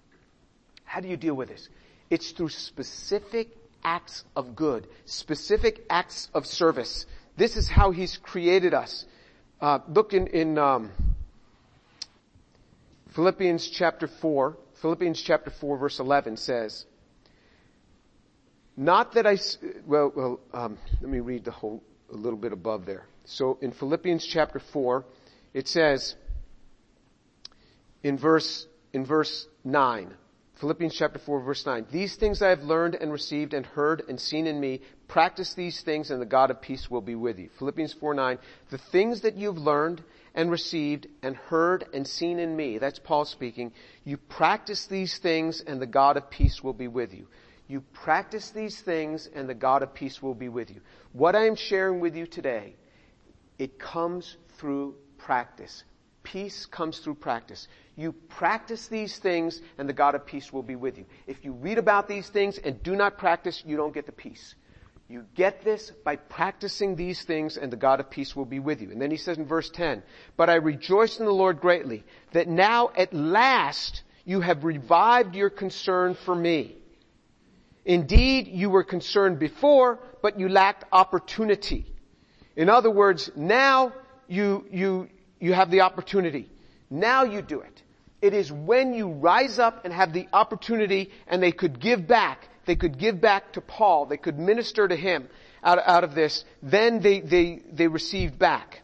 How 0.83 0.99
do 0.99 1.07
you 1.07 1.17
deal 1.17 1.33
with 1.33 1.49
this? 1.49 1.69
It's 2.09 2.31
through 2.31 2.49
specific 2.49 3.49
acts 3.83 4.23
of 4.35 4.55
good, 4.55 4.87
specific 5.05 5.83
acts 5.89 6.29
of 6.33 6.45
service. 6.45 7.05
This 7.37 7.57
is 7.57 7.67
how 7.67 7.91
He's 7.91 8.17
created 8.17 8.73
us. 8.73 9.05
Uh, 9.59 9.79
look 9.87 10.13
in, 10.13 10.27
in 10.27 10.57
um, 10.57 10.91
Philippians 13.15 13.69
chapter 13.69 14.07
4. 14.07 14.57
Philippians 14.81 15.21
chapter 15.21 15.49
4 15.49 15.77
verse 15.77 15.99
11 15.99 16.37
says, 16.37 16.85
not 18.75 19.13
that 19.13 19.27
I, 19.27 19.37
well, 19.85 20.11
well, 20.15 20.39
um, 20.51 20.77
let 20.99 21.09
me 21.09 21.19
read 21.19 21.45
the 21.45 21.51
whole, 21.51 21.83
a 22.11 22.15
little 22.15 22.39
bit 22.39 22.53
above 22.53 22.85
there. 22.85 23.05
So 23.25 23.57
in 23.61 23.71
Philippians 23.71 24.25
chapter 24.25 24.59
4, 24.59 25.05
it 25.53 25.67
says, 25.67 26.15
in 28.03 28.17
verse, 28.17 28.67
in 28.93 29.05
verse 29.05 29.47
9, 29.63 30.13
Philippians 30.63 30.95
chapter 30.95 31.19
4 31.19 31.41
verse 31.41 31.65
9. 31.65 31.87
These 31.91 32.15
things 32.15 32.41
I 32.41 32.49
have 32.49 32.63
learned 32.63 32.95
and 32.95 33.11
received 33.11 33.53
and 33.53 33.65
heard 33.65 34.03
and 34.07 34.17
seen 34.17 34.47
in 34.47 34.59
me. 34.59 34.81
Practice 35.09 35.53
these 35.55 35.81
things 35.81 36.09
and 36.09 36.21
the 36.21 36.25
God 36.25 36.51
of 36.51 36.61
peace 36.61 36.89
will 36.89 37.01
be 37.01 37.15
with 37.15 37.37
you. 37.37 37.49
Philippians 37.59 37.93
4 37.93 38.13
9. 38.13 38.37
The 38.69 38.77
things 38.77 39.21
that 39.21 39.35
you've 39.35 39.57
learned 39.57 40.01
and 40.35 40.49
received 40.49 41.07
and 41.21 41.35
heard 41.35 41.85
and 41.93 42.07
seen 42.07 42.39
in 42.39 42.55
me. 42.55 42.77
That's 42.77 42.99
Paul 42.99 43.25
speaking. 43.25 43.73
You 44.05 44.15
practice 44.15 44.87
these 44.87 45.17
things 45.17 45.61
and 45.65 45.81
the 45.81 45.85
God 45.85 46.17
of 46.17 46.29
peace 46.29 46.63
will 46.63 46.73
be 46.73 46.87
with 46.87 47.13
you. 47.13 47.27
You 47.67 47.81
practice 47.81 48.51
these 48.51 48.79
things 48.79 49.27
and 49.35 49.49
the 49.49 49.53
God 49.53 49.83
of 49.83 49.93
peace 49.93 50.21
will 50.21 50.35
be 50.35 50.49
with 50.49 50.69
you. 50.69 50.81
What 51.11 51.35
I 51.35 51.47
am 51.47 51.55
sharing 51.55 51.99
with 51.99 52.15
you 52.15 52.25
today, 52.25 52.75
it 53.57 53.79
comes 53.79 54.37
through 54.59 54.95
practice. 55.17 55.83
Peace 56.23 56.65
comes 56.65 56.99
through 56.99 57.15
practice. 57.15 57.67
You 57.95 58.13
practice 58.13 58.87
these 58.87 59.17
things 59.17 59.61
and 59.77 59.87
the 59.87 59.93
God 59.93 60.15
of 60.15 60.25
peace 60.25 60.51
will 60.51 60.63
be 60.63 60.75
with 60.75 60.97
you. 60.97 61.05
If 61.27 61.43
you 61.43 61.51
read 61.51 61.77
about 61.77 62.07
these 62.07 62.27
things 62.29 62.57
and 62.57 62.81
do 62.81 62.95
not 62.95 63.17
practice, 63.17 63.61
you 63.65 63.77
don't 63.77 63.93
get 63.93 64.05
the 64.05 64.13
peace. 64.13 64.55
You 65.09 65.25
get 65.35 65.63
this 65.63 65.91
by 66.03 66.15
practicing 66.15 66.95
these 66.95 67.21
things 67.23 67.57
and 67.57 67.71
the 67.71 67.77
God 67.77 67.99
of 67.99 68.09
peace 68.09 68.35
will 68.35 68.45
be 68.45 68.59
with 68.59 68.81
you. 68.81 68.89
And 68.89 69.01
then 69.01 69.11
he 69.11 69.17
says 69.17 69.37
in 69.37 69.45
verse 69.45 69.69
10, 69.69 70.01
but 70.37 70.49
I 70.49 70.55
rejoice 70.55 71.19
in 71.19 71.25
the 71.25 71.31
Lord 71.31 71.59
greatly 71.59 72.03
that 72.31 72.47
now 72.47 72.89
at 72.95 73.13
last 73.13 74.01
you 74.25 74.39
have 74.39 74.63
revived 74.63 75.35
your 75.35 75.49
concern 75.49 76.15
for 76.15 76.33
me. 76.33 76.77
Indeed, 77.85 78.47
you 78.47 78.69
were 78.69 78.85
concerned 78.85 79.39
before, 79.39 79.99
but 80.21 80.39
you 80.39 80.47
lacked 80.47 80.85
opportunity. 80.91 81.85
In 82.55 82.69
other 82.69 82.89
words, 82.89 83.29
now 83.35 83.91
you, 84.27 84.65
you, 84.71 85.09
you 85.43 85.51
have 85.51 85.69
the 85.69 85.81
opportunity. 85.81 86.49
Now 86.89 87.25
you 87.25 87.41
do 87.41 87.59
it. 87.59 87.81
It 88.21 88.33
is 88.33 88.49
when 88.49 88.93
you 88.93 89.09
rise 89.09 89.59
up 89.59 89.83
and 89.83 89.93
have 89.93 90.13
the 90.13 90.29
opportunity 90.31 91.11
and 91.27 91.43
they 91.43 91.51
could 91.51 91.81
give 91.81 92.07
back, 92.07 92.47
they 92.65 92.77
could 92.77 92.97
give 92.97 93.19
back 93.19 93.51
to 93.53 93.61
Paul, 93.61 94.05
they 94.05 94.15
could 94.15 94.39
minister 94.39 94.87
to 94.87 94.95
him 94.95 95.27
out, 95.61 95.79
out 95.85 96.05
of 96.05 96.15
this, 96.15 96.45
then 96.61 97.01
they, 97.01 97.19
they, 97.19 97.59
they 97.69 97.89
received 97.89 98.39
back. 98.39 98.83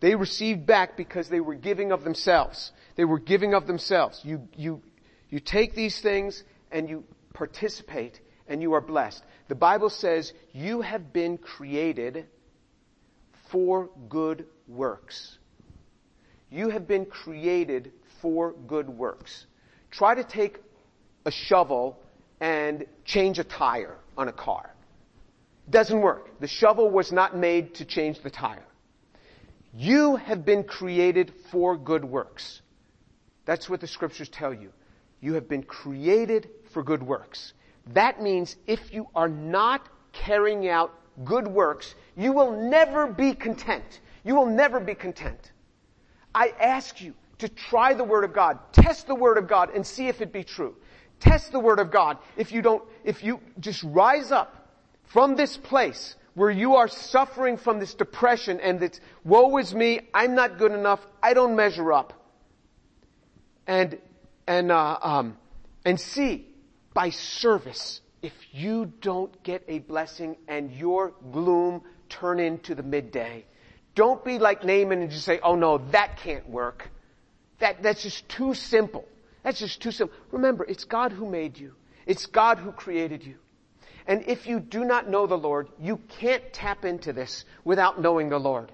They 0.00 0.16
received 0.16 0.66
back 0.66 0.96
because 0.96 1.28
they 1.28 1.38
were 1.38 1.54
giving 1.54 1.92
of 1.92 2.02
themselves. 2.02 2.72
They 2.96 3.04
were 3.04 3.20
giving 3.20 3.54
of 3.54 3.68
themselves. 3.68 4.20
You, 4.24 4.48
you, 4.56 4.82
you 5.30 5.38
take 5.38 5.76
these 5.76 6.00
things 6.00 6.42
and 6.72 6.88
you 6.88 7.04
participate 7.32 8.20
and 8.48 8.60
you 8.60 8.72
are 8.72 8.80
blessed. 8.80 9.22
The 9.46 9.54
Bible 9.54 9.88
says 9.88 10.32
you 10.52 10.80
have 10.80 11.12
been 11.12 11.38
created 11.38 12.26
for 13.52 13.88
good 14.08 14.46
works. 14.66 15.38
You 16.52 16.68
have 16.68 16.86
been 16.86 17.06
created 17.06 17.92
for 18.20 18.52
good 18.66 18.86
works. 18.86 19.46
Try 19.90 20.14
to 20.14 20.22
take 20.22 20.58
a 21.24 21.30
shovel 21.30 21.98
and 22.42 22.84
change 23.06 23.38
a 23.38 23.44
tire 23.44 23.96
on 24.18 24.28
a 24.28 24.32
car. 24.32 24.74
Doesn't 25.70 26.02
work. 26.02 26.38
The 26.40 26.46
shovel 26.46 26.90
was 26.90 27.10
not 27.10 27.34
made 27.34 27.76
to 27.76 27.86
change 27.86 28.20
the 28.22 28.28
tire. 28.28 28.66
You 29.74 30.16
have 30.16 30.44
been 30.44 30.64
created 30.64 31.32
for 31.50 31.74
good 31.74 32.04
works. 32.04 32.60
That's 33.46 33.70
what 33.70 33.80
the 33.80 33.86
scriptures 33.86 34.28
tell 34.28 34.52
you. 34.52 34.72
You 35.22 35.32
have 35.34 35.48
been 35.48 35.62
created 35.62 36.50
for 36.74 36.82
good 36.82 37.02
works. 37.02 37.54
That 37.94 38.20
means 38.20 38.56
if 38.66 38.92
you 38.92 39.08
are 39.14 39.28
not 39.28 39.88
carrying 40.12 40.68
out 40.68 40.92
good 41.24 41.48
works, 41.48 41.94
you 42.14 42.32
will 42.32 42.68
never 42.68 43.06
be 43.06 43.32
content. 43.32 44.00
You 44.22 44.34
will 44.34 44.46
never 44.46 44.80
be 44.80 44.94
content. 44.94 45.52
I 46.34 46.52
ask 46.60 47.00
you 47.00 47.14
to 47.38 47.48
try 47.48 47.94
the 47.94 48.04
Word 48.04 48.24
of 48.24 48.32
God, 48.32 48.58
test 48.72 49.06
the 49.06 49.14
Word 49.14 49.38
of 49.38 49.48
God 49.48 49.70
and 49.74 49.86
see 49.86 50.08
if 50.08 50.20
it 50.20 50.32
be 50.32 50.44
true. 50.44 50.76
Test 51.20 51.52
the 51.52 51.60
Word 51.60 51.78
of 51.78 51.90
God. 51.90 52.18
If 52.36 52.52
you 52.52 52.62
don't, 52.62 52.82
if 53.04 53.22
you 53.22 53.40
just 53.60 53.82
rise 53.82 54.32
up 54.32 54.68
from 55.04 55.36
this 55.36 55.56
place 55.56 56.16
where 56.34 56.50
you 56.50 56.76
are 56.76 56.88
suffering 56.88 57.56
from 57.56 57.78
this 57.78 57.94
depression 57.94 58.60
and 58.60 58.80
this 58.80 59.00
woe 59.24 59.56
is 59.58 59.74
me, 59.74 60.00
I'm 60.14 60.34
not 60.34 60.58
good 60.58 60.72
enough, 60.72 61.00
I 61.22 61.34
don't 61.34 61.54
measure 61.56 61.92
up. 61.92 62.12
And, 63.66 63.98
and, 64.46 64.72
uh, 64.72 64.98
um, 65.02 65.36
and 65.84 66.00
see 66.00 66.46
by 66.94 67.10
service 67.10 68.00
if 68.22 68.32
you 68.52 68.92
don't 69.00 69.42
get 69.42 69.64
a 69.68 69.80
blessing 69.80 70.36
and 70.48 70.72
your 70.72 71.12
gloom 71.32 71.82
turn 72.08 72.40
into 72.40 72.74
the 72.74 72.82
midday. 72.82 73.44
Don't 73.94 74.24
be 74.24 74.38
like 74.38 74.64
Naaman 74.64 75.02
and 75.02 75.10
just 75.10 75.24
say, 75.24 75.38
oh 75.42 75.54
no, 75.54 75.78
that 75.90 76.16
can't 76.16 76.48
work. 76.48 76.90
That, 77.58 77.82
that's 77.82 78.02
just 78.02 78.28
too 78.28 78.54
simple. 78.54 79.06
That's 79.42 79.58
just 79.58 79.82
too 79.82 79.90
simple. 79.90 80.16
Remember, 80.30 80.64
it's 80.64 80.84
God 80.84 81.12
who 81.12 81.28
made 81.28 81.58
you. 81.58 81.74
It's 82.06 82.26
God 82.26 82.58
who 82.58 82.72
created 82.72 83.24
you. 83.24 83.36
And 84.06 84.24
if 84.26 84.46
you 84.46 84.60
do 84.60 84.84
not 84.84 85.08
know 85.08 85.26
the 85.26 85.38
Lord, 85.38 85.68
you 85.80 85.98
can't 86.20 86.42
tap 86.52 86.84
into 86.84 87.12
this 87.12 87.44
without 87.64 88.00
knowing 88.00 88.30
the 88.30 88.38
Lord. 88.38 88.72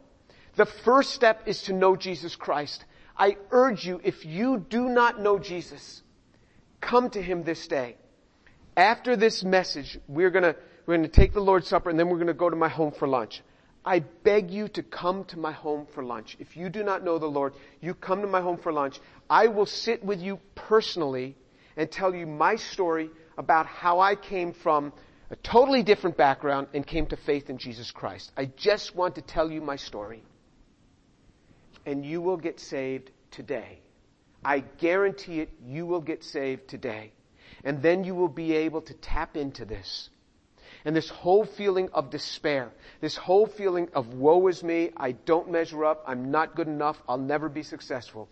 The 0.56 0.66
first 0.66 1.10
step 1.10 1.42
is 1.46 1.62
to 1.62 1.72
know 1.72 1.96
Jesus 1.96 2.34
Christ. 2.34 2.84
I 3.16 3.36
urge 3.50 3.84
you, 3.84 4.00
if 4.02 4.24
you 4.24 4.58
do 4.58 4.88
not 4.88 5.20
know 5.20 5.38
Jesus, 5.38 6.02
come 6.80 7.10
to 7.10 7.20
Him 7.20 7.42
this 7.42 7.66
day. 7.66 7.96
After 8.76 9.16
this 9.16 9.42
message, 9.42 9.98
we're 10.06 10.30
gonna, 10.30 10.54
we're 10.86 10.96
gonna 10.96 11.08
take 11.08 11.32
the 11.32 11.40
Lord's 11.40 11.68
Supper 11.68 11.90
and 11.90 11.98
then 11.98 12.08
we're 12.08 12.18
gonna 12.18 12.32
go 12.32 12.48
to 12.48 12.56
my 12.56 12.68
home 12.68 12.92
for 12.92 13.08
lunch. 13.08 13.42
I 13.84 14.00
beg 14.00 14.50
you 14.50 14.68
to 14.68 14.82
come 14.82 15.24
to 15.26 15.38
my 15.38 15.52
home 15.52 15.86
for 15.94 16.02
lunch. 16.02 16.36
If 16.38 16.56
you 16.56 16.68
do 16.68 16.82
not 16.82 17.04
know 17.04 17.18
the 17.18 17.26
Lord, 17.26 17.54
you 17.80 17.94
come 17.94 18.20
to 18.20 18.26
my 18.26 18.40
home 18.40 18.58
for 18.58 18.72
lunch. 18.72 19.00
I 19.30 19.46
will 19.46 19.66
sit 19.66 20.04
with 20.04 20.20
you 20.20 20.40
personally 20.54 21.36
and 21.76 21.90
tell 21.90 22.14
you 22.14 22.26
my 22.26 22.56
story 22.56 23.10
about 23.36 23.66
how 23.66 24.00
I 24.00 24.16
came 24.16 24.52
from 24.52 24.92
a 25.30 25.36
totally 25.36 25.82
different 25.82 26.16
background 26.16 26.68
and 26.74 26.86
came 26.86 27.06
to 27.06 27.16
faith 27.16 27.50
in 27.50 27.58
Jesus 27.58 27.90
Christ. 27.90 28.32
I 28.36 28.46
just 28.56 28.94
want 28.94 29.14
to 29.14 29.22
tell 29.22 29.50
you 29.50 29.60
my 29.60 29.76
story. 29.76 30.22
And 31.86 32.04
you 32.04 32.20
will 32.20 32.36
get 32.36 32.60
saved 32.60 33.10
today. 33.30 33.80
I 34.44 34.60
guarantee 34.60 35.40
it, 35.40 35.50
you 35.64 35.86
will 35.86 36.00
get 36.00 36.24
saved 36.24 36.68
today. 36.68 37.12
And 37.64 37.82
then 37.82 38.04
you 38.04 38.14
will 38.14 38.28
be 38.28 38.54
able 38.54 38.82
to 38.82 38.94
tap 38.94 39.36
into 39.36 39.64
this. 39.64 40.10
And 40.89 40.97
this 40.97 41.11
whole 41.11 41.45
feeling 41.45 41.91
of 41.93 42.09
despair, 42.09 42.70
this 43.03 43.14
whole 43.14 43.47
feeling 43.47 43.91
of 43.93 44.14
woe 44.14 44.47
is 44.47 44.62
me, 44.62 44.89
I 44.97 45.12
don't 45.12 45.51
measure 45.51 45.84
up, 45.84 46.03
I'm 46.07 46.30
not 46.30 46.57
good 46.57 46.66
enough, 46.66 46.97
I'll 47.07 47.18
never 47.18 47.51
be 47.51 47.62
successful. 47.62 48.26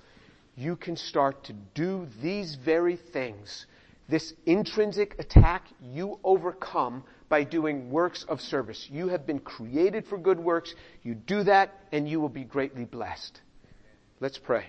You 0.57 0.75
can 0.75 0.97
start 0.97 1.45
to 1.45 1.53
do 1.53 2.07
these 2.23 2.55
very 2.55 2.97
things 2.97 3.67
this 4.09 4.33
intrinsic 4.47 5.17
attack 5.19 5.67
you 5.83 6.19
overcome 6.25 7.05
by 7.29 7.45
doing 7.45 7.91
works 7.91 8.25
of 8.27 8.41
service. 8.41 8.89
You 8.91 9.09
have 9.09 9.27
been 9.27 9.41
created 9.41 10.07
for 10.07 10.17
good 10.17 10.41
works. 10.41 10.75
You 11.03 11.15
do 11.15 11.43
that 11.43 11.75
and 11.93 12.09
you 12.09 12.21
will 12.21 12.31
be 12.31 12.45
greatly 12.45 12.87
blessed. 12.87 13.39
Let's 14.19 14.39
pray. 14.39 14.65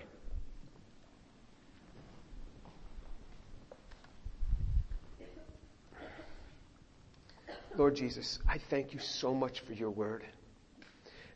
Lord 7.78 7.94
Jesus, 7.94 8.40
I 8.48 8.58
thank 8.70 8.92
you 8.92 8.98
so 8.98 9.32
much 9.32 9.60
for 9.60 9.72
your 9.72 9.90
word. 9.90 10.24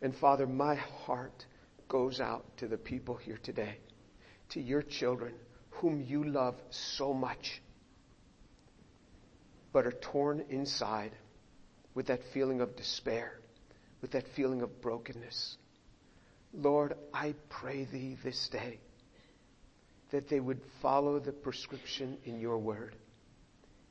And 0.03 0.13
Father, 0.17 0.45
my 0.45 0.75
heart 0.75 1.47
goes 1.89 2.19
out 2.19 2.45
to 2.57 2.67
the 2.67 2.77
people 2.77 3.15
here 3.15 3.39
today, 3.41 3.77
to 4.51 4.61
your 4.61 4.83
children 4.83 5.35
whom 5.71 6.01
you 6.01 6.25
love 6.25 6.57
so 6.71 7.15
much 7.15 7.63
but 9.73 9.87
are 9.87 9.93
torn 9.93 10.45
inside 10.51 11.13
with 11.95 12.09
that 12.09 12.21
feeling 12.35 12.61
of 12.61 12.75
despair, 12.77 13.39
with 14.01 14.11
that 14.11 14.27
feeling 14.35 14.63
of 14.63 14.83
brokenness. 14.83 15.57
Lord, 16.53 16.95
I 17.15 17.35
pray 17.49 17.85
thee 17.85 18.19
this 18.25 18.49
day 18.49 18.81
that 20.11 20.29
they 20.29 20.41
would 20.41 20.61
follow 20.83 21.21
the 21.21 21.33
prescription 21.33 22.19
in 22.25 22.41
your 22.41 22.59
word 22.59 22.97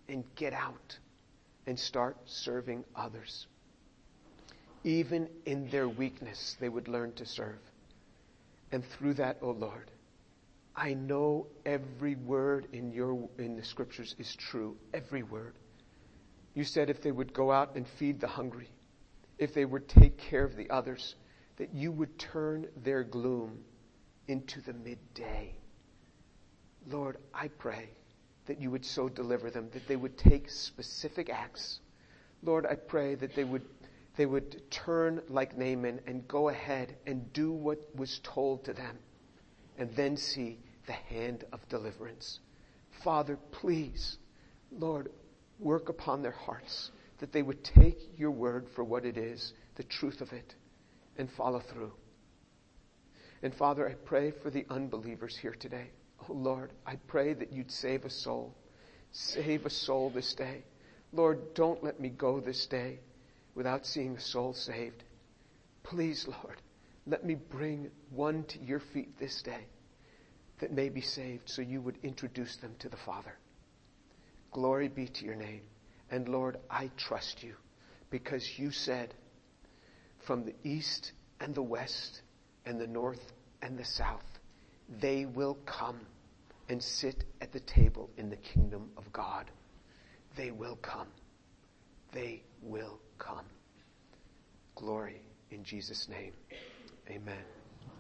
and 0.10 0.26
get 0.36 0.54
out 0.54 0.98
and 1.68 1.78
start 1.78 2.18
serving 2.26 2.84
others. 2.96 3.48
Even 4.84 5.30
in 5.46 5.70
their 5.70 5.88
weakness, 5.88 6.58
they 6.60 6.70
would 6.70 6.88
learn 6.88 7.14
to 7.14 7.26
serve. 7.26 7.60
And 8.72 8.84
through 8.84 9.16
that, 9.16 9.38
O 9.42 9.50
oh 9.50 9.52
Lord, 9.52 9.92
I 10.76 10.94
know 10.94 11.48
every 11.66 12.16
word 12.16 12.68
in 12.72 12.92
your 12.92 13.30
in 13.38 13.56
the 13.58 13.64
scriptures 13.64 14.16
is 14.18 14.36
true. 14.36 14.78
Every 14.94 15.22
word. 15.22 15.54
You 16.54 16.64
said 16.64 16.90
if 16.90 17.02
they 17.02 17.12
would 17.12 17.34
go 17.34 17.52
out 17.52 17.76
and 17.76 17.86
feed 17.88 18.20
the 18.20 18.28
hungry, 18.28 18.70
if 19.38 19.54
they 19.54 19.66
would 19.66 19.88
take 19.88 20.18
care 20.18 20.44
of 20.44 20.56
the 20.56 20.70
others, 20.70 21.16
that 21.58 21.74
you 21.74 21.92
would 21.92 22.18
turn 22.18 22.68
their 22.84 23.04
gloom 23.04 23.64
into 24.28 24.62
the 24.62 24.74
midday. 24.74 25.54
Lord, 26.88 27.18
I 27.34 27.50
pray 27.50 27.90
that 28.48 28.60
you 28.60 28.72
would 28.72 28.86
so 28.86 29.10
deliver 29.10 29.50
them, 29.52 29.70
that 29.74 29.88
they 29.88 29.96
would 29.96 30.18
take 30.18 30.50
specific 30.50 31.30
acts. 31.30 31.80
Lord, 32.44 32.66
I 32.66 32.76
pray 32.76 33.16
that 33.16 33.36
they 33.36 33.44
would, 33.44 33.64
they 34.18 34.26
would 34.26 34.62
turn 34.72 35.22
like 35.30 35.58
Naaman 35.58 36.02
and 36.08 36.28
go 36.28 36.50
ahead 36.50 36.96
and 37.06 37.32
do 37.34 37.52
what 37.52 37.80
was 37.96 38.20
told 38.24 38.66
to 38.66 38.74
them 38.74 38.98
and 39.78 39.90
then 39.96 40.18
see 40.18 40.60
the 40.88 40.94
hand 40.94 41.46
of 41.52 41.60
deliverance. 41.70 42.40
Father, 43.04 43.38
please, 43.52 44.18
Lord, 44.72 45.12
work 45.60 45.90
upon 45.90 46.22
their 46.22 46.32
hearts, 46.32 46.92
that 47.20 47.32
they 47.32 47.42
would 47.42 47.64
take 47.64 47.98
your 48.18 48.32
word 48.32 48.68
for 48.76 48.84
what 48.84 49.06
it 49.06 49.18
is, 49.18 49.54
the 49.76 49.84
truth 49.84 50.22
of 50.22 50.32
it, 50.34 50.56
and 51.18 51.30
follow 51.32 51.62
through. 51.72 51.94
And 53.44 53.54
Father, 53.56 53.88
I 53.88 53.94
pray 53.94 54.32
for 54.44 54.50
the 54.50 54.66
unbelievers 54.70 55.38
here 55.38 55.56
today. 55.60 55.92
Oh 56.30 56.34
Lord, 56.34 56.72
I 56.86 56.96
pray 57.08 57.34
that 57.34 57.52
you'd 57.52 57.72
save 57.72 58.06
a 58.06 58.10
soul. 58.10 58.54
Save 59.12 59.66
a 59.66 59.70
soul 59.70 60.10
this 60.10 60.34
day. 60.34 60.64
Lord, 61.12 61.54
don't 61.54 61.84
let 61.84 62.00
me 62.00 62.10
go 62.10 62.40
this 62.40 62.66
day 62.68 63.00
without 63.56 63.86
seeing 63.86 64.16
a 64.16 64.22
soul 64.22 64.54
saved. 64.54 65.04
Please, 65.84 66.26
Lord, 66.28 66.62
let 67.06 67.26
me 67.26 67.36
bring 67.36 67.90
one 68.12 68.44
to 68.46 68.60
your 68.60 68.80
feet 68.80 69.18
this 69.20 69.42
day 69.42 69.66
that 70.60 70.72
may 70.72 70.90
be 70.90 71.02
saved 71.02 71.50
so 71.50 71.62
you 71.62 71.82
would 71.82 71.98
introduce 72.04 72.56
them 72.58 72.76
to 72.80 72.90
the 72.90 72.98
Father. 72.98 73.34
Glory 74.52 74.88
be 74.88 75.08
to 75.08 75.26
your 75.26 75.36
name. 75.36 75.62
And 76.12 76.30
Lord, 76.30 76.58
I 76.70 76.92
trust 76.98 77.42
you 77.42 77.56
because 78.10 78.48
you 78.58 78.72
said, 78.72 79.14
from 80.28 80.46
the 80.46 80.54
east 80.64 81.14
and 81.40 81.56
the 81.56 81.64
west 81.64 82.22
and 82.66 82.80
the 82.80 82.88
north 82.88 83.34
and 83.62 83.78
the 83.78 83.86
south, 83.86 84.24
they 85.02 85.26
will 85.26 85.58
come 85.66 86.00
and 86.72 86.82
sit 86.82 87.26
at 87.42 87.52
the 87.52 87.60
table 87.60 88.10
in 88.16 88.30
the 88.30 88.38
kingdom 88.38 88.90
of 88.96 89.12
God. 89.12 89.52
They 90.38 90.52
will 90.52 90.78
come. 90.78 91.10
They 92.14 92.44
will 92.62 92.98
come. 93.20 93.46
Glory 94.76 95.22
in 95.50 95.66
Jesus' 95.66 96.08
name. 96.10 96.32
Amen. 97.10 97.61